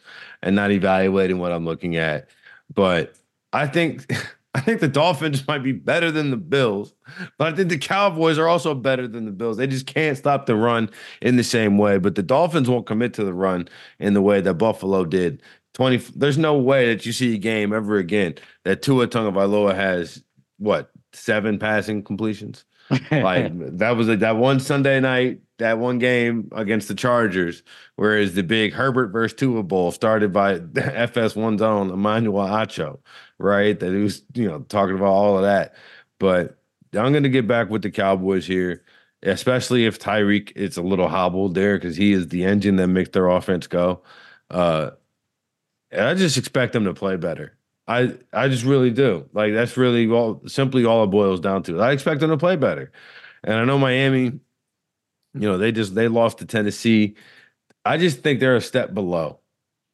and 0.43 0.57
not 0.57 0.73
evaluating 0.73 1.39
what 1.39 1.53
I'm 1.53 1.65
looking 1.65 1.97
at. 1.97 2.29
But 2.75 3.15
I 3.53 3.67
think 3.67 4.13
I 4.55 4.61
think 4.61 4.81
the 4.81 4.89
Dolphins 4.89 5.47
might 5.49 5.63
be 5.63 5.73
better 5.73 6.11
than 6.11 6.31
the 6.31 6.37
Bills, 6.37 6.93
but 7.39 7.53
I 7.53 7.57
think 7.57 7.69
the 7.69 7.79
Cowboys 7.79 8.37
are 8.39 8.49
also 8.49 8.75
better 8.75 9.07
than 9.07 9.27
the 9.27 9.31
Bills. 9.31 9.57
They 9.57 9.67
just 9.67 9.87
can't 9.87 10.19
stop 10.19 10.47
the 10.47 10.57
run 10.57 10.91
in 11.23 11.37
the 11.37 11.45
same 11.45 11.79
way. 11.79 11.99
But 11.99 12.17
the 12.17 12.23
Dolphins 12.23 12.69
won't 12.69 12.87
commit 12.87 13.15
to 13.15 13.25
the 13.25 13.35
run 13.35 13.69
in 14.01 14.15
the 14.15 14.23
way 14.23 14.41
that 14.41 14.55
Buffalo 14.55 15.05
did. 15.05 15.43
Twenty. 15.73 15.99
There's 15.99 16.39
no 16.39 16.59
way 16.59 16.87
that 16.93 17.07
you 17.07 17.13
see 17.13 17.35
a 17.35 17.39
game 17.39 17.73
ever 17.73 17.97
again 17.97 18.35
that 18.65 18.83
Tua 18.83 19.07
Tagovailoa 19.07 19.75
has 19.75 20.23
what 20.59 20.91
seven 21.13 21.59
passing 21.59 22.03
completions. 22.03 22.65
Like 23.21 23.47
that 23.79 23.91
was 23.97 24.09
like 24.09 24.21
that 24.21 24.37
one 24.37 24.61
Sunday 24.61 25.01
night, 25.01 25.41
that 25.59 25.79
one 25.79 25.99
game 25.99 26.49
against 26.53 26.89
the 26.89 26.95
Chargers, 26.95 27.63
whereas 27.97 28.35
the 28.35 28.43
big 28.43 28.73
Herbert 28.73 29.09
versus 29.09 29.37
Tua 29.37 29.63
Bowl 29.63 29.93
started 29.93 30.33
by 30.33 30.59
FS1's 30.61 31.63
own 31.63 31.91
Emmanuel 31.91 32.47
Acho, 32.47 32.99
right? 33.39 33.79
That 33.79 33.93
he 33.93 34.03
was, 34.03 34.23
you 34.35 34.49
know, 34.49 34.61
talking 34.63 34.97
about 34.97 35.07
all 35.13 35.37
of 35.37 35.43
that. 35.43 35.75
But 36.19 36.59
I'm 36.95 37.13
gonna 37.13 37.29
get 37.29 37.47
back 37.47 37.71
with 37.71 37.83
the 37.83 37.91
Cowboys 37.91 38.47
here, 38.47 38.85
especially 39.23 39.87
if 39.87 39.99
Tyreek 39.99 40.53
is 40.57 40.77
a 40.77 40.83
little 40.83 41.09
hobbled 41.09 41.55
there 41.55 41.77
because 41.79 41.97
he 41.97 42.13
is 42.13 42.29
the 42.29 42.45
engine 42.45 42.77
that 42.77 42.89
makes 42.89 43.11
their 43.11 43.29
offense 43.29 43.67
go. 43.69 44.03
Uh 44.51 44.91
I 45.93 46.15
just 46.15 46.37
expect 46.37 46.73
them 46.73 46.85
to 46.85 46.95
play 46.95 47.17
better. 47.17 47.57
I 47.91 48.15
I 48.33 48.49
just 48.49 48.65
really 48.65 48.91
do. 48.91 49.29
Like 49.33 49.53
that's 49.53 49.77
really 49.77 50.09
all 50.09 50.41
simply 50.47 50.85
all 50.85 51.05
it 51.05 51.09
boils 51.09 51.41
down 51.41 51.65
to. 51.65 51.81
I 51.81 51.91
expect 51.93 52.21
them 52.21 52.31
to 52.31 52.37
play 52.37 52.55
better. 52.57 52.93
And 53.43 53.55
I 53.55 53.65
know 53.65 53.79
Miami, 53.79 54.25
you 54.27 54.41
know, 55.35 55.59
they 55.59 55.73
just 55.73 55.95
they 55.97 56.07
lost 56.07 56.39
to 56.39 56.47
Tennessee. 56.47 57.17
I 57.85 57.99
just 57.99 58.21
think 58.23 58.39
they're 58.41 58.57
a 58.57 58.61
step 58.61 58.95
below. 58.95 59.41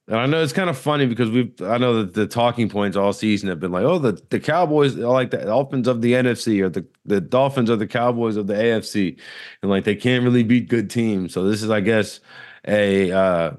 And 0.08 0.18
I 0.18 0.26
know 0.26 0.42
it's 0.42 0.52
kind 0.52 0.70
of 0.70 0.78
funny 0.78 1.06
because 1.06 1.30
we've 1.30 1.60
I 1.62 1.78
know 1.78 2.02
that 2.02 2.14
the 2.14 2.26
talking 2.26 2.68
points 2.68 2.98
all 2.98 3.14
season 3.14 3.48
have 3.48 3.60
been 3.60 3.72
like, 3.72 3.84
oh, 3.84 3.98
the, 3.98 4.20
the 4.30 4.40
Cowboys 4.40 4.94
like 4.96 5.30
the 5.30 5.38
Dolphins 5.38 5.88
of 5.88 6.02
the 6.02 6.12
NFC 6.12 6.62
or 6.62 6.68
the, 6.68 6.86
the 7.06 7.20
Dolphins 7.20 7.70
are 7.70 7.76
the 7.76 7.86
Cowboys 7.88 8.36
of 8.36 8.46
the 8.46 8.54
AFC. 8.54 9.18
And 9.62 9.70
like 9.70 9.84
they 9.84 9.96
can't 9.96 10.22
really 10.22 10.44
beat 10.44 10.68
good 10.68 10.90
teams. 10.90 11.32
So 11.32 11.48
this 11.48 11.62
is, 11.62 11.70
I 11.70 11.80
guess, 11.80 12.20
a 12.68 13.10
uh 13.10 13.52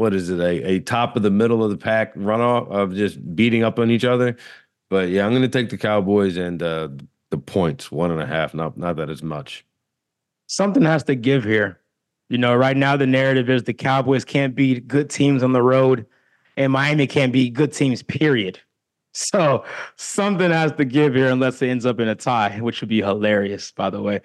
what 0.00 0.14
is 0.14 0.30
it, 0.30 0.40
a, 0.40 0.64
a 0.66 0.80
top 0.80 1.14
of 1.14 1.22
the 1.22 1.30
middle 1.30 1.62
of 1.62 1.70
the 1.70 1.76
pack 1.76 2.14
runoff 2.14 2.70
of 2.70 2.94
just 2.94 3.18
beating 3.36 3.62
up 3.62 3.78
on 3.78 3.90
each 3.90 4.04
other. 4.06 4.34
But 4.88 5.10
yeah, 5.10 5.26
I'm 5.26 5.34
gonna 5.34 5.46
take 5.46 5.68
the 5.68 5.76
Cowboys 5.76 6.38
and 6.38 6.62
uh 6.62 6.88
the 7.28 7.36
points, 7.36 7.92
one 7.92 8.10
and 8.10 8.20
a 8.20 8.26
half. 8.26 8.54
Not 8.54 8.78
not 8.78 8.96
that 8.96 9.10
it's 9.10 9.22
much. 9.22 9.64
something 10.46 10.82
has 10.84 11.04
to 11.04 11.14
give 11.14 11.44
here. 11.44 11.80
You 12.30 12.38
know, 12.38 12.54
right 12.56 12.76
now 12.76 12.96
the 12.96 13.06
narrative 13.06 13.50
is 13.50 13.64
the 13.64 13.74
Cowboys 13.74 14.24
can't 14.24 14.54
beat 14.54 14.88
good 14.88 15.10
teams 15.10 15.42
on 15.42 15.52
the 15.52 15.62
road, 15.62 16.06
and 16.56 16.72
Miami 16.72 17.06
can't 17.06 17.32
beat 17.32 17.52
good 17.52 17.72
teams. 17.72 18.02
Period. 18.02 18.58
So 19.12 19.64
something 19.96 20.52
has 20.52 20.70
to 20.74 20.84
give 20.84 21.16
here, 21.16 21.30
unless 21.32 21.60
it 21.62 21.68
ends 21.68 21.84
up 21.84 21.98
in 21.98 22.06
a 22.06 22.14
tie, 22.14 22.60
which 22.60 22.80
would 22.80 22.88
be 22.88 23.00
hilarious, 23.02 23.72
by 23.72 23.90
the 23.90 24.00
way. 24.00 24.20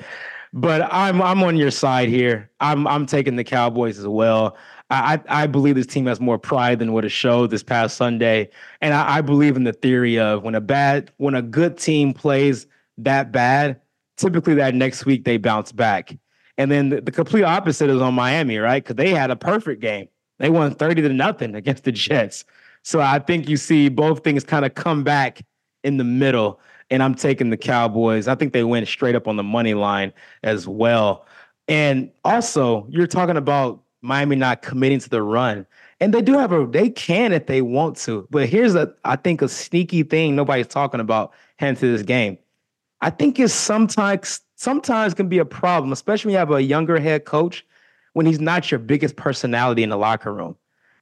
But 0.54 0.88
I'm 0.94 1.24
I'm 1.24 1.42
on 1.44 1.58
your 1.58 1.72
side 1.72 2.08
here. 2.08 2.52
I'm 2.60 2.86
I'm 2.88 3.08
taking 3.08 3.36
the 3.36 3.44
Cowboys 3.44 3.98
as 3.98 4.08
well. 4.08 4.56
I 4.90 5.20
I 5.28 5.48
believe 5.48 5.76
this 5.76 5.88
team 5.88 6.06
has 6.06 6.20
more 6.20 6.38
pride 6.38 6.80
than 6.80 6.94
what 6.94 7.06
it 7.06 7.10
showed 7.10 7.50
this 7.50 7.64
past 7.64 7.98
Sunday, 7.98 8.50
and 8.82 8.94
I, 8.94 9.18
I 9.18 9.22
believe 9.22 9.56
in 9.56 9.64
the 9.64 9.74
theory 9.74 10.20
of 10.20 10.44
when 10.44 10.56
a 10.56 10.62
bad 10.62 11.12
when 11.18 11.36
a 11.36 11.42
good 11.42 11.78
team 11.78 12.14
plays 12.14 12.68
that 13.00 13.32
bad, 13.32 13.82
typically 14.18 14.56
that 14.56 14.76
next 14.76 15.06
week 15.06 15.26
they 15.26 15.38
bounce 15.38 15.72
back. 15.72 16.18
And 16.58 16.72
then 16.72 16.90
the, 16.90 17.02
the 17.02 17.12
complete 17.12 17.44
opposite 17.44 17.90
is 17.90 18.02
on 18.02 18.14
Miami, 18.14 18.58
right? 18.58 18.82
Because 18.82 18.96
they 18.96 19.10
had 19.10 19.30
a 19.30 19.36
perfect 19.36 19.82
game. 19.82 20.08
They 20.40 20.50
won 20.50 20.74
30 20.74 21.02
to 21.02 21.10
nothing 21.10 21.56
against 21.56 21.84
the 21.84 21.92
Jets. 21.92 22.46
So 22.84 23.02
I 23.02 23.20
think 23.20 23.50
you 23.50 23.58
see 23.58 23.90
both 23.90 24.24
things 24.24 24.44
kind 24.44 24.66
of 24.66 24.76
come 24.76 25.04
back 25.04 25.42
in 25.84 25.98
the 25.98 26.04
middle 26.04 26.60
and 26.90 27.02
I'm 27.02 27.16
taking 27.16 27.50
the 27.50 27.58
Cowboys. 27.58 28.28
I 28.28 28.36
think 28.36 28.54
they 28.54 28.64
went 28.64 28.88
straight 28.88 29.16
up 29.16 29.28
on 29.28 29.38
the 29.38 29.44
money 29.44 29.74
line 29.74 30.14
as 30.44 30.68
well. 30.68 31.26
And 31.68 32.12
also, 32.24 32.86
you're 32.90 33.08
talking 33.08 33.38
about 33.38 33.82
Miami 34.06 34.36
not 34.36 34.62
committing 34.62 35.00
to 35.00 35.10
the 35.10 35.22
run. 35.22 35.66
And 36.00 36.14
they 36.14 36.22
do 36.22 36.38
have 36.38 36.52
a 36.52 36.66
they 36.66 36.90
can 36.90 37.32
if 37.34 37.48
they 37.48 37.62
want 37.62 37.98
to. 37.98 38.28
But 38.30 38.48
here's 38.48 38.76
a 38.76 38.94
I 39.04 39.16
think 39.16 39.42
a 39.42 39.50
sneaky 39.50 40.04
thing 40.04 40.36
nobody's 40.36 40.68
talking 40.68 41.00
about 41.00 41.34
to 41.60 41.76
this 41.76 42.02
game. 42.04 42.38
I 43.02 43.10
think 43.10 43.40
it's 43.40 43.54
sometimes 43.54 44.42
sometimes 44.56 45.14
can 45.14 45.30
be 45.30 45.38
a 45.38 45.46
problem, 45.46 45.92
especially 45.92 46.30
when 46.30 46.34
you 46.34 46.40
have 46.40 46.52
a 46.52 46.62
younger 46.62 47.00
head 47.00 47.26
coach 47.26 47.66
when 48.14 48.26
he's 48.26 48.40
not 48.40 48.72
your 48.72 48.80
biggest 48.80 49.16
personality 49.16 49.84
in 49.84 49.90
the 49.90 49.98
locker 49.98 50.34
room. 50.34 50.56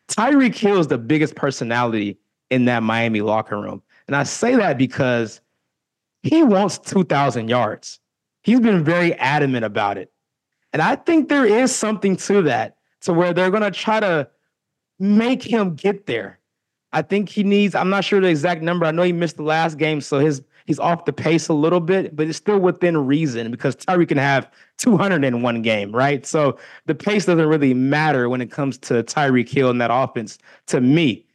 Tyreek 0.07 0.55
Hill 0.55 0.79
is 0.79 0.87
the 0.87 0.97
biggest 0.97 1.35
personality 1.35 2.17
in 2.49 2.65
that 2.65 2.83
Miami 2.83 3.21
locker 3.21 3.59
room. 3.59 3.81
And 4.07 4.15
I 4.15 4.23
say 4.23 4.55
that 4.55 4.77
because 4.77 5.39
he 6.23 6.43
wants 6.43 6.77
2,000 6.79 7.49
yards. 7.49 7.99
He's 8.41 8.59
been 8.59 8.83
very 8.83 9.13
adamant 9.15 9.63
about 9.63 9.97
it. 9.97 10.11
And 10.73 10.81
I 10.81 10.95
think 10.95 11.29
there 11.29 11.45
is 11.45 11.73
something 11.73 12.17
to 12.17 12.41
that, 12.43 12.77
to 13.03 13.13
where 13.13 13.33
they're 13.33 13.51
going 13.51 13.63
to 13.63 13.71
try 13.71 13.99
to 13.99 14.27
make 14.99 15.43
him 15.43 15.75
get 15.75 16.05
there. 16.05 16.39
I 16.91 17.01
think 17.01 17.29
he 17.29 17.43
needs, 17.43 17.75
I'm 17.75 17.89
not 17.89 18.03
sure 18.03 18.21
the 18.21 18.27
exact 18.27 18.61
number. 18.61 18.85
I 18.85 18.91
know 18.91 19.03
he 19.03 19.13
missed 19.13 19.37
the 19.37 19.43
last 19.43 19.77
game, 19.77 19.99
so 19.99 20.19
his 20.19 20.43
he's 20.65 20.79
off 20.79 21.05
the 21.05 21.13
pace 21.13 21.47
a 21.47 21.53
little 21.53 21.79
bit, 21.79 22.15
but 22.15 22.27
it's 22.27 22.37
still 22.37 22.59
within 22.59 23.05
reason 23.05 23.51
because 23.51 23.75
Tyreek 23.75 24.09
can 24.09 24.17
have 24.17 24.49
200 24.77 25.23
in 25.23 25.41
one 25.41 25.61
game, 25.61 25.91
right? 25.91 26.25
So 26.25 26.57
the 26.85 26.95
pace 26.95 27.25
doesn't 27.25 27.47
really 27.47 27.73
matter 27.73 28.29
when 28.29 28.41
it 28.41 28.51
comes 28.51 28.77
to 28.79 29.03
Tyreek 29.03 29.49
Hill 29.49 29.69
in 29.69 29.79
that 29.79 29.91
offense 29.91 30.37
to 30.67 30.81
me. 30.81 31.25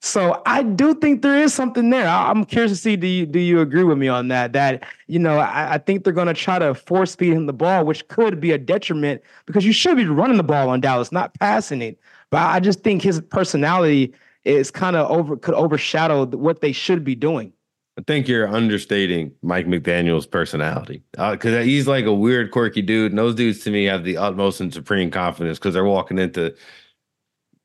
So 0.00 0.42
I 0.46 0.62
do 0.62 0.94
think 0.94 1.22
there 1.22 1.36
is 1.36 1.52
something 1.52 1.90
there. 1.90 2.06
I, 2.06 2.30
am 2.30 2.44
curious 2.44 2.70
to 2.72 2.76
see 2.76 2.94
do 2.94 3.06
you 3.06 3.26
do 3.26 3.40
you 3.40 3.60
agree 3.60 3.82
with 3.82 3.98
me 3.98 4.06
on 4.06 4.28
that? 4.28 4.52
That 4.52 4.86
you 5.08 5.18
know 5.18 5.38
I, 5.38 5.74
I 5.74 5.78
think 5.78 6.04
they're 6.04 6.12
going 6.12 6.28
to 6.28 6.34
try 6.34 6.58
to 6.58 6.74
force 6.74 7.16
feed 7.16 7.32
him 7.32 7.46
the 7.46 7.52
ball, 7.52 7.84
which 7.84 8.06
could 8.06 8.40
be 8.40 8.52
a 8.52 8.58
detriment 8.58 9.22
because 9.46 9.64
you 9.64 9.72
should 9.72 9.96
be 9.96 10.06
running 10.06 10.36
the 10.36 10.44
ball 10.44 10.68
on 10.68 10.80
Dallas, 10.80 11.10
not 11.10 11.34
passing 11.40 11.82
it. 11.82 11.98
But 12.30 12.42
I 12.42 12.60
just 12.60 12.84
think 12.84 13.02
his 13.02 13.20
personality 13.20 14.14
is 14.44 14.70
kind 14.70 14.94
of 14.94 15.10
over 15.10 15.36
could 15.36 15.54
overshadow 15.54 16.26
what 16.26 16.60
they 16.60 16.72
should 16.72 17.02
be 17.02 17.16
doing. 17.16 17.52
I 17.98 18.02
think 18.06 18.28
you're 18.28 18.48
understating 18.48 19.32
Mike 19.42 19.66
McDaniel's 19.66 20.26
personality 20.26 21.02
because 21.10 21.54
uh, 21.54 21.62
he's 21.62 21.88
like 21.88 22.04
a 22.04 22.14
weird, 22.14 22.52
quirky 22.52 22.82
dude. 22.82 23.10
And 23.10 23.18
those 23.18 23.34
dudes 23.34 23.64
to 23.64 23.72
me 23.72 23.86
have 23.86 24.04
the 24.04 24.16
utmost 24.18 24.60
and 24.60 24.72
supreme 24.72 25.10
confidence 25.10 25.58
because 25.58 25.74
they're 25.74 25.84
walking 25.84 26.16
into, 26.16 26.54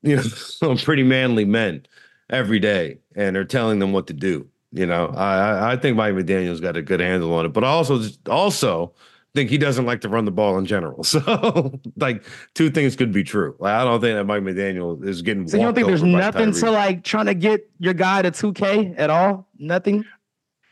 you 0.02 0.20
know, 0.62 0.74
pretty 0.74 1.04
manly 1.04 1.44
men 1.44 1.86
every 2.30 2.58
day 2.58 2.98
and 3.14 3.36
they're 3.36 3.44
telling 3.44 3.78
them 3.78 3.92
what 3.92 4.06
to 4.08 4.12
do. 4.12 4.48
You 4.72 4.86
know, 4.86 5.06
I 5.16 5.72
I 5.72 5.76
think 5.76 5.96
Mike 5.96 6.14
McDaniel's 6.14 6.60
got 6.60 6.76
a 6.76 6.82
good 6.82 7.00
handle 7.00 7.32
on 7.34 7.46
it, 7.46 7.52
but 7.52 7.62
also 7.62 8.00
also 8.28 8.92
think 9.34 9.50
he 9.50 9.58
doesn't 9.58 9.84
like 9.84 10.00
to 10.00 10.08
run 10.08 10.24
the 10.24 10.30
ball 10.30 10.58
in 10.58 10.66
general. 10.66 11.04
So 11.14 11.78
like 11.96 12.24
two 12.54 12.70
things 12.70 12.96
could 12.96 13.12
be 13.12 13.22
true. 13.22 13.54
Like 13.58 13.72
I 13.72 13.84
don't 13.84 14.00
think 14.00 14.16
that 14.16 14.24
Mike 14.24 14.42
McDaniel 14.42 15.04
is 15.06 15.22
getting. 15.22 15.46
So 15.46 15.56
you 15.56 15.62
don't 15.62 15.74
think 15.74 15.86
there's 15.86 16.02
nothing 16.02 16.52
to 16.52 16.70
like 16.70 17.04
trying 17.04 17.26
to 17.26 17.34
get 17.34 17.68
your 17.78 17.94
guy 17.94 18.22
to 18.22 18.30
2K 18.30 18.94
at 18.98 19.10
all? 19.10 19.48
Nothing. 19.58 20.04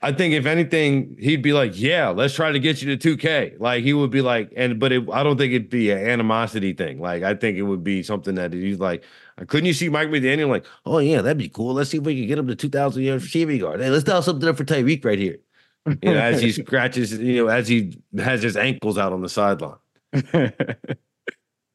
I 0.05 0.11
think 0.11 0.35
if 0.35 0.47
anything, 0.47 1.17
he'd 1.21 1.43
be 1.43 1.53
like, 1.53 1.79
"Yeah, 1.79 2.09
let's 2.09 2.35
try 2.35 2.51
to 2.51 2.59
get 2.59 2.83
you 2.83 2.97
to 2.97 3.17
2K." 3.17 3.61
Like 3.61 3.85
he 3.85 3.93
would 3.93 4.11
be 4.11 4.21
like, 4.21 4.53
and 4.57 4.81
but 4.81 4.91
it, 4.91 5.09
I 5.13 5.23
don't 5.23 5.37
think 5.39 5.53
it'd 5.53 5.71
be 5.71 5.93
an 5.93 5.99
animosity 5.99 6.73
thing. 6.73 7.01
Like 7.01 7.23
I 7.23 7.35
think 7.35 7.57
it 7.57 7.63
would 7.63 7.85
be 7.85 8.03
something 8.03 8.35
that 8.35 8.53
he's 8.53 8.81
like, 8.81 9.05
couldn't 9.47 9.67
you 9.67 9.73
see 9.73 9.89
Mike 9.89 10.09
McDaniel 10.09 10.49
like, 10.49 10.65
"Oh 10.85 10.99
yeah, 10.99 11.23
that'd 11.23 11.39
be 11.39 11.49
cool. 11.49 11.75
Let's 11.75 11.91
see 11.91 11.99
if 11.99 12.05
we 12.05 12.19
can 12.19 12.29
get 12.29 12.39
him 12.39 12.47
to 12.49 12.55
2,000 12.55 13.03
yards 13.03 13.25
receiving 13.25 13.59
yard. 13.59 13.81
Hey, 13.81 13.91
let's 13.91 14.05
dial 14.05 14.23
something 14.23 14.49
up 14.49 14.57
for 14.57 14.65
Tyreek 14.65 15.05
right 15.05 15.19
here." 15.19 15.39
You 15.87 16.15
know, 16.15 16.21
as 16.21 16.41
he 16.41 16.53
scratches, 16.63 17.13
you 17.19 17.45
know, 17.45 17.51
as 17.51 17.69
he 17.69 17.99
has 18.19 18.43
his 18.43 18.57
ankles 18.57 18.99
out 18.99 19.13
on 19.13 19.23
the 19.23 19.29
sideline. 19.29 19.79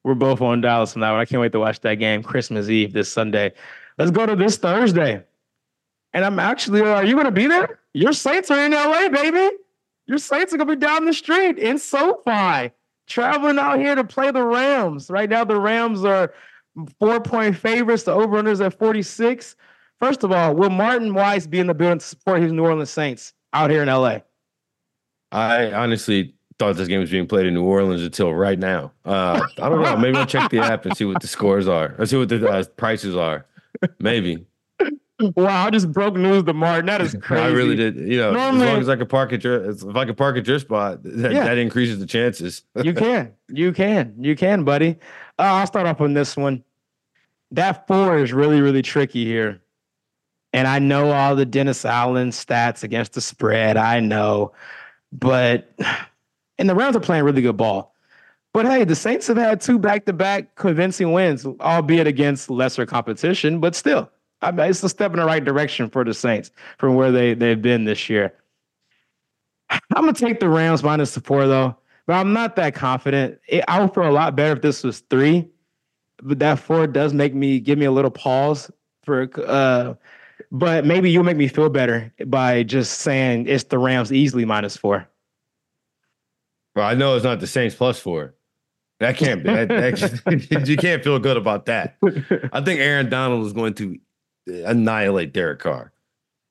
We're 0.04 0.14
both 0.14 0.40
on 0.40 0.60
Dallas 0.60 0.96
now, 0.96 1.12
and 1.12 1.20
I 1.20 1.24
can't 1.24 1.40
wait 1.40 1.52
to 1.52 1.60
watch 1.60 1.80
that 1.80 1.96
game 1.96 2.22
Christmas 2.22 2.68
Eve 2.68 2.92
this 2.92 3.12
Sunday. 3.12 3.52
Let's 3.98 4.10
go 4.10 4.24
to 4.24 4.36
this 4.36 4.56
Thursday. 4.56 5.22
And 6.14 6.24
I'm 6.24 6.38
actually, 6.38 6.80
are 6.80 7.04
you 7.04 7.14
going 7.14 7.26
to 7.26 7.30
be 7.30 7.46
there? 7.46 7.80
Your 7.92 8.12
Saints 8.12 8.50
are 8.50 8.64
in 8.64 8.72
LA, 8.72 9.08
baby. 9.08 9.56
Your 10.06 10.18
Saints 10.18 10.54
are 10.54 10.56
going 10.56 10.68
to 10.68 10.76
be 10.76 10.80
down 10.80 11.04
the 11.04 11.12
street 11.12 11.58
in 11.58 11.78
SoFi, 11.78 12.70
traveling 13.06 13.58
out 13.58 13.78
here 13.78 13.94
to 13.94 14.04
play 14.04 14.30
the 14.30 14.42
Rams. 14.42 15.10
Right 15.10 15.28
now, 15.28 15.44
the 15.44 15.60
Rams 15.60 16.04
are 16.04 16.32
four 16.98 17.20
point 17.20 17.56
favorites. 17.56 18.04
The 18.04 18.12
over 18.12 18.42
unders 18.42 18.64
at 18.64 18.78
46. 18.78 19.56
First 19.98 20.22
of 20.22 20.32
all, 20.32 20.54
will 20.54 20.70
Martin 20.70 21.12
Weiss 21.12 21.46
be 21.46 21.58
in 21.58 21.66
the 21.66 21.74
building 21.74 21.98
to 21.98 22.04
support 22.04 22.40
his 22.40 22.52
New 22.52 22.64
Orleans 22.64 22.90
Saints 22.90 23.34
out 23.52 23.70
here 23.70 23.82
in 23.82 23.88
LA? 23.88 24.18
I 25.32 25.72
honestly 25.72 26.34
thought 26.58 26.76
this 26.76 26.88
game 26.88 27.00
was 27.00 27.10
being 27.10 27.26
played 27.26 27.46
in 27.46 27.54
New 27.54 27.64
Orleans 27.64 28.02
until 28.02 28.32
right 28.32 28.58
now. 28.58 28.92
Uh, 29.04 29.40
I 29.58 29.68
don't 29.68 29.82
know. 29.82 29.96
Maybe 29.96 30.16
I'll 30.16 30.26
check 30.26 30.50
the 30.50 30.58
app 30.58 30.86
and 30.86 30.96
see 30.96 31.04
what 31.04 31.20
the 31.20 31.28
scores 31.28 31.68
are. 31.68 31.94
Or 31.98 32.06
see 32.06 32.16
what 32.16 32.28
the 32.28 32.48
uh, 32.48 32.64
prices 32.76 33.16
are. 33.16 33.46
Maybe. 33.98 34.46
Wow, 35.20 35.66
I 35.66 35.70
just 35.70 35.90
broke 35.90 36.14
news 36.14 36.44
to 36.44 36.52
Martin. 36.52 36.86
That 36.86 37.00
is 37.00 37.16
crazy. 37.20 37.42
I 37.44 37.48
really 37.48 37.74
did. 37.74 37.96
You 37.96 38.18
know, 38.18 38.32
Normally, 38.32 38.66
as 38.66 38.72
long 38.72 38.80
as 38.82 38.88
I 38.88 38.96
could 38.96 39.08
park 39.08 39.32
at 39.32 39.42
your, 39.42 39.70
if 39.70 39.96
I 39.96 40.04
could 40.04 40.16
park 40.16 40.36
at 40.36 40.46
your 40.46 40.60
spot, 40.60 41.02
that, 41.02 41.32
yeah. 41.32 41.44
that 41.44 41.58
increases 41.58 41.98
the 41.98 42.06
chances. 42.06 42.62
you 42.82 42.94
can, 42.94 43.32
you 43.48 43.72
can, 43.72 44.14
you 44.20 44.36
can, 44.36 44.62
buddy. 44.62 44.90
Uh, 45.38 45.42
I'll 45.42 45.66
start 45.66 45.86
off 45.86 46.00
on 46.00 46.14
this 46.14 46.36
one. 46.36 46.62
That 47.50 47.86
four 47.86 48.18
is 48.18 48.32
really, 48.32 48.60
really 48.60 48.82
tricky 48.82 49.24
here. 49.24 49.60
And 50.52 50.66
I 50.66 50.78
know 50.78 51.10
all 51.12 51.36
the 51.36 51.46
Dennis 51.46 51.84
Allen 51.84 52.30
stats 52.30 52.82
against 52.82 53.12
the 53.12 53.20
spread. 53.20 53.76
I 53.76 54.00
know, 54.00 54.52
but 55.12 55.72
and 56.58 56.68
the 56.68 56.74
Rams 56.74 56.96
are 56.96 57.00
playing 57.00 57.24
really 57.24 57.42
good 57.42 57.56
ball. 57.56 57.94
But 58.54 58.66
hey, 58.66 58.84
the 58.84 58.96
Saints 58.96 59.26
have 59.26 59.36
had 59.36 59.60
two 59.60 59.78
back-to-back 59.78 60.54
convincing 60.54 61.12
wins, 61.12 61.44
albeit 61.60 62.06
against 62.06 62.50
lesser 62.50 62.86
competition, 62.86 63.60
but 63.60 63.74
still 63.74 64.10
I 64.40 64.50
mean, 64.52 64.70
it's 64.70 64.82
a 64.82 64.88
step 64.88 65.12
in 65.12 65.18
the 65.18 65.24
right 65.24 65.44
direction 65.44 65.90
for 65.90 66.04
the 66.04 66.14
Saints 66.14 66.50
from 66.78 66.94
where 66.94 67.10
they 67.10 67.34
they've 67.34 67.60
been 67.60 67.84
this 67.84 68.08
year. 68.08 68.32
I'm 69.70 69.80
gonna 70.04 70.12
take 70.12 70.40
the 70.40 70.48
Rams 70.48 70.82
minus 70.82 71.14
the 71.14 71.20
four 71.20 71.46
though, 71.46 71.76
but 72.06 72.14
I'm 72.14 72.32
not 72.32 72.56
that 72.56 72.74
confident. 72.74 73.38
It, 73.48 73.64
I 73.68 73.80
would 73.80 73.94
feel 73.94 74.08
a 74.08 74.10
lot 74.10 74.36
better 74.36 74.54
if 74.54 74.62
this 74.62 74.84
was 74.84 75.00
three, 75.00 75.48
but 76.22 76.38
that 76.38 76.58
four 76.58 76.86
does 76.86 77.12
make 77.12 77.34
me 77.34 77.60
give 77.60 77.78
me 77.78 77.86
a 77.86 77.92
little 77.92 78.10
pause 78.10 78.70
for. 79.04 79.28
Uh, 79.46 79.94
but 80.50 80.84
maybe 80.84 81.10
you'll 81.10 81.24
make 81.24 81.36
me 81.36 81.48
feel 81.48 81.68
better 81.68 82.12
by 82.26 82.62
just 82.62 83.00
saying 83.00 83.46
it's 83.48 83.64
the 83.64 83.78
Rams 83.78 84.12
easily 84.12 84.44
minus 84.44 84.76
four. 84.76 85.08
Well, 86.74 86.86
I 86.86 86.94
know 86.94 87.16
it's 87.16 87.24
not 87.24 87.40
the 87.40 87.46
Saints 87.46 87.74
plus 87.74 87.98
four. 87.98 88.34
That 89.00 89.16
can't 89.16 89.42
be. 89.42 89.50
That, 89.50 89.68
that, 89.68 90.68
you 90.68 90.76
can't 90.76 91.02
feel 91.04 91.18
good 91.18 91.36
about 91.36 91.66
that. 91.66 91.96
I 92.52 92.60
think 92.60 92.80
Aaron 92.80 93.08
Donald 93.08 93.46
is 93.46 93.52
going 93.52 93.74
to 93.74 93.98
annihilate 94.46 95.32
Derek 95.32 95.60
Carr. 95.60 95.92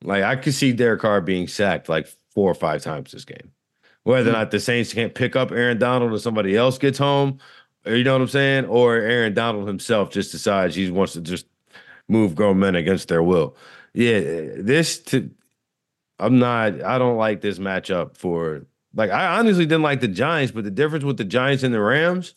Like 0.04 0.24
I 0.24 0.36
could 0.36 0.54
see 0.54 0.74
Derek 0.74 1.02
Carr 1.02 1.22
being 1.22 1.48
sacked 1.48 1.90
like 1.90 2.08
four 2.34 2.50
or 2.52 2.56
five 2.56 2.84
times 2.84 3.12
this 3.12 3.26
game. 3.26 3.52
Whether 4.04 4.30
or 4.30 4.34
not 4.34 4.52
the 4.52 4.60
Saints 4.60 4.94
can't 4.94 5.14
pick 5.14 5.36
up 5.36 5.52
Aaron 5.52 5.80
Donald 5.80 6.14
or 6.14 6.20
somebody 6.20 6.56
else 6.56 6.78
gets 6.78 6.98
home, 6.98 7.40
you 7.90 8.04
know 8.04 8.14
what 8.14 8.22
I'm 8.22 8.28
saying? 8.28 8.66
Or 8.66 8.96
Aaron 8.96 9.34
Donald 9.34 9.68
himself 9.68 10.10
just 10.10 10.32
decides 10.32 10.76
he 10.76 10.90
wants 10.92 11.14
to 11.14 11.22
just 11.22 11.46
move 12.08 12.36
grown 12.36 12.60
men 12.60 12.76
against 12.76 13.08
their 13.08 13.24
will. 13.24 13.56
Yeah, 13.94 14.20
this 14.58 15.00
to 15.04 15.30
I'm 16.20 16.40
not 16.40 16.82
I 16.84 16.98
don't 16.98 17.18
like 17.18 17.42
this 17.42 17.60
matchup 17.60 18.18
for 18.18 18.66
like 18.96 19.12
I 19.12 19.38
honestly 19.38 19.66
didn't 19.66 19.84
like 19.84 20.02
the 20.02 20.08
Giants, 20.08 20.52
but 20.52 20.64
the 20.64 20.72
difference 20.72 21.04
with 21.04 21.18
the 21.18 21.26
Giants 21.26 21.64
and 21.64 21.74
the 21.74 21.82
Rams 21.82 22.36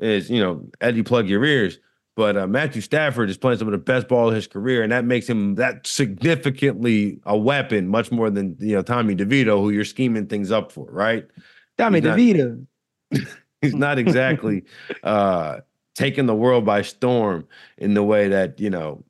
is, 0.00 0.30
you 0.30 0.40
know, 0.40 0.68
Eddie 0.80 1.02
plug 1.02 1.28
your 1.28 1.44
ears. 1.44 1.78
But 2.16 2.36
uh, 2.36 2.48
Matthew 2.48 2.82
Stafford 2.82 3.30
is 3.30 3.38
playing 3.38 3.60
some 3.60 3.68
of 3.68 3.72
the 3.72 3.78
best 3.78 4.08
ball 4.08 4.28
of 4.28 4.34
his 4.34 4.48
career, 4.48 4.82
and 4.82 4.90
that 4.90 5.04
makes 5.04 5.28
him 5.28 5.54
that 5.54 5.86
significantly 5.86 7.20
a 7.24 7.36
weapon, 7.38 7.86
much 7.86 8.10
more 8.10 8.28
than 8.28 8.56
you 8.58 8.74
know 8.74 8.82
Tommy 8.82 9.14
DeVito, 9.14 9.60
who 9.60 9.70
you're 9.70 9.84
scheming 9.84 10.26
things 10.26 10.50
up 10.50 10.72
for, 10.72 10.90
right? 10.90 11.28
Tommy 11.76 12.00
DeVito. 12.00 12.66
he's 13.60 13.74
not 13.74 13.98
exactly 13.98 14.64
uh, 15.02 15.58
taking 15.94 16.26
the 16.26 16.34
world 16.34 16.64
by 16.64 16.82
storm 16.82 17.46
in 17.76 17.94
the 17.94 18.02
way 18.02 18.28
that 18.28 18.60
you 18.60 18.70
know. 18.70 19.04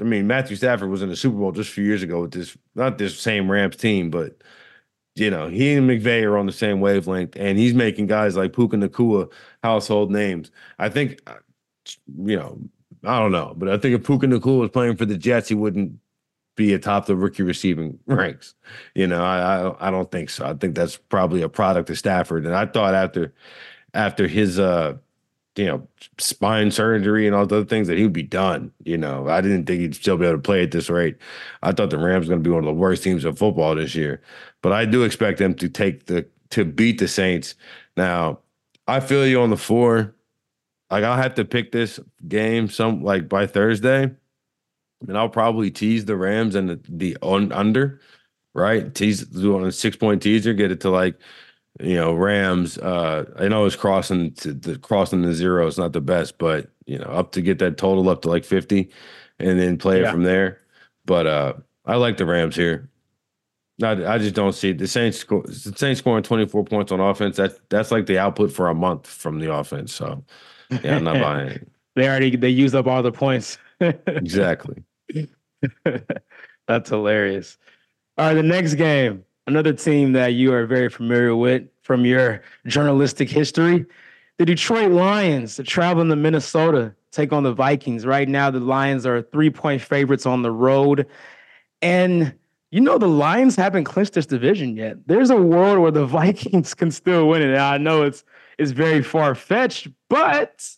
I 0.00 0.04
mean, 0.04 0.26
Matthew 0.26 0.56
Stafford 0.56 0.88
was 0.88 1.02
in 1.02 1.10
the 1.10 1.16
Super 1.16 1.36
Bowl 1.36 1.52
just 1.52 1.68
a 1.68 1.72
few 1.74 1.84
years 1.84 2.02
ago 2.02 2.22
with 2.22 2.30
this, 2.30 2.56
not 2.74 2.96
this 2.96 3.20
same 3.20 3.50
Rams 3.50 3.76
team, 3.76 4.08
but 4.08 4.42
you 5.14 5.30
know, 5.30 5.48
he 5.48 5.74
and 5.74 5.88
McVay 5.88 6.24
are 6.24 6.38
on 6.38 6.46
the 6.46 6.52
same 6.52 6.80
wavelength, 6.80 7.36
and 7.36 7.58
he's 7.58 7.74
making 7.74 8.06
guys 8.06 8.36
like 8.36 8.54
Puka 8.54 8.76
Nacua 8.76 9.30
household 9.62 10.10
names. 10.10 10.50
I 10.78 10.88
think, 10.88 11.20
uh, 11.26 11.34
you 12.24 12.36
know, 12.36 12.58
I 13.04 13.18
don't 13.18 13.32
know, 13.32 13.54
but 13.56 13.68
I 13.68 13.76
think 13.76 13.94
if 13.94 14.06
Puka 14.06 14.26
Nacua 14.26 14.60
was 14.60 14.70
playing 14.70 14.96
for 14.96 15.04
the 15.04 15.18
Jets, 15.18 15.48
he 15.48 15.54
wouldn't 15.54 15.98
be 16.56 16.74
atop 16.74 17.06
the 17.06 17.16
rookie 17.16 17.42
receiving 17.42 17.98
ranks. 18.06 18.54
You 18.94 19.06
know, 19.06 19.22
I, 19.22 19.66
I 19.66 19.88
I 19.88 19.90
don't 19.90 20.10
think 20.10 20.30
so. 20.30 20.46
I 20.46 20.54
think 20.54 20.74
that's 20.74 20.96
probably 20.96 21.42
a 21.42 21.48
product 21.48 21.90
of 21.90 21.98
Stafford. 21.98 22.46
And 22.46 22.54
I 22.54 22.66
thought 22.66 22.94
after 22.94 23.34
after 23.94 24.28
his 24.28 24.58
uh 24.58 24.96
you 25.56 25.66
know 25.66 25.86
spine 26.18 26.70
surgery 26.70 27.26
and 27.26 27.34
all 27.34 27.46
the 27.46 27.56
other 27.56 27.64
things 27.64 27.88
that 27.88 27.98
he 27.98 28.04
would 28.04 28.12
be 28.12 28.22
done. 28.22 28.72
You 28.84 28.98
know, 28.98 29.28
I 29.28 29.40
didn't 29.40 29.66
think 29.66 29.80
he'd 29.80 29.94
still 29.94 30.16
be 30.16 30.26
able 30.26 30.36
to 30.36 30.42
play 30.42 30.62
at 30.62 30.70
this 30.70 30.90
rate. 30.90 31.16
I 31.62 31.72
thought 31.72 31.90
the 31.90 31.98
Rams 31.98 32.28
going 32.28 32.42
to 32.42 32.48
be 32.48 32.54
one 32.54 32.64
of 32.64 32.66
the 32.66 32.72
worst 32.72 33.02
teams 33.02 33.24
in 33.24 33.34
football 33.34 33.74
this 33.74 33.94
year, 33.94 34.22
but 34.62 34.72
I 34.72 34.84
do 34.84 35.02
expect 35.04 35.38
them 35.38 35.54
to 35.54 35.68
take 35.68 36.06
the 36.06 36.26
to 36.50 36.64
beat 36.64 36.98
the 36.98 37.08
Saints. 37.08 37.54
Now, 37.96 38.40
I 38.86 39.00
feel 39.00 39.26
you 39.26 39.40
on 39.40 39.50
the 39.50 39.56
four. 39.56 40.14
Like 40.90 41.04
I'll 41.04 41.16
have 41.16 41.34
to 41.36 41.44
pick 41.44 41.72
this 41.72 42.00
game 42.26 42.68
some 42.68 43.02
like 43.02 43.28
by 43.28 43.46
Thursday 43.46 44.10
and 45.06 45.16
I'll 45.16 45.28
probably 45.28 45.70
tease 45.70 46.04
the 46.04 46.16
Rams 46.16 46.54
and 46.54 46.68
the, 46.68 46.80
the 46.88 47.16
on, 47.22 47.52
under, 47.52 48.00
right? 48.54 48.94
Tease 48.94 49.22
doing 49.22 49.64
a 49.64 49.72
six 49.72 49.96
point 49.96 50.22
teaser, 50.22 50.52
get 50.52 50.70
it 50.70 50.80
to 50.80 50.90
like, 50.90 51.16
you 51.82 51.94
know, 51.94 52.14
Rams. 52.14 52.78
Uh, 52.78 53.24
I 53.38 53.48
know 53.48 53.64
it's 53.64 53.76
crossing 53.76 54.32
to 54.34 54.52
the 54.52 54.78
crossing 54.78 55.22
the 55.22 55.34
zero 55.34 55.66
is 55.66 55.78
not 55.78 55.92
the 55.92 56.00
best, 56.00 56.38
but 56.38 56.70
you 56.86 56.98
know, 56.98 57.06
up 57.06 57.32
to 57.32 57.42
get 57.42 57.58
that 57.60 57.78
total 57.78 58.08
up 58.08 58.22
to 58.22 58.28
like 58.28 58.44
50 58.44 58.90
and 59.38 59.58
then 59.58 59.78
play 59.78 60.00
yeah. 60.00 60.08
it 60.08 60.12
from 60.12 60.24
there. 60.24 60.60
But 61.04 61.26
uh 61.26 61.52
I 61.86 61.96
like 61.96 62.18
the 62.18 62.26
Rams 62.26 62.56
here. 62.56 62.90
I, 63.82 64.14
I 64.14 64.18
just 64.18 64.34
don't 64.34 64.52
see 64.52 64.72
the 64.72 64.86
Saints 64.86 65.18
score, 65.18 65.42
the 65.42 65.72
Saints 65.76 66.00
scoring 66.00 66.22
24 66.22 66.64
points 66.64 66.92
on 66.92 67.00
offense. 67.00 67.36
That 67.36 67.58
that's 67.70 67.90
like 67.90 68.06
the 68.06 68.18
output 68.18 68.52
for 68.52 68.68
a 68.68 68.74
month 68.74 69.06
from 69.06 69.38
the 69.38 69.52
offense. 69.52 69.92
So 69.92 70.24
yeah, 70.82 70.96
I'm 70.96 71.04
not 71.04 71.14
buying 71.22 71.48
it. 71.48 71.68
they 71.96 72.08
already 72.08 72.36
they 72.36 72.50
used 72.50 72.74
up 72.74 72.86
all 72.86 73.02
the 73.02 73.12
points. 73.12 73.58
exactly. 73.80 74.84
That's 76.68 76.90
hilarious. 76.90 77.56
All 78.18 78.26
right, 78.26 78.34
the 78.34 78.42
next 78.42 78.74
game, 78.74 79.24
another 79.50 79.72
team 79.72 80.12
that 80.12 80.28
you 80.28 80.52
are 80.52 80.64
very 80.64 80.88
familiar 80.88 81.34
with 81.34 81.64
from 81.82 82.04
your 82.04 82.42
journalistic 82.66 83.28
history. 83.28 83.84
The 84.38 84.46
Detroit 84.46 84.92
Lions 84.92 85.58
are 85.58 85.64
traveling 85.64 86.08
to 86.08 86.16
Minnesota, 86.16 86.94
take 87.10 87.32
on 87.32 87.42
the 87.42 87.52
Vikings. 87.52 88.06
Right 88.06 88.28
now, 88.28 88.50
the 88.50 88.60
Lions 88.60 89.04
are 89.04 89.20
three 89.20 89.50
point 89.50 89.82
favorites 89.82 90.24
on 90.24 90.42
the 90.42 90.52
road. 90.52 91.06
And 91.82 92.32
you 92.70 92.80
know, 92.80 92.98
the 92.98 93.08
Lions 93.08 93.56
haven't 93.56 93.84
clinched 93.84 94.12
this 94.12 94.26
division 94.26 94.76
yet. 94.76 94.96
There's 95.06 95.30
a 95.30 95.36
world 95.36 95.80
where 95.80 95.90
the 95.90 96.06
Vikings 96.20 96.72
can 96.72 96.92
still 96.92 97.28
win 97.28 97.42
it. 97.42 97.50
And 97.50 97.58
I 97.58 97.76
know 97.76 98.02
it's 98.02 98.24
it's 98.56 98.70
very 98.70 99.02
far 99.02 99.34
fetched, 99.34 99.88
but 100.08 100.68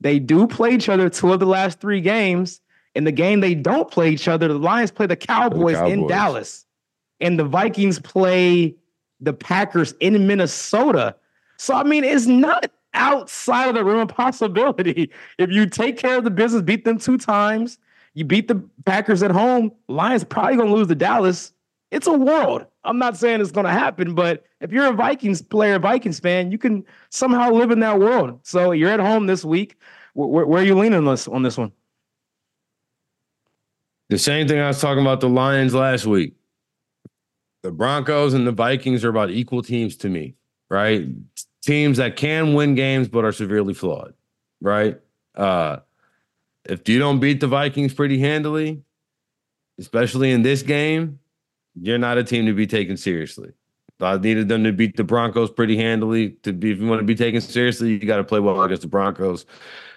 they 0.00 0.18
do 0.18 0.46
play 0.46 0.74
each 0.74 0.88
other 0.88 1.08
two 1.08 1.32
of 1.32 1.40
the 1.40 1.46
last 1.46 1.80
three 1.80 2.02
games. 2.02 2.60
In 2.94 3.04
the 3.04 3.12
game 3.12 3.40
they 3.40 3.54
don't 3.54 3.90
play 3.90 4.10
each 4.10 4.28
other, 4.28 4.46
the 4.48 4.54
Lions 4.58 4.90
play 4.92 5.06
the 5.06 5.16
Cowboys, 5.16 5.72
the 5.72 5.78
Cowboys. 5.78 5.92
in 5.92 6.06
Dallas, 6.06 6.66
and 7.20 7.38
the 7.38 7.44
Vikings 7.44 7.98
play 7.98 8.74
the 9.20 9.32
Packers 9.32 9.92
in 10.00 10.26
Minnesota. 10.26 11.16
So 11.56 11.74
I 11.74 11.82
mean, 11.82 12.04
it's 12.04 12.26
not 12.26 12.70
outside 12.94 13.68
of 13.68 13.74
the 13.74 13.84
realm 13.84 14.00
of 14.00 14.08
possibility. 14.08 15.10
If 15.38 15.50
you 15.50 15.66
take 15.66 15.98
care 15.98 16.16
of 16.16 16.24
the 16.24 16.30
business, 16.30 16.62
beat 16.62 16.84
them 16.84 16.98
two 16.98 17.18
times, 17.18 17.78
you 18.14 18.24
beat 18.24 18.48
the 18.48 18.62
Packers 18.84 19.22
at 19.22 19.30
home, 19.30 19.72
Lions 19.88 20.24
probably 20.24 20.56
gonna 20.56 20.72
lose 20.72 20.88
to 20.88 20.94
Dallas. 20.94 21.52
It's 21.90 22.06
a 22.06 22.12
world. 22.12 22.66
I'm 22.84 22.98
not 22.98 23.16
saying 23.16 23.40
it's 23.40 23.50
gonna 23.50 23.72
happen, 23.72 24.14
but 24.14 24.44
if 24.60 24.72
you're 24.72 24.86
a 24.86 24.92
Vikings 24.92 25.42
player, 25.42 25.78
Vikings 25.78 26.20
fan, 26.20 26.50
you 26.50 26.58
can 26.58 26.84
somehow 27.10 27.50
live 27.50 27.70
in 27.70 27.80
that 27.80 27.98
world. 27.98 28.40
So 28.42 28.72
you're 28.72 28.90
at 28.90 29.00
home 29.00 29.26
this 29.26 29.44
week. 29.44 29.76
Where, 30.14 30.46
where 30.46 30.62
are 30.62 30.64
you 30.64 30.76
leaning 30.76 30.98
on 30.98 31.04
this 31.04 31.28
on 31.28 31.42
this 31.42 31.58
one? 31.58 31.72
The 34.10 34.18
same 34.18 34.46
thing 34.46 34.60
I 34.60 34.68
was 34.68 34.80
talking 34.80 35.02
about 35.02 35.20
the 35.20 35.28
Lions 35.28 35.74
last 35.74 36.06
week. 36.06 36.34
The 37.64 37.72
Broncos 37.72 38.34
and 38.34 38.46
the 38.46 38.52
Vikings 38.52 39.06
are 39.06 39.08
about 39.08 39.30
equal 39.30 39.62
teams 39.62 39.96
to 39.96 40.10
me, 40.10 40.34
right? 40.68 41.08
Teams 41.62 41.96
that 41.96 42.14
can 42.14 42.52
win 42.52 42.74
games 42.74 43.08
but 43.08 43.24
are 43.24 43.32
severely 43.32 43.72
flawed, 43.72 44.12
right? 44.60 45.00
Uh, 45.34 45.78
if 46.66 46.86
you 46.86 46.98
don't 46.98 47.20
beat 47.20 47.40
the 47.40 47.46
Vikings 47.46 47.94
pretty 47.94 48.18
handily, 48.18 48.82
especially 49.78 50.30
in 50.30 50.42
this 50.42 50.60
game, 50.62 51.18
you're 51.74 51.96
not 51.96 52.18
a 52.18 52.22
team 52.22 52.44
to 52.44 52.52
be 52.52 52.66
taken 52.66 52.98
seriously. 52.98 53.52
I 53.98 54.18
needed 54.18 54.48
them 54.48 54.62
to 54.64 54.72
beat 54.72 54.98
the 54.98 55.04
Broncos 55.04 55.50
pretty 55.50 55.78
handily 55.78 56.32
to 56.42 56.52
be. 56.52 56.70
If 56.70 56.80
you 56.80 56.86
want 56.86 57.00
to 57.00 57.06
be 57.06 57.14
taken 57.14 57.40
seriously, 57.40 57.92
you 57.92 57.98
got 58.00 58.18
to 58.18 58.24
play 58.24 58.40
well 58.40 58.62
against 58.62 58.82
the 58.82 58.88
Broncos. 58.88 59.46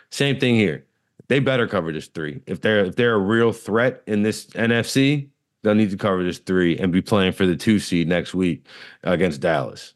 Same 0.09 0.39
thing 0.39 0.55
here 0.55 0.87
they 1.27 1.39
better 1.39 1.67
cover 1.67 1.91
this 1.91 2.07
three. 2.07 2.41
If 2.45 2.61
they're 2.61 2.85
if 2.85 2.95
they're 2.95 3.15
a 3.15 3.19
real 3.19 3.51
threat 3.51 4.03
in 4.07 4.23
this 4.23 4.45
NFC, 4.47 5.27
they'll 5.63 5.75
need 5.75 5.91
to 5.91 5.97
cover 5.97 6.23
this 6.23 6.39
three 6.39 6.77
and 6.77 6.91
be 6.91 7.01
playing 7.01 7.33
for 7.33 7.45
the 7.45 7.55
two 7.55 7.79
seed 7.79 8.07
next 8.07 8.33
week 8.33 8.65
against 9.03 9.41
Dallas. 9.41 9.93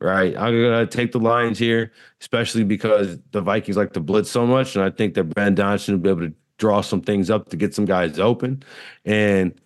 Right. 0.00 0.36
I'm 0.36 0.60
gonna 0.60 0.86
take 0.86 1.12
the 1.12 1.20
Lions 1.20 1.58
here, 1.58 1.92
especially 2.20 2.64
because 2.64 3.18
the 3.30 3.40
Vikings 3.40 3.76
like 3.76 3.92
to 3.94 4.00
blitz 4.00 4.30
so 4.30 4.46
much. 4.46 4.76
And 4.76 4.84
I 4.84 4.90
think 4.90 5.14
that 5.14 5.24
Ben 5.24 5.56
Johnson 5.56 5.94
will 5.94 6.00
be 6.00 6.10
able 6.10 6.28
to 6.28 6.34
draw 6.58 6.80
some 6.80 7.00
things 7.00 7.30
up 7.30 7.48
to 7.50 7.56
get 7.56 7.74
some 7.74 7.84
guys 7.84 8.18
open. 8.18 8.62
And 9.04 9.58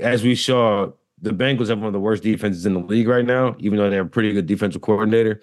as 0.00 0.24
we 0.24 0.34
saw, 0.34 0.92
the 1.20 1.30
Bengals 1.30 1.68
have 1.68 1.78
one 1.78 1.86
of 1.86 1.92
the 1.92 2.00
worst 2.00 2.22
defenses 2.22 2.66
in 2.66 2.74
the 2.74 2.80
league 2.80 3.08
right 3.08 3.24
now, 3.24 3.54
even 3.58 3.78
though 3.78 3.88
they 3.88 3.96
have 3.96 4.06
a 4.06 4.10
pretty 4.10 4.32
good 4.32 4.46
defensive 4.46 4.82
coordinator. 4.82 5.40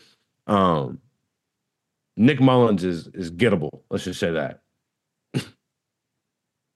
Um, 0.48 1.00
Nick 2.18 2.40
Mullens 2.40 2.84
is 2.84 3.08
is 3.08 3.32
gettable. 3.32 3.82
Let's 3.90 4.04
just 4.04 4.20
say 4.20 4.32
that. 4.32 4.61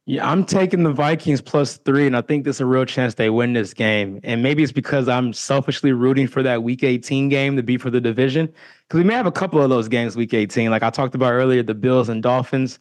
Yeah, 0.08 0.30
I'm 0.30 0.46
taking 0.46 0.84
the 0.84 0.92
Vikings 0.92 1.42
plus 1.42 1.78
three, 1.78 2.06
and 2.06 2.16
I 2.16 2.22
think 2.22 2.44
there's 2.44 2.62
a 2.62 2.66
real 2.66 2.86
chance 2.86 3.16
they 3.16 3.32
win 3.32 3.54
this 3.54 3.74
game. 3.74 4.20
And 4.24 4.44
maybe 4.44 4.62
it's 4.62 4.72
because 4.72 5.08
I'm 5.08 5.34
selfishly 5.34 5.94
rooting 5.94 6.28
for 6.28 6.44
that 6.44 6.62
Week 6.62 6.84
18 6.84 7.28
game 7.28 7.56
to 7.56 7.64
be 7.64 7.78
for 7.78 7.90
the 7.90 8.00
division. 8.00 8.54
Because 8.88 9.00
we 9.00 9.04
may 9.04 9.16
have 9.16 9.26
a 9.26 9.32
couple 9.32 9.60
of 9.64 9.72
those 9.72 9.88
games 9.88 10.16
Week 10.16 10.32
18, 10.32 10.70
like 10.70 10.84
I 10.84 10.92
talked 10.92 11.16
about 11.16 11.32
earlier, 11.32 11.64
the 11.64 11.74
Bills 11.74 12.08
and 12.08 12.22
Dolphins. 12.22 12.78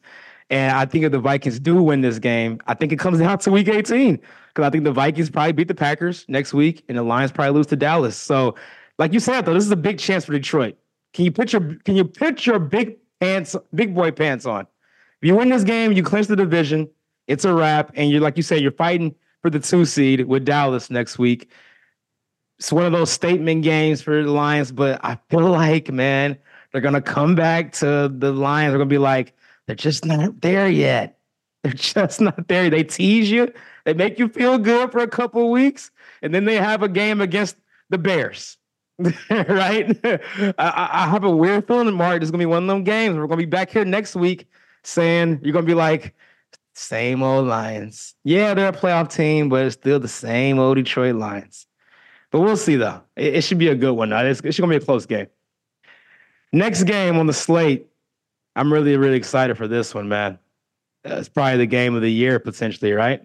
And 0.50 0.76
I 0.76 0.84
think 0.84 1.06
if 1.06 1.12
the 1.12 1.18
Vikings 1.18 1.58
do 1.58 1.82
win 1.82 2.02
this 2.02 2.18
game, 2.18 2.60
I 2.66 2.74
think 2.74 2.92
it 2.92 2.98
comes 2.98 3.18
down 3.20 3.38
to 3.38 3.50
Week 3.50 3.68
18. 3.68 4.16
Because 4.16 4.66
I 4.66 4.68
think 4.68 4.84
the 4.84 4.92
Vikings 4.92 5.30
probably 5.30 5.52
beat 5.52 5.68
the 5.68 5.74
Packers 5.74 6.26
next 6.28 6.52
week, 6.52 6.84
and 6.90 6.98
the 6.98 7.02
Lions 7.02 7.32
probably 7.32 7.54
lose 7.54 7.68
to 7.68 7.76
Dallas. 7.76 8.18
So, 8.18 8.54
like 8.98 9.14
you 9.14 9.20
said, 9.20 9.46
though, 9.46 9.54
this 9.54 9.64
is 9.64 9.70
a 9.70 9.76
big 9.76 9.98
chance 9.98 10.26
for 10.26 10.32
Detroit. 10.32 10.76
Can 11.14 11.24
you 11.24 11.32
put 11.32 11.54
your 11.54 11.76
Can 11.86 11.96
you 11.96 12.04
put 12.04 12.44
your 12.44 12.58
big 12.58 12.98
pants, 13.18 13.56
big 13.74 13.94
boy 13.94 14.10
pants 14.10 14.44
on? 14.44 14.66
If 15.22 15.28
you 15.28 15.36
win 15.36 15.48
this 15.48 15.64
game, 15.64 15.92
you 15.92 16.02
clinch 16.02 16.26
the 16.26 16.36
division 16.36 16.90
it's 17.26 17.44
a 17.44 17.54
wrap. 17.54 17.92
And 17.94 18.10
you're 18.10 18.20
like 18.20 18.36
you 18.36 18.42
said, 18.42 18.60
you're 18.60 18.72
fighting 18.72 19.14
for 19.42 19.50
the 19.50 19.60
two 19.60 19.84
seed 19.84 20.26
with 20.26 20.44
Dallas 20.44 20.90
next 20.90 21.18
week. 21.18 21.50
It's 22.58 22.72
one 22.72 22.84
of 22.84 22.92
those 22.92 23.10
statement 23.10 23.62
games 23.62 24.00
for 24.00 24.22
the 24.22 24.30
Lions, 24.30 24.72
but 24.72 25.00
I 25.04 25.18
feel 25.28 25.50
like, 25.50 25.90
man, 25.90 26.38
they're 26.72 26.80
gonna 26.80 27.02
come 27.02 27.34
back 27.34 27.72
to 27.74 28.08
the 28.08 28.32
Lions. 28.32 28.72
They're 28.72 28.78
gonna 28.78 28.88
be 28.88 28.98
like, 28.98 29.34
they're 29.66 29.76
just 29.76 30.04
not 30.04 30.40
there 30.40 30.68
yet. 30.68 31.18
They're 31.62 31.72
just 31.72 32.20
not 32.20 32.46
there. 32.46 32.68
They 32.68 32.84
tease 32.84 33.30
you, 33.30 33.50
they 33.84 33.94
make 33.94 34.18
you 34.18 34.28
feel 34.28 34.58
good 34.58 34.92
for 34.92 34.98
a 34.98 35.08
couple 35.08 35.50
weeks, 35.50 35.90
and 36.20 36.34
then 36.34 36.44
they 36.44 36.56
have 36.56 36.82
a 36.82 36.88
game 36.88 37.22
against 37.22 37.56
the 37.88 37.96
Bears. 37.96 38.58
right? 39.30 39.98
I, 40.04 40.54
I, 40.58 41.08
have 41.08 41.24
a 41.24 41.30
weird 41.30 41.66
feeling, 41.66 41.94
Mark. 41.94 42.20
This 42.20 42.28
is 42.28 42.30
gonna 42.30 42.42
be 42.42 42.46
one 42.46 42.64
of 42.64 42.68
them 42.68 42.84
games. 42.84 43.16
We're 43.16 43.26
gonna 43.26 43.38
be 43.38 43.46
back 43.46 43.70
here 43.70 43.84
next 43.84 44.14
week 44.14 44.46
saying 44.84 45.40
you're 45.42 45.52
gonna 45.52 45.66
be 45.66 45.74
like, 45.74 46.14
same 46.74 47.22
old 47.22 47.46
Lions. 47.46 48.14
Yeah, 48.24 48.54
they're 48.54 48.68
a 48.68 48.72
playoff 48.72 49.12
team, 49.12 49.48
but 49.48 49.64
it's 49.64 49.74
still 49.74 50.00
the 50.00 50.08
same 50.08 50.58
old 50.58 50.76
Detroit 50.76 51.14
Lions. 51.14 51.66
But 52.30 52.40
we'll 52.40 52.56
see, 52.56 52.76
though. 52.76 53.00
It, 53.16 53.36
it 53.36 53.40
should 53.42 53.58
be 53.58 53.68
a 53.68 53.74
good 53.74 53.92
one. 53.92 54.12
It's, 54.12 54.40
it's 54.40 54.58
going 54.58 54.70
to 54.70 54.78
be 54.78 54.82
a 54.82 54.84
close 54.84 55.06
game. 55.06 55.28
Next 56.52 56.84
game 56.84 57.16
on 57.18 57.26
the 57.26 57.32
slate, 57.32 57.86
I'm 58.56 58.72
really, 58.72 58.96
really 58.96 59.16
excited 59.16 59.56
for 59.56 59.68
this 59.68 59.94
one, 59.94 60.08
man. 60.08 60.38
Uh, 61.04 61.16
it's 61.16 61.28
probably 61.28 61.58
the 61.58 61.66
game 61.66 61.94
of 61.94 62.02
the 62.02 62.10
year, 62.10 62.38
potentially, 62.38 62.92
right? 62.92 63.22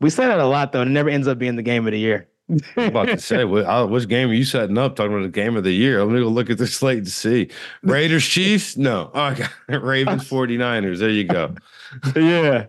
We 0.00 0.10
say 0.10 0.26
that 0.26 0.38
a 0.38 0.46
lot, 0.46 0.72
though. 0.72 0.80
And 0.80 0.90
it 0.90 0.94
never 0.94 1.08
ends 1.08 1.28
up 1.28 1.38
being 1.38 1.56
the 1.56 1.62
game 1.62 1.86
of 1.86 1.92
the 1.92 1.98
year. 1.98 2.28
I'm 2.48 2.88
about 2.88 3.08
to 3.08 3.18
say, 3.18 3.44
what, 3.44 3.90
which 3.90 4.08
game 4.08 4.30
are 4.30 4.34
you 4.34 4.44
setting 4.44 4.78
up? 4.78 4.96
Talking 4.96 5.12
about 5.12 5.22
the 5.22 5.28
game 5.28 5.56
of 5.56 5.64
the 5.64 5.72
year. 5.72 6.02
Let 6.02 6.14
me 6.14 6.20
go 6.20 6.28
look 6.28 6.48
at 6.48 6.58
the 6.58 6.66
slate 6.66 7.04
to 7.04 7.10
see. 7.10 7.50
Raiders, 7.82 8.24
Chiefs? 8.24 8.76
No. 8.76 9.10
Oh, 9.12 9.20
I 9.20 9.34
got 9.34 9.50
Ravens, 9.82 10.24
49ers. 10.30 10.98
There 10.98 11.10
you 11.10 11.24
go. 11.24 11.54
yeah. 12.16 12.66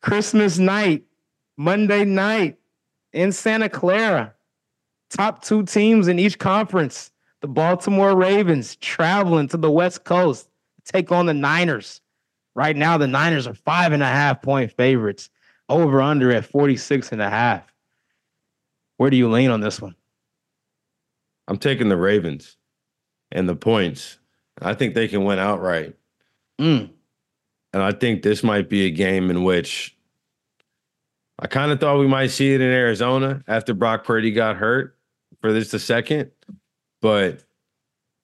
Christmas 0.00 0.58
night, 0.58 1.04
Monday 1.56 2.04
night 2.04 2.58
in 3.12 3.32
Santa 3.32 3.68
Clara. 3.68 4.34
Top 5.10 5.42
two 5.42 5.64
teams 5.64 6.08
in 6.08 6.18
each 6.18 6.38
conference 6.38 7.10
The 7.40 7.48
Baltimore 7.48 8.16
Ravens 8.16 8.76
traveling 8.76 9.48
to 9.48 9.56
the 9.56 9.70
West 9.70 10.04
Coast 10.04 10.48
to 10.84 10.92
take 10.92 11.10
on 11.12 11.26
the 11.26 11.34
Niners. 11.34 12.00
Right 12.54 12.76
now, 12.76 12.98
the 12.98 13.06
Niners 13.06 13.46
are 13.46 13.54
five 13.54 13.92
and 13.92 14.02
a 14.02 14.06
half 14.06 14.42
point 14.42 14.72
favorites, 14.72 15.30
over 15.68 16.00
under 16.00 16.32
at 16.32 16.44
46 16.44 17.12
and 17.12 17.22
a 17.22 17.30
half. 17.30 17.72
Where 18.96 19.10
do 19.10 19.16
you 19.16 19.30
lean 19.30 19.50
on 19.50 19.60
this 19.60 19.80
one? 19.80 19.94
I'm 21.48 21.58
taking 21.58 21.88
the 21.88 21.96
Ravens 21.96 22.56
and 23.32 23.48
the 23.48 23.56
points. 23.56 24.18
I 24.60 24.74
think 24.74 24.94
they 24.94 25.08
can 25.08 25.24
win 25.24 25.38
outright. 25.38 25.94
Mm. 26.60 26.90
And 27.72 27.82
I 27.82 27.92
think 27.92 28.22
this 28.22 28.42
might 28.42 28.68
be 28.68 28.86
a 28.86 28.90
game 28.90 29.30
in 29.30 29.44
which 29.44 29.96
I 31.38 31.46
kind 31.46 31.72
of 31.72 31.80
thought 31.80 31.98
we 31.98 32.08
might 32.08 32.28
see 32.28 32.52
it 32.52 32.60
in 32.60 32.70
Arizona 32.70 33.42
after 33.48 33.72
Brock 33.74 34.04
Purdy 34.04 34.30
got 34.30 34.56
hurt 34.56 34.96
for 35.40 35.52
this 35.52 35.70
the 35.70 35.78
second, 35.78 36.30
but 37.00 37.44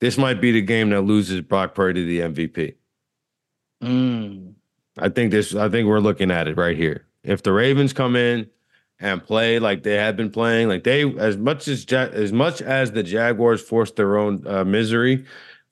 this 0.01 0.19
might 0.19 0.41
be 0.41 0.53
the 0.53 0.61
game 0.61 0.91
that 0.91 1.03
loses 1.03 1.41
Brock 1.41 1.75
Purdy 1.75 2.05
the 2.05 2.21
MVP. 2.21 2.75
Mm. 3.83 4.55
I 4.99 5.09
think 5.09 5.31
this. 5.31 5.55
I 5.55 5.69
think 5.69 5.89
we're 5.89 6.01
looking 6.01 6.31
at 6.31 6.49
it 6.49 6.57
right 6.57 6.77
here. 6.77 7.07
If 7.23 7.43
the 7.43 7.53
Ravens 7.53 7.93
come 7.93 8.17
in 8.17 8.49
and 8.99 9.23
play 9.23 9.59
like 9.59 9.83
they 9.83 9.95
have 9.95 10.17
been 10.17 10.31
playing, 10.31 10.69
like 10.69 10.85
they 10.85 11.11
as 11.19 11.37
much 11.37 11.69
as 11.69 11.91
ja- 11.91 12.11
as 12.13 12.33
much 12.33 12.63
as 12.63 12.93
the 12.93 13.03
Jaguars 13.03 13.63
forced 13.63 13.97
their 13.97 14.17
own 14.17 14.47
uh, 14.47 14.65
misery 14.65 15.25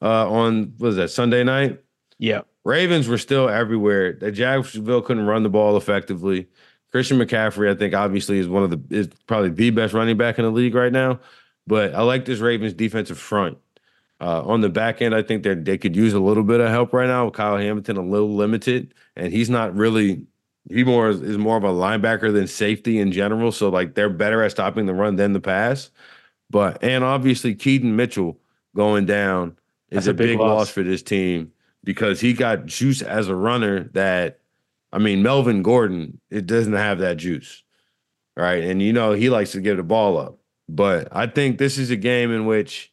uh, 0.03 0.31
on 0.31 0.75
was 0.79 0.97
that 0.97 1.11
Sunday 1.11 1.45
night. 1.45 1.81
Yeah. 2.19 2.43
Ravens 2.65 3.09
were 3.09 3.19
still 3.19 3.49
everywhere. 3.49 4.15
The 4.15 4.33
Jacksonville 4.33 5.03
couldn't 5.03 5.27
run 5.27 5.43
the 5.43 5.51
ball 5.51 5.77
effectively. 5.77 6.49
Christian 6.91 7.19
McCaffrey, 7.19 7.71
I 7.71 7.75
think, 7.75 7.95
obviously 7.95 8.39
is 8.39 8.49
one 8.49 8.63
of 8.63 8.71
the 8.71 8.81
is 8.97 9.09
probably 9.27 9.51
the 9.51 9.71
best 9.71 9.93
running 9.93 10.17
back 10.17 10.39
in 10.39 10.45
the 10.45 10.51
league 10.51 10.75
right 10.75 10.93
now. 10.93 11.21
But 11.67 11.95
I 11.95 12.03
like 12.03 12.25
this 12.25 12.41
Ravens 12.41 12.73
defensive 12.73 13.19
front. 13.19 13.59
Uh, 14.21 14.43
on 14.43 14.61
the 14.61 14.69
back 14.69 15.03
end, 15.03 15.15
I 15.15 15.23
think 15.23 15.43
they 15.43 15.55
they 15.55 15.77
could 15.77 15.97
use 15.97 16.15
a 16.15 16.21
little 16.21 16.45
bit 16.45 16.61
of 16.61 16.71
help 16.71 16.93
right 16.93 17.09
now. 17.09 17.29
Kyle 17.31 17.59
Hamilton 17.59 17.97
a 17.97 18.03
little 18.03 18.35
limited, 18.35 18.95
and 19.17 19.33
he's 19.33 19.51
not 19.51 19.75
really 19.75 20.27
he 20.71 20.85
more 20.85 21.11
is, 21.11 21.21
is 21.21 21.37
more 21.37 21.57
of 21.57 21.65
a 21.65 21.69
linebacker 21.69 22.33
than 22.33 22.47
safety 22.47 22.99
in 22.99 23.13
general. 23.13 23.53
So 23.53 23.69
like 23.69 23.95
they're 23.95 24.09
better 24.09 24.43
at 24.43 24.53
stopping 24.53 24.87
the 24.87 24.95
run 24.95 25.17
than 25.17 25.33
the 25.33 25.41
pass. 25.41 25.91
But 26.49 26.83
and 26.83 27.05
obviously 27.05 27.55
Keaton 27.55 27.97
Mitchell 27.97 28.39
going 28.75 29.05
down 29.05 29.57
is 29.91 30.07
a 30.07 30.13
a 30.13 30.15
big 30.15 30.29
big 30.29 30.39
loss. 30.39 30.49
loss 30.49 30.71
for 30.71 30.83
this 30.83 31.03
team 31.03 31.53
because 31.85 32.21
he 32.21 32.33
got 32.33 32.67
juice 32.67 33.03
as 33.03 33.29
a 33.29 33.37
runner 33.37 33.85
that 33.93 34.41
I 34.93 34.99
mean 34.99 35.23
Melvin 35.23 35.63
Gordon 35.63 36.21
it 36.31 36.47
doesn't 36.47 36.73
have 36.73 36.99
that 36.99 37.19
juice. 37.19 37.63
Right? 38.37 38.65
And 38.65 38.83
you 38.83 38.93
know 38.93 39.13
he 39.13 39.31
likes 39.31 39.53
to 39.53 39.61
give 39.61 39.77
the 39.77 39.85
ball 39.85 40.19
up. 40.19 40.39
But 40.69 41.09
I 41.13 41.27
think 41.27 41.59
this 41.59 41.79
is 41.79 41.91
a 41.91 41.97
game 41.97 42.33
in 42.33 42.47
which 42.47 42.93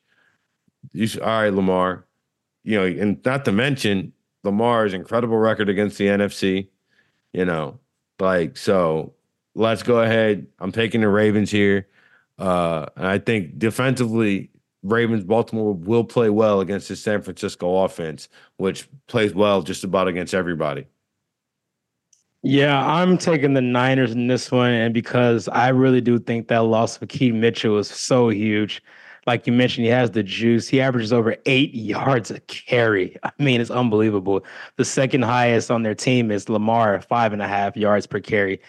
you 0.92 1.08
should, 1.08 1.22
all 1.22 1.42
right, 1.42 1.54
Lamar, 1.54 2.06
you 2.64 2.78
know, 2.78 2.86
and 2.86 3.24
not 3.26 3.46
to 3.46 3.52
mention 3.52 4.14
Lamar's 4.44 4.94
incredible 4.94 5.38
record 5.38 5.70
against 5.70 5.98
the 5.98 6.08
NFC, 6.08 6.68
you 7.34 7.46
know, 7.46 7.80
like 8.20 8.58
so 8.58 9.14
let's 9.56 9.84
go 9.84 10.02
ahead. 10.02 10.48
I'm 10.60 10.72
taking 10.72 11.02
the 11.02 11.10
Ravens 11.10 11.50
here. 11.50 11.88
Uh, 12.38 12.88
and 12.96 13.08
I 13.08 13.20
think 13.20 13.58
defensively, 13.60 14.50
Ravens 14.84 15.24
Baltimore 15.24 15.74
will 15.74 16.04
play 16.04 16.30
well 16.30 16.62
against 16.62 16.88
the 16.88 16.96
San 16.96 17.22
Francisco 17.22 17.84
offense, 17.84 18.28
which 18.58 18.88
plays 19.08 19.34
well 19.34 19.62
just 19.62 19.84
about 19.84 20.08
against 20.08 20.34
everybody. 20.34 20.88
Yeah, 22.44 22.84
I'm 22.84 23.20
taking 23.20 23.54
the 23.54 23.62
Niners 23.62 24.14
in 24.14 24.26
this 24.26 24.52
one, 24.52 24.72
and 24.72 24.94
because 24.94 25.48
I 25.48 25.70
really 25.70 26.02
do 26.02 26.18
think 26.18 26.48
that 26.48 26.60
loss 26.64 27.00
of 27.00 27.08
Keaton 27.08 27.40
Mitchell 27.40 27.78
is 27.78 27.88
so 27.88 28.30
huge. 28.30 28.82
Like 29.28 29.46
you 29.46 29.54
mentioned, 29.54 29.86
he 29.86 29.92
has 29.92 30.10
the 30.10 30.24
juice. 30.24 30.68
He 30.68 30.82
averages 30.82 31.14
over 31.14 31.36
eight 31.46 31.76
yards 31.76 32.32
a 32.32 32.40
carry. 32.42 33.16
I 33.24 33.32
mean, 33.38 33.62
it's 33.62 33.70
unbelievable. 33.70 34.44
The 34.78 34.86
second 34.86 35.22
highest 35.22 35.70
on 35.70 35.84
their 35.84 35.94
team 35.94 36.32
is 36.32 36.50
Lamar, 36.50 37.00
five 37.02 37.32
and 37.32 37.44
a 37.44 37.48
half 37.48 37.78
yards 37.78 38.08
per 38.08 38.20
carry. 38.20 38.60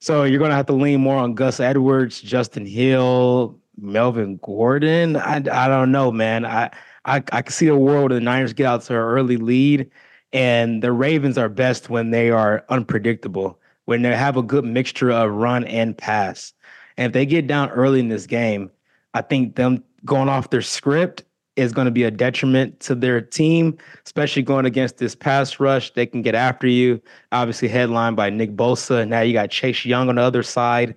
So 0.00 0.24
you're 0.24 0.38
going 0.38 0.50
to 0.50 0.56
have 0.56 0.66
to 0.66 0.74
lean 0.74 1.00
more 1.00 1.16
on 1.16 1.34
Gus 1.34 1.58
Edwards, 1.58 2.20
Justice 2.20 2.68
Hill, 2.68 3.58
Melvin 3.78 4.38
Gordon. 4.42 5.16
I, 5.16 5.36
I 5.36 5.68
don't 5.68 5.92
know, 5.92 6.10
man. 6.10 6.44
I, 6.44 6.70
I 7.04 7.16
I 7.32 7.42
can 7.42 7.52
see 7.52 7.68
a 7.68 7.76
world 7.76 8.10
where 8.10 8.18
the 8.18 8.24
Niners 8.24 8.52
get 8.52 8.66
out 8.66 8.82
to 8.82 8.94
an 8.94 8.98
early 8.98 9.36
lead, 9.36 9.90
and 10.32 10.82
the 10.82 10.92
Ravens 10.92 11.38
are 11.38 11.48
best 11.48 11.88
when 11.88 12.10
they 12.10 12.30
are 12.30 12.64
unpredictable, 12.68 13.58
when 13.84 14.02
they 14.02 14.14
have 14.14 14.36
a 14.36 14.42
good 14.42 14.64
mixture 14.64 15.10
of 15.10 15.30
run 15.30 15.64
and 15.64 15.96
pass. 15.96 16.52
And 16.96 17.06
if 17.06 17.12
they 17.12 17.26
get 17.26 17.46
down 17.46 17.70
early 17.70 18.00
in 18.00 18.08
this 18.08 18.26
game, 18.26 18.70
I 19.14 19.22
think 19.22 19.56
them 19.56 19.84
going 20.04 20.28
off 20.28 20.50
their 20.50 20.62
script 20.62 21.24
is 21.56 21.72
going 21.72 21.86
to 21.86 21.90
be 21.90 22.04
a 22.04 22.10
detriment 22.10 22.78
to 22.80 22.94
their 22.94 23.20
team, 23.20 23.78
especially 24.04 24.42
going 24.42 24.66
against 24.66 24.98
this 24.98 25.14
pass 25.14 25.58
rush. 25.58 25.92
They 25.92 26.06
can 26.06 26.22
get 26.22 26.34
after 26.34 26.66
you. 26.66 27.00
Obviously, 27.32 27.68
headlined 27.68 28.16
by 28.16 28.30
Nick 28.30 28.56
Bosa. 28.56 29.08
Now 29.08 29.22
you 29.22 29.32
got 29.32 29.50
Chase 29.50 29.84
Young 29.84 30.08
on 30.08 30.16
the 30.16 30.22
other 30.22 30.42
side. 30.42 30.94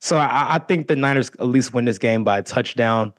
So 0.00 0.16
I, 0.16 0.56
I 0.56 0.58
think 0.58 0.88
the 0.88 0.96
Niners 0.96 1.30
at 1.40 1.46
least 1.46 1.72
win 1.74 1.84
this 1.84 1.98
game 1.98 2.24
by 2.24 2.38
a 2.38 2.42
touchdown. 2.42 3.12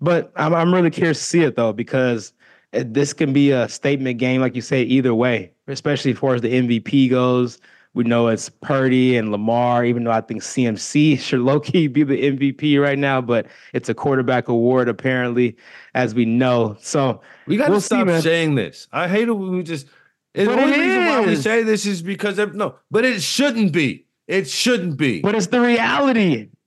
But 0.00 0.32
I'm, 0.36 0.54
I'm 0.54 0.74
really 0.74 0.90
curious 0.90 1.18
to 1.18 1.24
see 1.24 1.42
it 1.42 1.56
though, 1.56 1.72
because 1.72 2.32
this 2.72 3.12
can 3.12 3.32
be 3.32 3.50
a 3.50 3.68
statement 3.68 4.18
game, 4.18 4.40
like 4.40 4.56
you 4.56 4.62
say, 4.62 4.82
either 4.82 5.14
way, 5.14 5.52
especially 5.68 6.12
as 6.12 6.18
far 6.18 6.34
as 6.34 6.40
the 6.40 6.52
MVP 6.52 7.10
goes. 7.10 7.58
We 7.94 8.04
know 8.04 8.28
it's 8.28 8.48
Purdy 8.48 9.18
and 9.18 9.30
Lamar, 9.30 9.84
even 9.84 10.04
though 10.04 10.10
I 10.12 10.22
think 10.22 10.40
CMC 10.42 11.20
should 11.20 11.40
low 11.40 11.60
key 11.60 11.86
be 11.88 12.02
the 12.02 12.30
MVP 12.32 12.80
right 12.82 12.98
now, 12.98 13.20
but 13.20 13.46
it's 13.74 13.90
a 13.90 13.94
quarterback 13.94 14.48
award, 14.48 14.88
apparently, 14.88 15.56
as 15.94 16.14
we 16.14 16.24
know. 16.24 16.76
So 16.80 17.20
We 17.46 17.58
got 17.58 17.66
to 17.66 17.72
We'll 17.72 17.80
stop 17.82 18.06
man. 18.06 18.22
saying 18.22 18.54
this. 18.54 18.88
I 18.92 19.08
hate 19.08 19.28
it 19.28 19.32
when 19.32 19.50
we 19.50 19.62
just. 19.62 19.86
The 20.32 20.50
only 20.50 20.80
reason 20.80 21.04
why 21.04 21.20
we 21.26 21.36
say 21.36 21.62
this 21.62 21.84
is 21.84 22.00
because 22.00 22.38
of, 22.38 22.54
no, 22.54 22.76
but 22.90 23.04
it 23.04 23.22
shouldn't 23.22 23.72
be. 23.72 24.06
It 24.32 24.48
shouldn't 24.48 24.96
be. 24.96 25.20
but 25.20 25.34
it's 25.34 25.48
the 25.48 25.60
reality. 25.60 26.48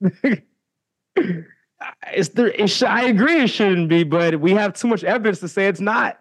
it's 1.16 2.28
the. 2.28 2.62
It 2.62 2.68
sh- 2.68 2.84
I 2.84 3.06
agree, 3.06 3.42
it 3.42 3.48
shouldn't 3.48 3.88
be, 3.88 4.04
but 4.04 4.40
we 4.40 4.52
have 4.52 4.72
too 4.74 4.86
much 4.86 5.02
evidence 5.02 5.40
to 5.40 5.48
say 5.48 5.66
it's 5.66 5.80
not. 5.80 6.20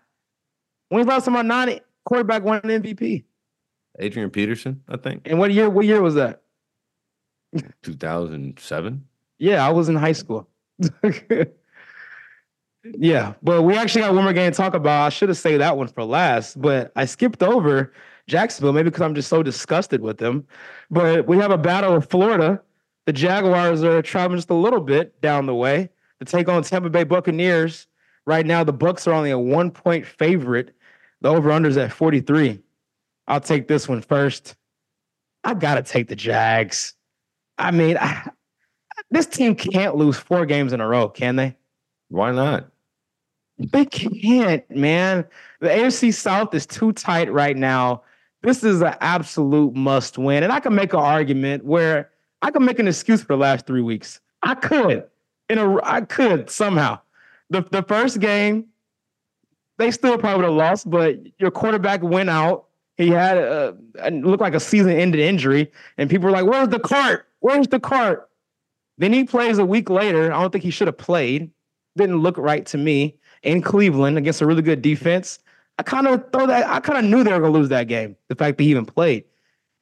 When's 0.89 1.05
the 1.05 1.11
last 1.11 1.25
time 1.25 1.35
a 1.35 1.43
non 1.43 1.79
quarterback 2.03 2.43
won 2.43 2.61
an 2.63 2.81
MVP? 2.81 3.25
Adrian 3.99 4.31
Peterson, 4.31 4.81
I 4.89 4.97
think, 4.97 5.21
And 5.25 5.37
what 5.37 5.51
year? 5.53 5.69
What 5.69 5.85
year 5.85 6.01
was 6.01 6.15
that? 6.15 6.41
2007. 7.83 9.05
Yeah, 9.37 9.65
I 9.65 9.69
was 9.69 9.87
in 9.87 9.95
high 9.95 10.13
school. 10.13 10.49
yeah, 12.83 13.33
but 13.43 13.61
we 13.61 13.75
actually 13.75 14.01
got 14.01 14.15
one 14.15 14.23
more 14.23 14.33
game 14.33 14.51
to 14.51 14.57
talk 14.57 14.73
about. 14.73 15.05
I 15.05 15.09
should 15.09 15.29
have 15.29 15.37
saved 15.37 15.61
that 15.61 15.77
one 15.77 15.87
for 15.89 16.03
last, 16.03 16.59
but 16.59 16.91
I 16.95 17.05
skipped 17.05 17.43
over 17.43 17.93
Jacksonville, 18.27 18.73
maybe 18.73 18.89
because 18.89 19.01
I'm 19.01 19.15
just 19.15 19.29
so 19.29 19.43
disgusted 19.43 20.01
with 20.01 20.17
them. 20.17 20.45
But 20.89 21.27
we 21.27 21.37
have 21.37 21.51
a 21.51 21.57
battle 21.57 21.95
of 21.95 22.09
Florida. 22.09 22.61
The 23.05 23.13
Jaguars 23.13 23.83
are 23.83 24.01
traveling 24.01 24.37
just 24.37 24.49
a 24.49 24.55
little 24.55 24.81
bit 24.81 25.19
down 25.21 25.45
the 25.45 25.53
way 25.53 25.89
to 26.19 26.25
take 26.25 26.49
on 26.49 26.63
Tampa 26.63 26.89
Bay 26.89 27.03
Buccaneers. 27.03 27.87
Right 28.25 28.45
now, 28.45 28.63
the 28.63 28.73
Bucs 28.73 29.05
are 29.07 29.13
only 29.13 29.31
a 29.31 29.37
one 29.37 29.69
point 29.69 30.05
favorite. 30.05 30.75
The 31.21 31.29
over 31.29 31.49
unders 31.49 31.77
at 31.81 31.91
43. 31.91 32.59
I'll 33.27 33.39
take 33.39 33.67
this 33.67 33.87
one 33.87 34.01
first. 34.01 34.55
I 35.43 35.53
gotta 35.53 35.83
take 35.83 36.07
the 36.07 36.15
Jags. 36.15 36.95
I 37.57 37.71
mean, 37.71 37.97
I, 37.97 38.29
this 39.11 39.27
team 39.27 39.55
can't 39.55 39.95
lose 39.95 40.17
four 40.17 40.45
games 40.45 40.73
in 40.73 40.81
a 40.81 40.87
row, 40.87 41.09
can 41.09 41.35
they? 41.35 41.55
Why 42.09 42.31
not? 42.31 42.69
They 43.57 43.85
can't, 43.85 44.69
man. 44.69 45.25
The 45.61 45.69
AFC 45.69 46.13
South 46.13 46.53
is 46.53 46.65
too 46.65 46.91
tight 46.91 47.31
right 47.31 47.55
now. 47.55 48.03
This 48.45 48.63
is 48.63 48.81
an 48.81 48.95
absolute 49.01 49.75
must 49.75 50.19
win. 50.19 50.43
And 50.43 50.53
I 50.53 50.59
can 50.59 50.75
make 50.75 50.93
an 50.93 50.99
argument 50.99 51.65
where 51.65 52.11
I 52.43 52.51
can 52.51 52.63
make 52.63 52.77
an 52.77 52.87
excuse 52.87 53.21
for 53.21 53.33
the 53.33 53.37
last 53.37 53.65
three 53.65 53.81
weeks. 53.81 54.19
I 54.43 54.53
could. 54.53 55.03
In 55.49 55.57
a 55.57 55.83
I 55.83 56.01
could 56.01 56.51
somehow. 56.51 56.99
The 57.49 57.61
the 57.71 57.81
first 57.81 58.19
game, 58.19 58.67
they 59.79 59.89
still 59.89 60.19
probably 60.19 60.43
would 60.43 60.49
have 60.49 60.57
lost, 60.57 60.89
but 60.89 61.17
your 61.39 61.49
quarterback 61.49 62.03
went 62.03 62.29
out. 62.29 62.65
He 62.97 63.09
had 63.09 63.37
a, 63.37 63.75
a 63.99 64.11
looked 64.11 64.41
like 64.41 64.53
a 64.53 64.59
season-ended 64.59 65.19
injury, 65.19 65.71
and 65.97 66.07
people 66.07 66.25
were 66.25 66.31
like, 66.31 66.45
"Where's 66.45 66.69
the 66.69 66.79
cart? 66.79 67.27
Where's 67.39 67.67
the 67.67 67.79
cart?" 67.79 68.29
Then 68.99 69.11
he 69.11 69.23
plays 69.23 69.57
a 69.57 69.65
week 69.65 69.89
later. 69.89 70.31
I 70.31 70.39
don't 70.39 70.51
think 70.51 70.63
he 70.63 70.69
should 70.69 70.87
have 70.87 70.99
played. 70.99 71.49
Didn't 71.97 72.19
look 72.19 72.37
right 72.37 72.65
to 72.67 72.77
me 72.77 73.17
in 73.41 73.63
Cleveland 73.63 74.19
against 74.19 74.41
a 74.41 74.45
really 74.45 74.61
good 74.61 74.83
defense. 74.83 75.39
I 75.77 75.83
kind 75.83 76.07
of 76.07 76.31
throw 76.31 76.47
that. 76.47 76.67
I 76.67 76.79
kind 76.79 76.99
of 76.99 77.05
knew 77.05 77.23
they 77.23 77.33
were 77.33 77.39
gonna 77.39 77.51
lose 77.51 77.69
that 77.69 77.87
game. 77.87 78.15
The 78.29 78.35
fact 78.35 78.57
that 78.57 78.63
he 78.63 78.71
even 78.71 78.85
played, 78.85 79.25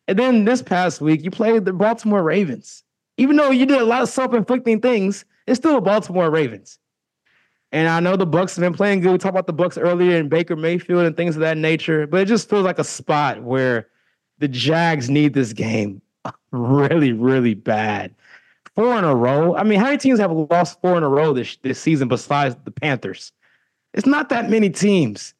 and 0.08 0.18
then 0.18 0.46
this 0.46 0.62
past 0.62 1.02
week 1.02 1.24
you 1.24 1.32
played 1.32 1.66
the 1.66 1.74
Baltimore 1.74 2.24
Ravens. 2.24 2.84
Even 3.18 3.36
though 3.36 3.52
you 3.52 3.66
did 3.66 3.80
a 3.80 3.86
lot 3.86 4.02
of 4.02 4.10
self-inflicting 4.10 4.82
things, 4.82 5.24
it's 5.46 5.60
still 5.60 5.76
the 5.76 5.82
Baltimore 5.82 6.32
Ravens. 6.32 6.80
And 7.72 7.88
I 7.88 8.00
know 8.00 8.16
the 8.16 8.28
Bucs 8.28 8.56
have 8.56 8.62
been 8.62 8.74
playing 8.74 9.02
good. 9.02 9.12
We 9.12 9.18
talked 9.18 9.36
about 9.36 9.48
the 9.48 9.54
Bucs 9.54 9.82
earlier 9.82 10.18
in 10.18 10.30
Baker 10.30 10.56
Mayfield 10.56 11.06
and 11.06 11.18
things 11.18 11.36
of 11.36 11.41
that 11.41 11.58
nature, 11.58 12.06
but 12.06 12.22
it 12.22 12.26
just 12.26 12.50
feels 12.50 12.64
like 12.64 12.80
a 12.80 12.84
spot 12.84 13.41
where 13.41 13.88
the 14.38 14.48
Jags 14.48 15.10
need 15.10 15.34
this 15.34 15.54
game 15.54 16.02
really, 16.52 17.14
really 17.14 17.56
bad. 17.56 18.14
Four 18.76 18.98
in 18.98 19.04
a 19.04 19.16
row. 19.16 19.56
I 19.56 19.64
mean, 19.64 19.80
how 19.80 19.86
many 19.86 19.98
teams 19.98 20.20
have 20.20 20.32
lost 20.32 20.82
four 20.82 20.98
in 20.98 21.04
a 21.04 21.10
row 21.10 21.34
this 21.34 21.58
this 21.58 21.80
season 21.80 22.08
besides 22.08 22.56
the 22.64 22.72
Panthers? 22.72 23.32
It's 23.94 24.08
not 24.08 24.30
that 24.30 24.50
many 24.50 24.70
teams. 24.70 25.34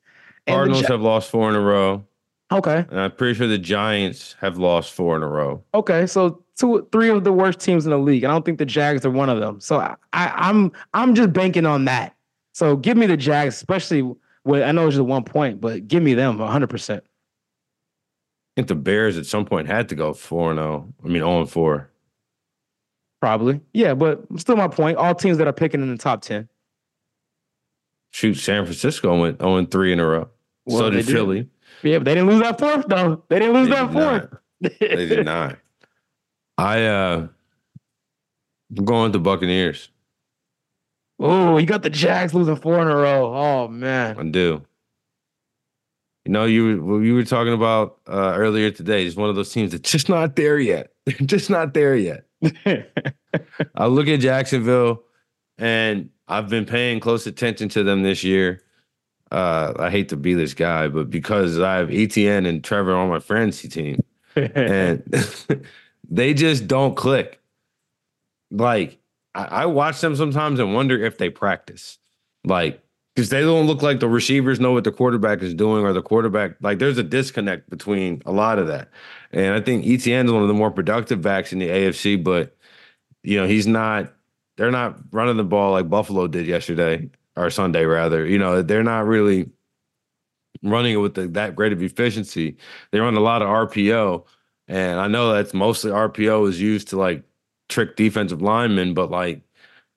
Cardinals 0.48 0.86
have 0.88 1.02
lost 1.02 1.30
four 1.30 1.50
in 1.50 1.56
a 1.56 1.62
row. 1.62 2.06
Okay. 2.52 2.86
And 2.90 3.00
I'm 3.00 3.12
pretty 3.12 3.34
sure 3.34 3.48
the 3.48 3.58
Giants 3.58 4.36
have 4.40 4.58
lost 4.58 4.94
four 4.94 5.16
in 5.16 5.24
a 5.24 5.28
row. 5.28 5.64
Okay, 5.74 6.06
so 6.06 6.44
two, 6.56 6.88
three 6.92 7.10
of 7.10 7.24
the 7.24 7.34
worst 7.34 7.60
teams 7.60 7.86
in 7.86 7.92
the 7.92 7.98
league. 7.98 8.24
I 8.24 8.28
don't 8.28 8.46
think 8.46 8.60
the 8.60 8.66
Jags 8.66 9.06
are 9.06 9.12
one 9.12 9.30
of 9.30 9.40
them. 9.40 9.60
So 9.60 9.80
I, 9.80 9.96
I, 10.12 10.50
am 10.50 10.66
I'm, 10.66 10.72
I'm 10.94 11.16
just 11.16 11.34
banking 11.34 11.66
on 11.66 11.86
that. 11.86 12.16
So 12.54 12.76
give 12.76 12.98
me 12.98 13.08
the 13.08 13.18
Jags, 13.18 13.56
especially 13.56 14.04
with 14.46 14.62
I 14.64 14.72
know 14.72 14.88
it's 14.88 14.96
just 14.96 15.06
one 15.06 15.24
point, 15.24 15.62
but 15.62 15.88
give 15.88 16.04
me 16.04 16.14
them 16.14 16.38
100. 16.38 16.70
percent 16.70 17.04
I 17.04 18.62
think 18.62 18.68
the 18.68 18.76
Bears 18.76 19.18
at 19.18 19.26
some 19.26 19.46
point 19.46 19.68
had 19.68 19.90
to 19.90 19.96
go 19.96 20.14
four 20.14 20.52
and 20.52 20.60
zero. 20.60 20.88
Oh. 20.88 20.94
I 21.04 21.08
mean, 21.08 21.18
zero 21.18 21.30
oh 21.30 21.40
and 21.42 21.50
four. 21.50 21.90
Probably, 23.20 23.62
yeah, 23.74 23.94
but 23.94 24.22
still, 24.36 24.58
my 24.58 24.68
point. 24.68 24.98
All 24.98 25.16
teams 25.16 25.38
that 25.38 25.48
are 25.48 25.54
picking 25.54 25.82
in 25.82 25.90
the 25.90 25.98
top 25.98 26.22
ten. 26.22 26.50
Shoot, 28.12 28.36
San 28.36 28.66
Francisco 28.66 29.20
went 29.20 29.40
zero 29.40 29.56
and 29.56 29.72
three 29.72 29.92
in 29.92 30.00
a 30.00 30.06
row. 30.06 30.30
Well, 30.66 30.78
so 30.78 30.90
did 30.90 31.06
Philly. 31.06 31.50
Yeah, 31.82 31.98
but 32.00 32.06
they 32.06 32.16
didn't 32.16 32.30
lose 32.30 32.42
that 32.42 32.60
fourth 32.60 32.88
though. 32.88 33.24
They 33.30 33.40
didn't 33.40 33.54
lose 33.54 33.70
they 33.70 33.76
that 33.76 33.92
fourth. 33.92 34.38
they 34.80 35.08
did 35.08 35.26
not. 35.26 35.58
I 36.58 36.86
uh, 36.86 37.28
I'm 38.78 38.86
going 38.86 39.12
the 39.12 39.20
Buccaneers. 39.20 39.90
Oh, 41.20 41.58
you 41.58 41.66
got 41.66 41.84
the 41.84 41.90
Jags 41.90 42.34
losing 42.34 42.56
four 42.56 42.82
in 42.82 42.88
a 42.88 42.96
row. 42.96 43.34
Oh 43.34 43.68
man, 43.68 44.18
I 44.18 44.24
do. 44.24 44.62
You 46.26 46.32
know, 46.32 46.46
you 46.46 47.02
you 47.02 47.16
were 47.16 47.26
talking 47.26 47.54
about 47.54 48.00
uh, 48.08 48.34
earlier 48.36 48.72
today. 48.72 49.06
It's 49.06 49.16
one 49.16 49.30
of 49.30 49.36
those 49.36 49.52
teams 49.52 49.72
that's 49.72 49.92
just 49.92 50.10
not 50.10 50.36
there 50.36 50.60
yet. 50.60 50.92
They're 51.06 51.16
just 51.28 51.50
not 51.50 51.74
there 51.74 51.96
yet. 51.96 52.26
I 53.76 53.88
look 53.88 54.08
at 54.08 54.20
Jacksonville, 54.20 55.04
and 55.58 56.10
I've 56.28 56.50
been 56.50 56.66
paying 56.66 57.00
close 57.00 57.28
attention 57.28 57.70
to 57.70 57.84
them 57.84 58.04
this 58.04 58.24
year. 58.24 58.62
Uh, 59.34 59.74
I 59.80 59.90
hate 59.90 60.10
to 60.10 60.16
be 60.16 60.34
this 60.36 60.54
guy, 60.54 60.88
but 60.88 61.10
because 61.10 61.60
I 61.60 61.78
have 61.78 61.90
ETN 61.90 62.48
and 62.48 62.64
Trevor 62.64 62.94
on 62.94 63.10
my 63.10 63.20
fantasy 63.20 63.68
team, 63.68 64.04
and 64.36 65.04
they 66.10 66.34
just 66.34 66.68
don't 66.68 66.96
click. 66.96 67.42
Like 68.52 69.00
I, 69.34 69.46
I 69.46 69.66
watch 69.66 70.00
them 70.02 70.16
sometimes 70.16 70.60
and 70.60 70.74
wonder 70.74 71.04
if 71.04 71.18
they 71.18 71.30
practice. 71.30 71.98
Like 72.46 72.84
because 73.16 73.30
they 73.30 73.42
don't 73.42 73.68
look 73.68 73.82
like 73.82 74.00
the 74.00 74.08
receivers 74.08 74.60
know 74.60 74.72
what 74.72 74.84
the 74.84 74.92
quarterback 74.92 75.42
is 75.42 75.54
doing 75.54 75.86
or 75.86 75.94
the 75.94 76.02
quarterback 76.02 76.56
like 76.62 76.80
there's 76.80 76.98
a 76.98 77.04
disconnect 77.04 77.70
between 77.70 78.22
a 78.26 78.32
lot 78.32 78.60
of 78.60 78.68
that 78.68 78.90
and 79.32 79.54
i 79.54 79.62
think 79.62 79.86
etn 79.86 80.26
is 80.26 80.32
one 80.32 80.42
of 80.42 80.48
the 80.48 80.54
more 80.54 80.72
productive 80.72 81.22
backs 81.22 81.54
in 81.54 81.60
the 81.60 81.68
afc 81.70 82.24
but 82.24 82.56
you 83.22 83.40
know 83.40 83.48
he's 83.48 83.68
not 83.68 84.12
they're 84.58 84.72
not 84.72 84.98
running 85.12 85.38
the 85.38 85.44
ball 85.44 85.72
like 85.72 85.90
buffalo 85.90 86.28
did 86.28 86.46
yesterday 86.46 87.10
or 87.36 87.50
sunday 87.50 87.86
rather 87.86 88.26
you 88.26 88.38
know 88.38 88.62
they're 88.62 88.84
not 88.84 89.06
really 89.06 89.50
running 90.62 90.94
it 90.94 90.98
with 90.98 91.16
the, 91.16 91.28
that 91.28 91.56
great 91.56 91.74
of 91.74 91.82
efficiency 91.82 92.56
they 92.92 93.00
run 93.00 93.16
a 93.16 93.20
lot 93.20 93.42
of 93.42 93.48
rpo 93.48 94.26
and 94.68 95.00
i 95.00 95.08
know 95.08 95.34
that's 95.34 95.54
mostly 95.54 95.92
rpo 95.92 96.48
is 96.48 96.62
used 96.62 96.88
to 96.88 96.98
like 96.98 97.24
trick 97.70 97.96
defensive 97.96 98.42
linemen 98.42 98.94
but 98.94 99.10
like 99.10 99.42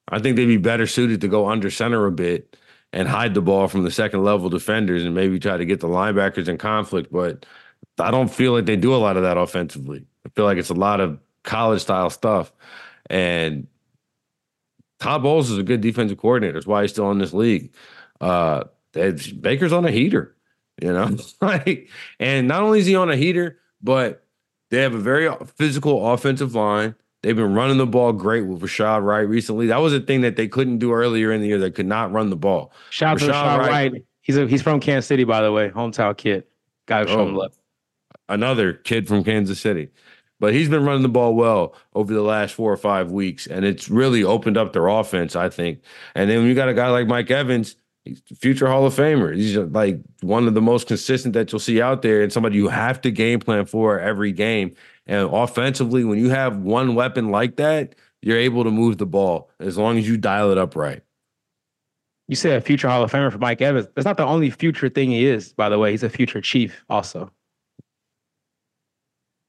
i 0.09 0.18
think 0.18 0.37
they'd 0.37 0.47
be 0.47 0.57
better 0.57 0.87
suited 0.87 1.20
to 1.20 1.28
go 1.28 1.49
under 1.49 1.70
center 1.70 2.07
a 2.07 2.12
bit 2.12 2.57
and 2.97 3.09
hide 3.09 3.34
the 3.34 3.43
ball 3.43 3.68
from 3.68 3.82
the 3.82 3.91
second 3.91 4.24
level 4.24 4.49
defenders 4.49 5.05
and 5.05 5.14
maybe 5.14 5.39
try 5.39 5.57
to 5.57 5.66
get 5.66 5.80
the 5.80 5.89
linebackers 5.89 6.49
in 6.49 6.57
conflict. 6.57 7.12
But 7.12 7.45
I 7.99 8.11
don't 8.11 8.32
feel 8.32 8.53
like 8.53 8.64
they 8.64 8.76
do 8.76 8.95
a 8.95 8.97
lot 8.97 9.18
of 9.18 9.22
that 9.22 9.37
offensively. 9.37 10.07
I 10.24 10.30
feel 10.30 10.47
like 10.47 10.57
it's 10.59 10.70
a 10.70 10.74
lot 10.74 11.01
of 11.01 11.18
college 11.43 11.82
style 11.82 12.09
stuff. 12.09 12.53
And 13.11 13.66
Todd 14.99 15.23
Bowles 15.23 15.51
is 15.51 15.59
a 15.59 15.63
good 15.63 15.81
defensive 15.81 16.19
coordinator. 16.19 16.55
That's 16.55 16.67
why 16.67 16.83
he's 16.83 16.91
still 16.91 17.11
in 17.11 17.19
this 17.19 17.33
league. 17.33 17.73
Uh, 18.21 18.65
Baker's 18.93 19.73
on 19.73 19.85
a 19.85 19.91
heater, 19.91 20.35
you 20.81 20.93
know, 20.93 21.17
like, 21.41 21.89
and 22.19 22.49
not 22.49 22.63
only 22.63 22.79
is 22.79 22.87
he 22.87 22.97
on 22.97 23.11
a 23.11 23.17
heater, 23.17 23.59
but 23.83 24.25
they 24.71 24.79
have 24.79 24.95
a 24.95 24.99
very 24.99 25.29
physical 25.57 26.13
offensive 26.13 26.55
line. 26.55 26.95
They've 27.23 27.37
been 27.37 27.55
running 27.55 27.79
the 27.79 27.87
ball 27.87 28.13
great 28.13 28.47
with 28.47 28.63
Rachaad 28.63 29.05
White 29.05 29.29
recently. 29.29 29.67
That 29.67 29.79
was 29.79 29.93
a 29.93 30.01
thing 30.01 30.21
that 30.21 30.37
they 30.37 30.49
couldn't 30.49 30.79
do 30.79 30.93
earlier 30.93 31.33
in 31.33 31.41
the 31.41 31.49
year. 31.49 31.59
They 31.59 31.71
could 31.71 31.87
not 31.87 32.13
run 32.13 32.31
the 32.31 32.37
ball. 32.37 32.73
Shout 32.91 33.15
out 33.15 33.27
to 33.27 33.33
Rachaad 33.33 33.59
White. 33.59 33.93
White. 33.93 34.05
He's 34.23 34.37
a, 34.37 34.47
he's 34.47 34.63
from 34.63 34.81
Kansas 34.81 35.07
City, 35.07 35.25
by 35.25 35.43
the 35.43 35.53
way, 35.53 35.71
hometown 35.71 36.17
kid. 36.17 36.45
Guy 36.87 37.05
from 37.05 37.35
oh, 37.35 37.39
left. 37.39 37.59
Another 38.29 38.73
kid 38.73 39.07
from 39.09 39.25
Kansas 39.25 39.61
City. 39.61 39.89
But 40.39 40.53
he's 40.53 40.68
been 40.68 40.84
running 40.84 41.03
the 41.03 41.09
ball 41.09 41.34
well 41.34 41.74
over 41.95 42.12
the 42.12 42.22
last 42.22 42.55
four 42.55 42.70
or 42.70 42.76
five 42.76 43.11
weeks, 43.11 43.47
and 43.47 43.64
it's 43.64 43.89
really 43.89 44.22
opened 44.22 44.59
up 44.59 44.74
their 44.74 44.89
offense, 44.89 45.34
I 45.34 45.49
think. 45.49 45.80
And 46.14 46.28
then 46.28 46.41
when 46.41 46.49
you 46.49 46.55
got 46.55 46.68
a 46.68 46.74
guy 46.74 46.89
like 46.91 47.07
Mike 47.07 47.30
Evans, 47.30 47.76
future 48.14 48.68
Hall 48.68 48.87
of 48.87 48.95
Famer. 48.95 49.34
He's 49.34 49.57
like 49.57 49.99
one 50.20 50.47
of 50.47 50.55
the 50.55 50.61
most 50.61 50.87
consistent 50.87 51.34
that 51.34 51.51
you'll 51.53 51.59
see 51.59 51.80
out 51.80 52.03
there, 52.03 52.22
and 52.22 52.32
somebody 52.32 52.57
you 52.57 52.68
have 52.68 53.01
to 53.03 53.11
game 53.11 53.41
plan 53.41 53.66
for 53.66 53.99
every 53.99 54.32
game. 54.32 54.74
And 55.07 55.28
offensively, 55.32 56.05
when 56.05 56.18
you 56.18 56.30
have 56.30 56.59
one 56.59 56.95
weapon 56.95 57.30
like 57.30 57.57
that, 57.57 57.95
you're 58.22 58.39
able 58.39 58.64
to 58.64 58.70
move 58.70 58.99
the 58.99 59.07
ball 59.07 59.51
as 59.61 59.78
long 59.78 59.99
as 59.99 60.09
you 60.09 60.16
dial 60.16 60.51
it 60.51 60.59
up 60.59 60.76
right. 60.76 61.03
You 62.28 62.34
said 62.34 62.57
a 62.57 62.61
future 62.61 62.89
Hall 62.89 63.05
of 63.05 63.12
Famer 63.12 63.30
for 63.30 63.39
Mike 63.39 63.62
Evans. 63.62 63.87
That's 63.95 64.05
not 64.05 64.16
the 64.16 64.26
only 64.26 64.51
future 64.51 64.89
thing 64.89 65.11
he 65.11 65.26
is, 65.26 65.53
by 65.53 65.68
the 65.68 65.78
way. 65.78 65.93
He's 65.93 66.03
a 66.03 66.11
future 66.11 66.41
chief 66.41 66.84
also. 66.91 67.30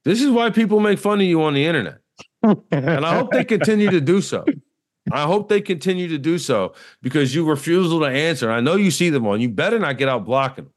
This 0.04 0.22
is 0.22 0.30
why 0.30 0.50
people 0.50 0.80
make 0.80 0.98
fun 0.98 1.20
of 1.20 1.26
you 1.26 1.42
on 1.42 1.54
the 1.54 1.66
internet. 1.66 1.98
and 2.42 3.04
I 3.04 3.16
hope 3.16 3.32
they 3.32 3.44
continue 3.44 3.90
to 3.90 4.00
do 4.00 4.20
so. 4.20 4.44
I 5.12 5.22
hope 5.22 5.48
they 5.48 5.60
continue 5.60 6.08
to 6.08 6.18
do 6.18 6.38
so 6.38 6.74
because 7.02 7.34
you 7.34 7.48
refusal 7.48 8.00
to 8.00 8.06
answer. 8.06 8.50
I 8.50 8.60
know 8.60 8.76
you 8.76 8.90
see 8.90 9.10
them 9.10 9.26
on. 9.26 9.40
You 9.40 9.48
better 9.48 9.78
not 9.78 9.98
get 9.98 10.08
out 10.08 10.24
blocking 10.24 10.64
them. 10.64 10.72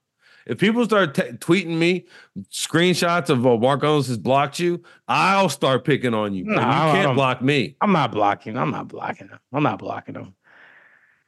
If 0.48 0.58
people 0.58 0.84
start 0.86 1.14
t- 1.14 1.22
tweeting 1.34 1.78
me 1.78 2.06
screenshots 2.50 3.30
of 3.30 3.46
oh, 3.46 3.58
Mark 3.58 3.82
Gunnels 3.82 4.08
has 4.08 4.18
blocked 4.18 4.60
you, 4.60 4.82
I'll 5.08 5.50
start 5.50 5.86
picking 5.86 6.14
on 6.14 6.34
you. 6.34 6.46
No, 6.46 6.56
you 6.56 6.60
can't 6.60 7.16
block 7.16 7.42
me. 7.42 7.76
I'm 7.80 7.92
not 7.92 8.12
blocking. 8.12 8.58
I'm 8.58 8.72
not 8.72 8.88
blocking 8.88 9.28
them. 9.28 9.40
I'm 9.54 9.64
not 9.64 9.78
blocking 9.80 10.16
them. 10.16 10.34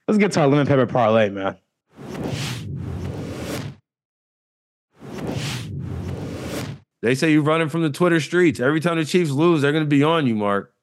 Let's 0.08 0.18
get 0.18 0.32
to 0.34 0.42
our 0.42 0.48
lemon 0.48 0.66
pepper 0.66 0.88
parlay, 0.88 1.30
man. 1.30 1.58
They 7.04 7.16
say 7.16 7.34
you're 7.34 7.42
running 7.42 7.68
from 7.68 7.82
the 7.82 7.90
Twitter 7.90 8.22
streets. 8.22 8.62
Every 8.62 8.80
time 8.80 8.98
the 8.98 9.04
Chiefs 9.04 9.30
lose, 9.30 9.62
they're 9.62 9.74
going 9.74 9.84
to 9.84 9.90
be 9.90 10.04
on 10.04 10.26
you, 10.26 10.36
Mark. 10.36 10.74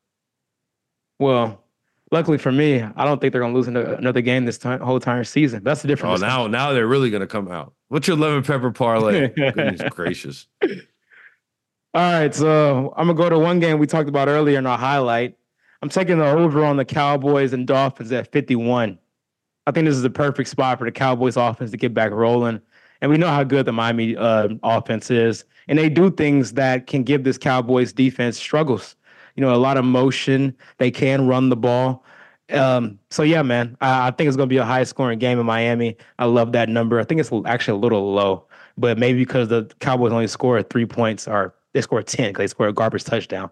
Well, 1.19 1.65
luckily 2.13 2.37
for 2.37 2.53
me, 2.53 2.83
I 2.83 3.07
don't 3.07 3.23
think 3.23 3.33
they're 3.33 3.41
going 3.41 3.55
to 3.55 3.59
lose 3.59 3.69
another 3.69 4.21
game 4.21 4.45
this 4.45 4.59
time, 4.59 4.81
whole 4.81 4.97
entire 4.97 5.25
season. 5.25 5.65
That's 5.65 5.81
the 5.81 5.89
oh, 5.89 5.89
difference. 5.89 6.23
Oh, 6.23 6.27
now 6.27 6.47
now 6.47 6.73
they're 6.75 6.87
really 6.87 7.09
going 7.09 7.23
to 7.23 7.27
come 7.27 7.51
out. 7.51 7.73
What's 7.89 8.07
your 8.07 8.19
lemon 8.19 8.43
pepper 8.43 8.71
parlay? 8.71 9.29
Goodness 9.35 9.81
gracious. 9.89 10.47
All 10.63 12.13
right, 12.13 12.33
so 12.33 12.93
I'm 12.97 13.07
gonna 13.09 13.17
go 13.17 13.29
to 13.31 13.39
one 13.39 13.59
game 13.59 13.79
we 13.79 13.87
talked 13.89 14.09
about 14.09 14.29
earlier 14.29 14.59
in 14.59 14.67
our 14.67 14.79
highlight. 14.79 15.37
I'm 15.83 15.89
taking 15.89 16.19
the 16.19 16.27
over 16.27 16.65
on 16.65 16.77
the 16.77 16.85
Cowboys 16.85 17.53
and 17.53 17.67
Dolphins 17.67 18.13
at 18.13 18.31
51. 18.31 18.97
I 19.67 19.71
think 19.73 19.87
this 19.87 19.97
is 19.97 20.03
the 20.03 20.11
perfect 20.11 20.51
spot 20.51 20.79
for 20.79 20.85
the 20.85 20.93
Cowboys 20.93 21.37
offense 21.37 21.73
to 21.73 21.77
get 21.77 21.93
back 21.93 22.13
rolling. 22.13 22.61
And 23.01 23.11
we 23.11 23.17
know 23.17 23.29
how 23.29 23.45
good 23.45 23.67
the 23.67 23.73
Miami 23.73 24.17
uh, 24.17 24.49
offense 24.63 25.11
is. 25.11 25.45
And 25.69 25.79
they 25.79 25.89
do 25.89 26.11
things 26.11 26.53
that 26.55 26.87
can 26.87 27.03
give 27.03 27.25
this 27.25 27.39
Cowboys 27.39 27.93
defense 27.93 28.37
struggles 28.37 28.97
you 29.41 29.47
know, 29.47 29.55
a 29.55 29.57
lot 29.57 29.77
of 29.77 29.85
motion. 29.85 30.55
They 30.79 30.91
can 30.91 31.27
run 31.27 31.49
the 31.49 31.57
ball. 31.57 32.05
Um, 32.53 32.99
so 33.11 33.23
yeah, 33.23 33.43
man, 33.43 33.77
I, 33.81 34.09
I 34.09 34.11
think 34.11 34.29
it's 34.29 34.37
going 34.37 34.49
to 34.49 34.53
be 34.53 34.59
a 34.59 34.65
high 34.65 34.85
scoring 34.85 35.19
game 35.19 35.39
in 35.39 35.47
Miami. 35.47 35.97
I 36.19 36.27
love 36.27 36.53
that 36.53 36.69
number. 36.69 37.01
I 37.01 37.05
think 37.05 37.21
it's 37.21 37.31
actually 37.47 37.79
a 37.79 37.81
little 37.81 38.13
low, 38.13 38.47
but 38.77 38.99
maybe 38.99 39.21
because 39.21 39.49
the 39.49 39.71
Cowboys 39.81 40.13
only 40.13 40.27
scored 40.27 40.69
three 40.69 40.87
points 40.87 41.29
or 41.29 41.55
they 41.73 41.81
scored 41.81 42.07
10 42.07 42.31
because 42.31 42.43
they 42.43 42.47
scored 42.49 42.71
a 42.71 42.73
garbage 42.73 43.05
touchdown 43.05 43.51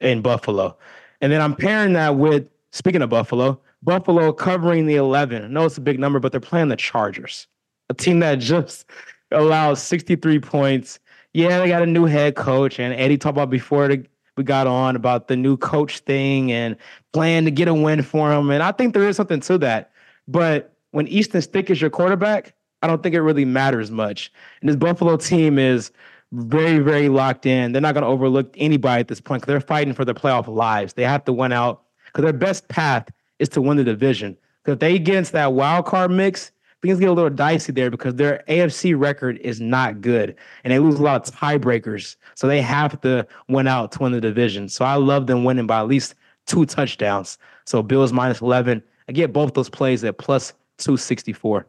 in 0.00 0.20
Buffalo. 0.20 0.76
And 1.20 1.32
then 1.32 1.40
I'm 1.40 1.56
pairing 1.56 1.94
that 1.94 2.16
with, 2.16 2.46
speaking 2.70 3.00
of 3.00 3.08
Buffalo, 3.08 3.60
Buffalo 3.82 4.32
covering 4.32 4.86
the 4.86 4.96
11. 4.96 5.42
I 5.42 5.48
know 5.48 5.64
it's 5.64 5.78
a 5.78 5.80
big 5.80 5.98
number, 5.98 6.20
but 6.20 6.32
they're 6.32 6.40
playing 6.40 6.68
the 6.68 6.76
Chargers, 6.76 7.46
a 7.90 7.94
team 7.94 8.20
that 8.20 8.38
just 8.38 8.86
allows 9.30 9.82
63 9.82 10.40
points. 10.40 10.98
Yeah, 11.32 11.58
they 11.58 11.68
got 11.68 11.82
a 11.82 11.86
new 11.86 12.04
head 12.04 12.36
coach, 12.36 12.78
and 12.78 12.94
Eddie 12.94 13.18
talked 13.18 13.36
about 13.36 13.50
before 13.50 13.88
the 13.88 14.06
we 14.36 14.44
got 14.44 14.66
on 14.66 14.96
about 14.96 15.28
the 15.28 15.36
new 15.36 15.56
coach 15.56 16.00
thing 16.00 16.50
and 16.50 16.76
plan 17.12 17.44
to 17.44 17.50
get 17.50 17.68
a 17.68 17.74
win 17.74 18.02
for 18.02 18.32
him. 18.32 18.50
And 18.50 18.62
I 18.62 18.72
think 18.72 18.94
there 18.94 19.08
is 19.08 19.16
something 19.16 19.40
to 19.40 19.58
that. 19.58 19.92
But 20.26 20.74
when 20.90 21.06
Easton 21.08 21.42
Stick 21.42 21.70
is 21.70 21.80
your 21.80 21.90
quarterback, 21.90 22.54
I 22.82 22.86
don't 22.86 23.02
think 23.02 23.14
it 23.14 23.22
really 23.22 23.44
matters 23.44 23.90
much. 23.90 24.32
And 24.60 24.68
this 24.68 24.76
Buffalo 24.76 25.16
team 25.16 25.58
is 25.58 25.92
very, 26.32 26.78
very 26.80 27.08
locked 27.08 27.46
in. 27.46 27.72
They're 27.72 27.82
not 27.82 27.94
going 27.94 28.02
to 28.02 28.08
overlook 28.08 28.54
anybody 28.58 29.00
at 29.00 29.08
this 29.08 29.20
point 29.20 29.42
because 29.42 29.52
they're 29.52 29.60
fighting 29.60 29.94
for 29.94 30.04
their 30.04 30.14
playoff 30.14 30.48
lives. 30.48 30.94
They 30.94 31.04
have 31.04 31.24
to 31.26 31.32
win 31.32 31.52
out 31.52 31.82
because 32.06 32.24
their 32.24 32.32
best 32.32 32.68
path 32.68 33.08
is 33.38 33.48
to 33.50 33.62
win 33.62 33.76
the 33.76 33.84
division. 33.84 34.36
Because 34.62 34.74
if 34.74 34.78
they 34.80 34.98
get 34.98 35.16
into 35.16 35.32
that 35.32 35.52
wild 35.52 35.86
card 35.86 36.10
mix, 36.10 36.50
things 36.84 37.00
get 37.00 37.08
a 37.08 37.12
little 37.12 37.30
dicey 37.30 37.72
there 37.72 37.90
because 37.90 38.14
their 38.14 38.44
AFC 38.48 38.98
record 38.98 39.38
is 39.38 39.60
not 39.60 40.00
good 40.00 40.36
and 40.62 40.72
they 40.72 40.78
lose 40.78 40.96
a 40.96 41.02
lot 41.02 41.26
of 41.26 41.34
tiebreakers. 41.34 42.16
So 42.34 42.46
they 42.46 42.60
have 42.60 43.00
to 43.00 43.26
win 43.48 43.66
out 43.66 43.92
to 43.92 44.00
win 44.00 44.12
the 44.12 44.20
division. 44.20 44.68
So 44.68 44.84
I 44.84 44.96
love 44.96 45.26
them 45.26 45.44
winning 45.44 45.66
by 45.66 45.80
at 45.80 45.88
least 45.88 46.14
two 46.46 46.66
touchdowns. 46.66 47.38
So 47.64 47.82
Bills 47.82 48.12
minus 48.12 48.40
11. 48.40 48.82
I 49.08 49.12
get 49.12 49.32
both 49.32 49.54
those 49.54 49.70
plays 49.70 50.04
at 50.04 50.18
plus 50.18 50.52
264. 50.78 51.66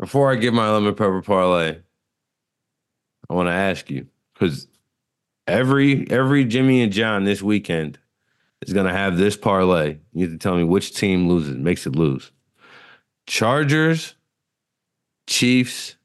Before 0.00 0.32
I 0.32 0.36
give 0.36 0.54
my 0.54 0.70
lemon 0.70 0.94
pepper 0.94 1.22
parlay, 1.22 1.78
I 3.28 3.34
want 3.34 3.48
to 3.48 3.52
ask 3.52 3.90
you 3.90 4.06
because 4.32 4.66
every 5.46 6.10
every 6.10 6.44
Jimmy 6.44 6.82
and 6.82 6.92
John 6.92 7.24
this 7.24 7.42
weekend 7.42 7.98
is 8.66 8.72
going 8.72 8.86
to 8.86 8.92
have 8.92 9.16
this 9.16 9.36
parlay. 9.36 9.98
You 10.12 10.22
have 10.22 10.32
to 10.32 10.38
tell 10.38 10.56
me 10.56 10.64
which 10.64 10.94
team 10.94 11.28
loses, 11.28 11.56
makes 11.56 11.86
it 11.86 11.96
lose. 11.96 12.30
Chargers, 13.26 14.14
Chiefs, 15.26 15.96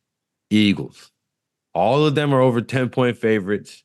Eagles. 0.49 1.11
All 1.73 2.05
of 2.05 2.15
them 2.15 2.33
are 2.33 2.41
over 2.41 2.61
10 2.61 2.89
point 2.89 3.17
favorites. 3.17 3.83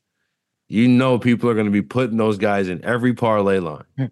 You 0.69 0.89
know 0.89 1.19
people 1.19 1.51
are 1.51 1.55
going 1.55 1.67
to 1.67 1.73
be 1.73 1.83
putting 1.83 2.17
those 2.17 2.39
guys 2.39 2.69
in 2.69 2.85
every 2.85 3.15
parlay 3.15 3.59
line. 3.59 3.85
Hmm. 3.97 4.07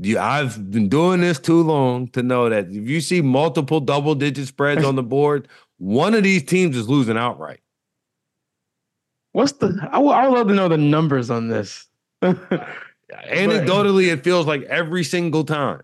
you, 0.00 0.18
I've 0.18 0.70
been 0.70 0.88
doing 0.88 1.20
this 1.20 1.38
too 1.38 1.62
long 1.62 2.08
to 2.08 2.22
know 2.22 2.48
that 2.48 2.66
if 2.66 2.88
you 2.88 3.00
see 3.00 3.22
multiple 3.22 3.80
double 3.80 4.14
digit 4.14 4.48
spreads 4.48 4.84
on 4.84 4.96
the 4.96 5.02
board, 5.14 5.48
one 5.78 6.14
of 6.14 6.22
these 6.22 6.42
teams 6.42 6.76
is 6.76 6.88
losing 6.88 7.16
outright. 7.16 7.60
What's 9.32 9.52
the? 9.52 9.88
I 9.90 9.98
would, 9.98 10.12
I 10.12 10.28
would 10.28 10.36
love 10.36 10.48
to 10.48 10.54
know 10.54 10.68
the 10.68 10.76
numbers 10.76 11.30
on 11.30 11.48
this. 11.48 11.86
Anecdotally, 12.22 14.12
it 14.12 14.24
feels 14.24 14.46
like 14.46 14.62
every 14.62 15.04
single 15.04 15.44
time. 15.44 15.82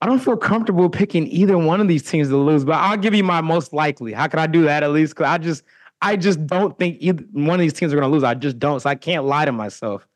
I 0.00 0.06
don't 0.06 0.18
feel 0.18 0.36
comfortable 0.36 0.88
picking 0.88 1.26
either 1.26 1.58
one 1.58 1.80
of 1.80 1.88
these 1.88 2.02
teams 2.02 2.28
to 2.28 2.36
lose, 2.36 2.64
but 2.64 2.76
I'll 2.76 2.96
give 2.96 3.14
you 3.14 3.22
my 3.24 3.40
most 3.40 3.72
likely. 3.72 4.12
How 4.12 4.28
can 4.28 4.38
I 4.38 4.46
do 4.46 4.62
that 4.62 4.82
at 4.82 4.92
least? 4.92 5.14
Because 5.14 5.26
I 5.26 5.38
just, 5.38 5.62
I 6.00 6.16
just 6.16 6.46
don't 6.46 6.78
think 6.78 6.96
either 7.00 7.22
one 7.32 7.54
of 7.54 7.60
these 7.60 7.74
teams 7.74 7.92
are 7.92 7.96
going 7.96 8.08
to 8.08 8.12
lose. 8.12 8.24
I 8.24 8.34
just 8.34 8.58
don't. 8.58 8.80
So 8.80 8.88
I 8.88 8.94
can't 8.94 9.26
lie 9.26 9.44
to 9.44 9.52
myself. 9.52 10.06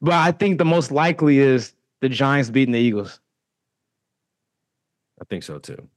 But 0.00 0.14
I 0.14 0.30
think 0.30 0.58
the 0.58 0.64
most 0.64 0.92
likely 0.92 1.38
is 1.38 1.74
the 2.00 2.08
Giants 2.08 2.50
beating 2.50 2.72
the 2.72 2.78
Eagles. 2.78 3.20
I 5.20 5.24
think 5.24 5.42
so 5.42 5.58
too. 5.58 5.88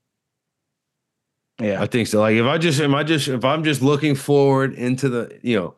Yeah, 1.60 1.82
I 1.82 1.88
think 1.88 2.08
so. 2.08 2.20
Like 2.20 2.36
if 2.36 2.46
I 2.46 2.58
just, 2.58 2.80
am 2.82 2.96
I 2.96 3.04
just, 3.04 3.28
if 3.28 3.46
I'm 3.46 3.64
just 3.64 3.82
looking 3.82 4.16
forward 4.16 4.74
into 4.74 5.08
the, 5.08 5.40
you 5.42 5.58
know, 5.58 5.76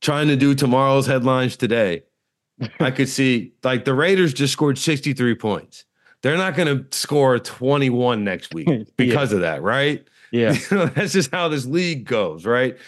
trying 0.00 0.28
to 0.28 0.36
do 0.36 0.54
tomorrow's 0.54 1.06
headlines 1.06 1.56
today, 1.56 2.02
I 2.80 2.90
could 2.90 3.08
see 3.08 3.54
like 3.62 3.84
the 3.84 3.94
Raiders 3.94 4.34
just 4.34 4.52
scored 4.52 4.78
63 4.78 5.34
points. 5.36 5.84
They're 6.24 6.38
not 6.38 6.56
going 6.56 6.68
to 6.68 6.96
score 6.96 7.38
21 7.38 8.24
next 8.24 8.54
week 8.54 8.66
because 8.96 9.30
yeah. 9.30 9.36
of 9.36 9.40
that, 9.42 9.62
right? 9.62 10.08
Yeah. 10.32 10.56
You 10.70 10.76
know, 10.78 10.86
that's 10.86 11.12
just 11.12 11.30
how 11.30 11.48
this 11.48 11.66
league 11.66 12.06
goes, 12.06 12.46
right? 12.46 12.78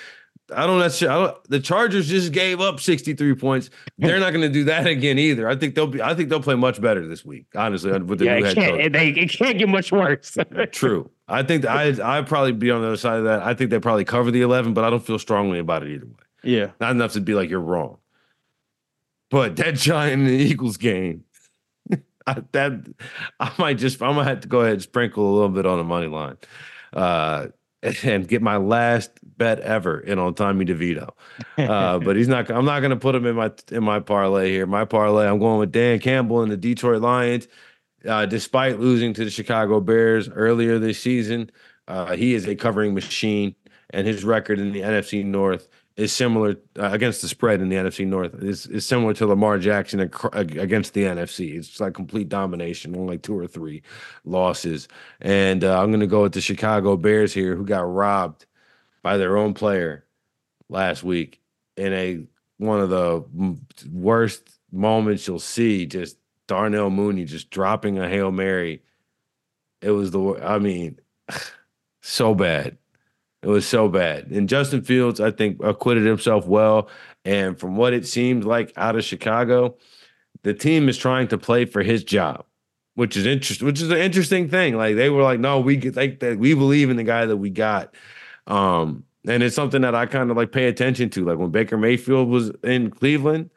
I 0.54 0.66
don't 0.66 0.78
necessarily. 0.78 1.16
I 1.16 1.26
don't, 1.26 1.50
the 1.50 1.60
Chargers 1.60 2.08
just 2.08 2.32
gave 2.32 2.62
up 2.62 2.80
63 2.80 3.34
points. 3.34 3.68
They're 3.98 4.18
not 4.18 4.30
going 4.30 4.40
to 4.40 4.48
do 4.48 4.64
that 4.64 4.86
again 4.86 5.18
either. 5.18 5.48
I 5.48 5.54
think 5.54 5.74
they'll 5.74 5.86
be. 5.86 6.00
I 6.00 6.14
think 6.14 6.30
they'll 6.30 6.40
play 6.40 6.54
much 6.54 6.80
better 6.80 7.06
this 7.06 7.26
week. 7.26 7.44
Honestly, 7.54 7.92
with 7.98 8.20
the 8.20 8.24
yeah, 8.24 8.38
new 8.38 8.44
head 8.44 8.56
coach. 8.56 8.92
They, 8.92 9.08
it 9.10 9.30
can't 9.30 9.58
get 9.58 9.68
much 9.68 9.92
worse. 9.92 10.38
True. 10.72 11.10
I 11.28 11.42
think 11.42 11.66
I 11.66 11.94
I'd 12.02 12.26
probably 12.26 12.52
be 12.52 12.70
on 12.70 12.80
the 12.80 12.88
other 12.88 12.96
side 12.96 13.18
of 13.18 13.24
that. 13.24 13.42
I 13.42 13.52
think 13.52 13.70
they 13.70 13.80
probably 13.80 14.04
cover 14.04 14.30
the 14.30 14.40
11, 14.40 14.72
but 14.72 14.82
I 14.82 14.90
don't 14.90 15.04
feel 15.04 15.18
strongly 15.18 15.58
about 15.58 15.82
it 15.82 15.90
either 15.90 16.06
way. 16.06 16.12
Yeah, 16.42 16.70
not 16.80 16.92
enough 16.92 17.12
to 17.12 17.20
be 17.20 17.34
like 17.34 17.50
you're 17.50 17.60
wrong. 17.60 17.98
But 19.30 19.56
that 19.56 19.74
Giant 19.74 20.26
Eagles 20.28 20.76
game, 20.76 21.24
I, 22.36 22.42
that 22.52 22.72
I 23.40 23.52
might 23.58 23.78
just 23.78 24.02
I 24.02 24.12
might 24.12 24.24
have 24.24 24.40
to 24.40 24.48
go 24.48 24.60
ahead 24.60 24.74
and 24.74 24.82
sprinkle 24.82 25.30
a 25.30 25.32
little 25.32 25.48
bit 25.48 25.66
on 25.66 25.78
the 25.78 25.84
money 25.84 26.08
line, 26.08 26.36
uh, 26.92 27.48
and 28.02 28.26
get 28.26 28.42
my 28.42 28.56
last 28.56 29.12
bet 29.22 29.60
ever 29.60 30.00
in 30.00 30.18
on 30.18 30.34
Tommy 30.34 30.64
DeVito. 30.64 31.10
Uh, 31.56 31.98
but 32.00 32.16
he's 32.16 32.28
not. 32.28 32.50
I'm 32.50 32.64
not 32.64 32.80
going 32.80 32.90
to 32.90 32.96
put 32.96 33.14
him 33.14 33.26
in 33.26 33.36
my 33.36 33.52
in 33.70 33.84
my 33.84 34.00
parlay 34.00 34.50
here. 34.50 34.66
My 34.66 34.84
parlay. 34.84 35.26
I'm 35.26 35.38
going 35.38 35.60
with 35.60 35.72
Dan 35.72 35.98
Campbell 36.00 36.42
and 36.42 36.50
the 36.50 36.56
Detroit 36.56 37.02
Lions. 37.02 37.48
Uh, 38.06 38.26
despite 38.26 38.78
losing 38.78 39.12
to 39.14 39.24
the 39.24 39.30
Chicago 39.30 39.80
Bears 39.80 40.28
earlier 40.28 40.78
this 40.78 41.00
season, 41.00 41.50
uh, 41.88 42.14
he 42.14 42.34
is 42.34 42.46
a 42.46 42.54
covering 42.54 42.94
machine, 42.94 43.54
and 43.90 44.06
his 44.06 44.24
record 44.24 44.60
in 44.60 44.72
the 44.72 44.80
NFC 44.80 45.24
North 45.24 45.68
is 45.96 46.12
similar 46.12 46.56
uh, 46.78 46.90
against 46.92 47.22
the 47.22 47.28
spread 47.28 47.60
in 47.60 47.70
the 47.70 47.76
NFC 47.76 48.06
North 48.06 48.34
is, 48.42 48.66
is 48.66 48.84
similar 48.84 49.14
to 49.14 49.26
Lamar 49.26 49.58
Jackson 49.58 50.00
against 50.00 50.92
the 50.92 51.04
NFC. 51.04 51.56
It's 51.56 51.80
like 51.80 51.94
complete 51.94 52.28
domination, 52.28 52.94
only 52.94 53.14
like 53.14 53.22
two 53.22 53.36
or 53.36 53.46
three 53.46 53.82
losses. 54.24 54.88
And 55.20 55.64
uh, 55.64 55.80
I'm 55.80 55.90
going 55.90 56.00
to 56.00 56.06
go 56.06 56.22
with 56.22 56.32
the 56.32 56.40
Chicago 56.42 56.96
Bears 56.96 57.32
here, 57.32 57.56
who 57.56 57.64
got 57.64 57.90
robbed 57.90 58.44
by 59.02 59.16
their 59.16 59.38
own 59.38 59.54
player 59.54 60.04
last 60.68 61.02
week 61.02 61.40
in 61.76 61.92
a 61.92 62.26
one 62.58 62.80
of 62.80 62.90
the 62.90 63.24
worst 63.90 64.58
moments 64.70 65.26
you'll 65.26 65.38
see. 65.38 65.86
Just 65.86 66.18
Darnell 66.46 66.90
Mooney 66.90 67.24
just 67.24 67.48
dropping 67.48 67.98
a 67.98 68.08
hail 68.08 68.30
mary. 68.30 68.82
It 69.80 69.92
was 69.92 70.10
the 70.10 70.40
I 70.42 70.58
mean, 70.58 71.00
so 72.02 72.34
bad 72.34 72.76
it 73.42 73.48
was 73.48 73.66
so 73.66 73.88
bad. 73.88 74.26
And 74.30 74.48
Justin 74.48 74.82
Fields, 74.82 75.20
I 75.20 75.30
think, 75.30 75.62
acquitted 75.62 76.04
himself 76.04 76.46
well. 76.46 76.88
And 77.24 77.58
from 77.58 77.76
what 77.76 77.92
it 77.92 78.06
seemed 78.06 78.44
like 78.44 78.72
out 78.76 78.96
of 78.96 79.04
Chicago, 79.04 79.76
the 80.42 80.54
team 80.54 80.88
is 80.88 80.96
trying 80.96 81.28
to 81.28 81.38
play 81.38 81.64
for 81.64 81.82
his 81.82 82.04
job, 82.04 82.44
which 82.94 83.16
is 83.16 83.26
interesting. 83.26 83.66
Which 83.66 83.80
is 83.80 83.90
an 83.90 83.98
interesting 83.98 84.48
thing. 84.48 84.76
Like 84.76 84.96
they 84.96 85.10
were 85.10 85.22
like, 85.22 85.40
no, 85.40 85.60
we 85.60 85.78
think 85.78 86.20
that 86.20 86.38
we 86.38 86.54
believe 86.54 86.90
in 86.90 86.96
the 86.96 87.04
guy 87.04 87.26
that 87.26 87.36
we 87.36 87.50
got. 87.50 87.94
Um, 88.46 89.04
and 89.26 89.42
it's 89.42 89.56
something 89.56 89.82
that 89.82 89.94
I 89.94 90.06
kind 90.06 90.30
of 90.30 90.36
like 90.36 90.52
pay 90.52 90.66
attention 90.68 91.10
to. 91.10 91.24
Like 91.24 91.38
when 91.38 91.50
Baker 91.50 91.76
Mayfield 91.76 92.28
was 92.28 92.50
in 92.62 92.90
Cleveland, 92.90 93.50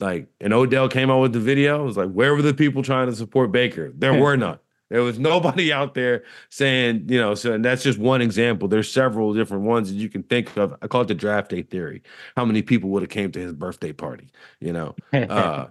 like 0.00 0.28
and 0.40 0.52
Odell 0.52 0.88
came 0.88 1.10
out 1.10 1.20
with 1.20 1.32
the 1.32 1.40
video, 1.40 1.82
it 1.82 1.86
was 1.86 1.96
like, 1.96 2.10
where 2.10 2.34
were 2.34 2.42
the 2.42 2.54
people 2.54 2.82
trying 2.82 3.06
to 3.06 3.14
support 3.14 3.52
Baker? 3.52 3.92
There 3.94 4.14
were 4.20 4.36
none. 4.36 4.58
There 4.90 5.02
was 5.02 5.18
nobody 5.20 5.72
out 5.72 5.94
there 5.94 6.24
saying, 6.48 7.06
you 7.08 7.20
know, 7.20 7.34
so 7.34 7.52
and 7.52 7.64
that's 7.64 7.82
just 7.82 7.98
one 7.98 8.22
example. 8.22 8.68
There's 8.68 8.90
several 8.90 9.34
different 9.34 9.64
ones 9.64 9.90
that 9.90 9.96
you 9.96 10.08
can 10.08 10.22
think 10.22 10.56
of. 10.56 10.74
I 10.82 10.86
call 10.86 11.02
it 11.02 11.08
the 11.08 11.14
draft 11.14 11.50
day 11.50 11.62
theory. 11.62 12.02
How 12.36 12.44
many 12.44 12.62
people 12.62 12.90
would 12.90 13.02
have 13.02 13.10
came 13.10 13.32
to 13.32 13.40
his 13.40 13.52
birthday 13.52 13.92
party? 13.92 14.28
You 14.60 14.72
know, 14.72 14.94
uh, 15.12 15.66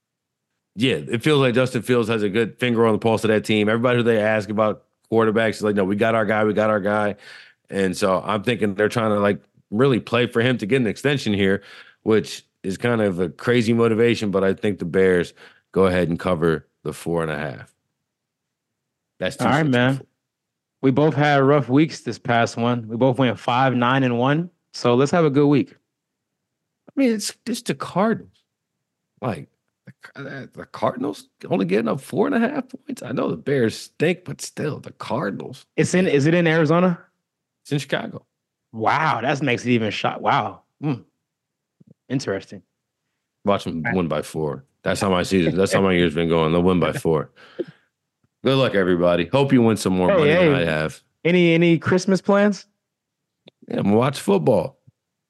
yeah, 0.76 0.96
it 0.96 1.22
feels 1.22 1.40
like 1.40 1.54
Justin 1.54 1.82
Fields 1.82 2.08
has 2.08 2.22
a 2.22 2.28
good 2.28 2.58
finger 2.58 2.86
on 2.86 2.92
the 2.92 2.98
pulse 2.98 3.24
of 3.24 3.28
that 3.28 3.44
team. 3.44 3.68
Everybody 3.68 3.98
who 3.98 4.02
they 4.02 4.20
ask 4.20 4.48
about 4.48 4.84
quarterbacks 5.10 5.56
is 5.56 5.62
like, 5.62 5.76
no, 5.76 5.84
we 5.84 5.96
got 5.96 6.14
our 6.14 6.26
guy, 6.26 6.44
we 6.44 6.52
got 6.52 6.70
our 6.70 6.80
guy, 6.80 7.16
and 7.70 7.96
so 7.96 8.22
I'm 8.24 8.42
thinking 8.42 8.74
they're 8.74 8.88
trying 8.88 9.10
to 9.10 9.20
like 9.20 9.42
really 9.70 10.00
play 10.00 10.26
for 10.26 10.40
him 10.40 10.58
to 10.58 10.66
get 10.66 10.80
an 10.80 10.86
extension 10.86 11.32
here, 11.32 11.62
which 12.02 12.44
is 12.62 12.76
kind 12.76 13.00
of 13.00 13.18
a 13.18 13.28
crazy 13.28 13.72
motivation. 13.72 14.30
But 14.30 14.44
I 14.44 14.54
think 14.54 14.78
the 14.78 14.84
Bears 14.84 15.34
go 15.72 15.86
ahead 15.86 16.08
and 16.08 16.18
cover 16.18 16.66
the 16.82 16.92
four 16.92 17.22
and 17.22 17.30
a 17.30 17.38
half. 17.38 17.75
That's 19.18 19.36
all 19.40 19.48
right, 19.48 19.66
man. 19.66 20.00
We 20.82 20.90
both 20.90 21.14
had 21.14 21.42
rough 21.42 21.68
weeks 21.68 22.00
this 22.00 22.18
past 22.18 22.56
one. 22.56 22.86
We 22.88 22.96
both 22.96 23.18
went 23.18 23.38
five, 23.38 23.74
nine, 23.74 24.04
and 24.04 24.18
one. 24.18 24.50
So 24.72 24.94
let's 24.94 25.10
have 25.10 25.24
a 25.24 25.30
good 25.30 25.46
week. 25.46 25.72
I 25.72 26.92
mean, 27.00 27.12
it's 27.12 27.34
just 27.46 27.66
the 27.66 27.74
Cardinals. 27.74 28.44
Like 29.20 29.48
the, 30.14 30.50
the 30.52 30.66
Cardinals 30.66 31.28
only 31.48 31.64
getting 31.64 31.88
up 31.88 32.00
four 32.00 32.26
and 32.26 32.34
a 32.34 32.38
half 32.38 32.64
points. 32.68 33.02
I 33.02 33.12
know 33.12 33.30
the 33.30 33.36
Bears 33.36 33.76
stink, 33.76 34.24
but 34.24 34.40
still, 34.40 34.80
the 34.80 34.92
Cardinals. 34.92 35.66
It's 35.76 35.94
in. 35.94 36.06
Is 36.06 36.26
it 36.26 36.34
in 36.34 36.46
Arizona? 36.46 37.00
It's 37.62 37.72
in 37.72 37.78
Chicago. 37.78 38.26
Wow, 38.72 39.22
that 39.22 39.42
makes 39.42 39.64
it 39.64 39.70
even 39.70 39.90
shot. 39.90 40.20
Wow, 40.20 40.62
mm. 40.82 41.02
interesting. 42.08 42.62
Watch 43.44 43.64
them 43.64 43.82
win 43.92 44.08
by 44.08 44.22
four. 44.22 44.64
That's 44.82 45.00
how 45.00 45.08
my 45.08 45.22
season. 45.22 45.56
That's 45.56 45.72
how 45.72 45.80
my 45.80 45.92
year's 45.92 46.14
been 46.14 46.28
going. 46.28 46.52
They'll 46.52 46.62
win 46.62 46.80
by 46.80 46.92
four. 46.92 47.30
Good 48.44 48.56
luck, 48.56 48.74
everybody. 48.74 49.26
Hope 49.26 49.52
you 49.52 49.62
win 49.62 49.76
some 49.76 49.94
more 49.94 50.10
hey, 50.10 50.16
money 50.18 50.30
hey. 50.30 50.48
than 50.48 50.54
I 50.54 50.64
have. 50.64 51.02
Any 51.24 51.54
any 51.54 51.78
Christmas 51.78 52.20
plans? 52.20 52.66
Yeah, 53.68 53.80
I'm 53.80 53.92
watch 53.92 54.20
football. 54.20 54.76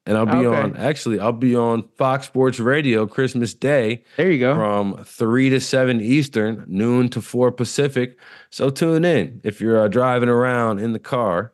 And 0.07 0.17
I'll 0.17 0.25
be 0.25 0.47
okay. 0.47 0.61
on 0.61 0.77
actually, 0.77 1.19
I'll 1.19 1.33
be 1.33 1.53
on 1.53 1.83
Fox 1.97 2.27
Sports 2.27 2.61
Radio 2.61 3.05
Christmas 3.05 3.53
Day. 3.53 4.05
There 4.15 4.31
you 4.31 4.39
go. 4.39 4.55
From 4.55 5.03
three 5.03 5.49
to 5.49 5.59
seven 5.59 5.99
Eastern, 5.99 6.63
noon 6.65 7.09
to 7.09 7.21
four 7.21 7.51
Pacific. 7.51 8.17
So 8.49 8.69
tune 8.69 9.03
in. 9.03 9.41
If 9.43 9.59
you're 9.59 9.81
uh, 9.81 9.89
driving 9.89 10.29
around 10.29 10.79
in 10.79 10.93
the 10.93 10.99
car 10.99 11.51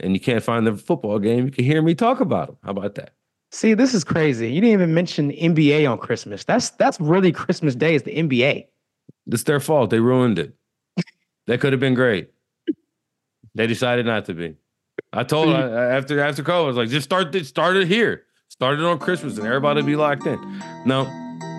and 0.00 0.12
you 0.12 0.20
can't 0.20 0.44
find 0.44 0.66
the 0.66 0.76
football 0.76 1.18
game, 1.18 1.46
you 1.46 1.50
can 1.50 1.64
hear 1.64 1.80
me 1.80 1.94
talk 1.94 2.20
about 2.20 2.48
them. 2.48 2.56
How 2.62 2.72
about 2.72 2.94
that? 2.96 3.14
See, 3.52 3.72
this 3.72 3.94
is 3.94 4.04
crazy. 4.04 4.52
You 4.52 4.60
didn't 4.60 4.74
even 4.74 4.92
mention 4.92 5.30
NBA 5.30 5.90
on 5.90 5.96
Christmas. 5.96 6.44
That's 6.44 6.70
that's 6.70 7.00
really 7.00 7.32
Christmas 7.32 7.74
Day 7.74 7.94
is 7.94 8.02
the 8.02 8.14
NBA. 8.14 8.66
It's 9.28 9.44
their 9.44 9.60
fault. 9.60 9.88
They 9.88 10.00
ruined 10.00 10.38
it. 10.38 10.54
That 11.46 11.60
could 11.60 11.72
have 11.72 11.80
been 11.80 11.94
great. 11.94 12.30
They 13.54 13.66
decided 13.66 14.06
not 14.06 14.24
to 14.26 14.34
be. 14.34 14.56
I 15.12 15.24
told 15.24 15.48
her 15.48 15.90
after 15.92 16.20
after 16.20 16.42
COVID, 16.42 16.64
I 16.64 16.66
was 16.66 16.76
like, 16.76 16.88
just 16.88 17.04
start 17.04 17.34
it, 17.34 17.46
start 17.46 17.76
it 17.76 17.86
here. 17.86 18.22
Start 18.48 18.78
it 18.78 18.84
on 18.84 18.98
Christmas 18.98 19.36
and 19.36 19.46
everybody 19.46 19.82
be 19.82 19.96
locked 19.96 20.26
in. 20.26 20.40
No, 20.86 21.04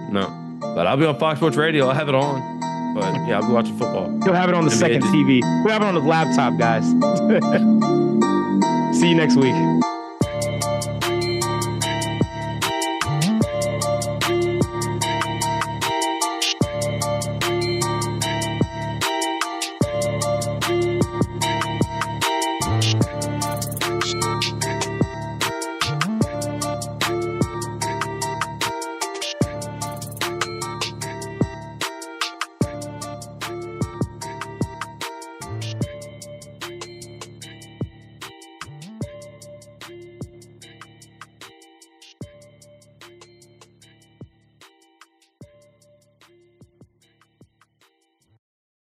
no. 0.10 0.42
But 0.62 0.88
I'll 0.88 0.98
be 0.98 1.06
on 1.06 1.20
Fox 1.20 1.40
Sports 1.40 1.58
Radio. 1.58 1.88
I'll 1.88 1.94
have 1.94 2.10
it 2.10 2.16
on. 2.16 2.96
But 2.96 3.14
yeah, 3.28 3.40
I'll 3.40 3.48
be 3.48 3.54
watching 3.54 3.78
football. 3.78 4.08
You'll 4.26 4.36
have 4.36 4.50
it 4.50 4.56
on 4.56 4.66
the 4.66 4.72
NBA 4.72 4.80
second 4.80 5.02
TV. 5.04 5.42
We'll 5.64 5.74
have 5.74 5.82
it 5.82 5.86
on 5.86 5.96
the 5.96 6.02
laptop, 6.02 6.58
guys. 6.58 6.86
See 9.00 9.10
you 9.10 9.16
next 9.16 9.36
week. 9.36 9.54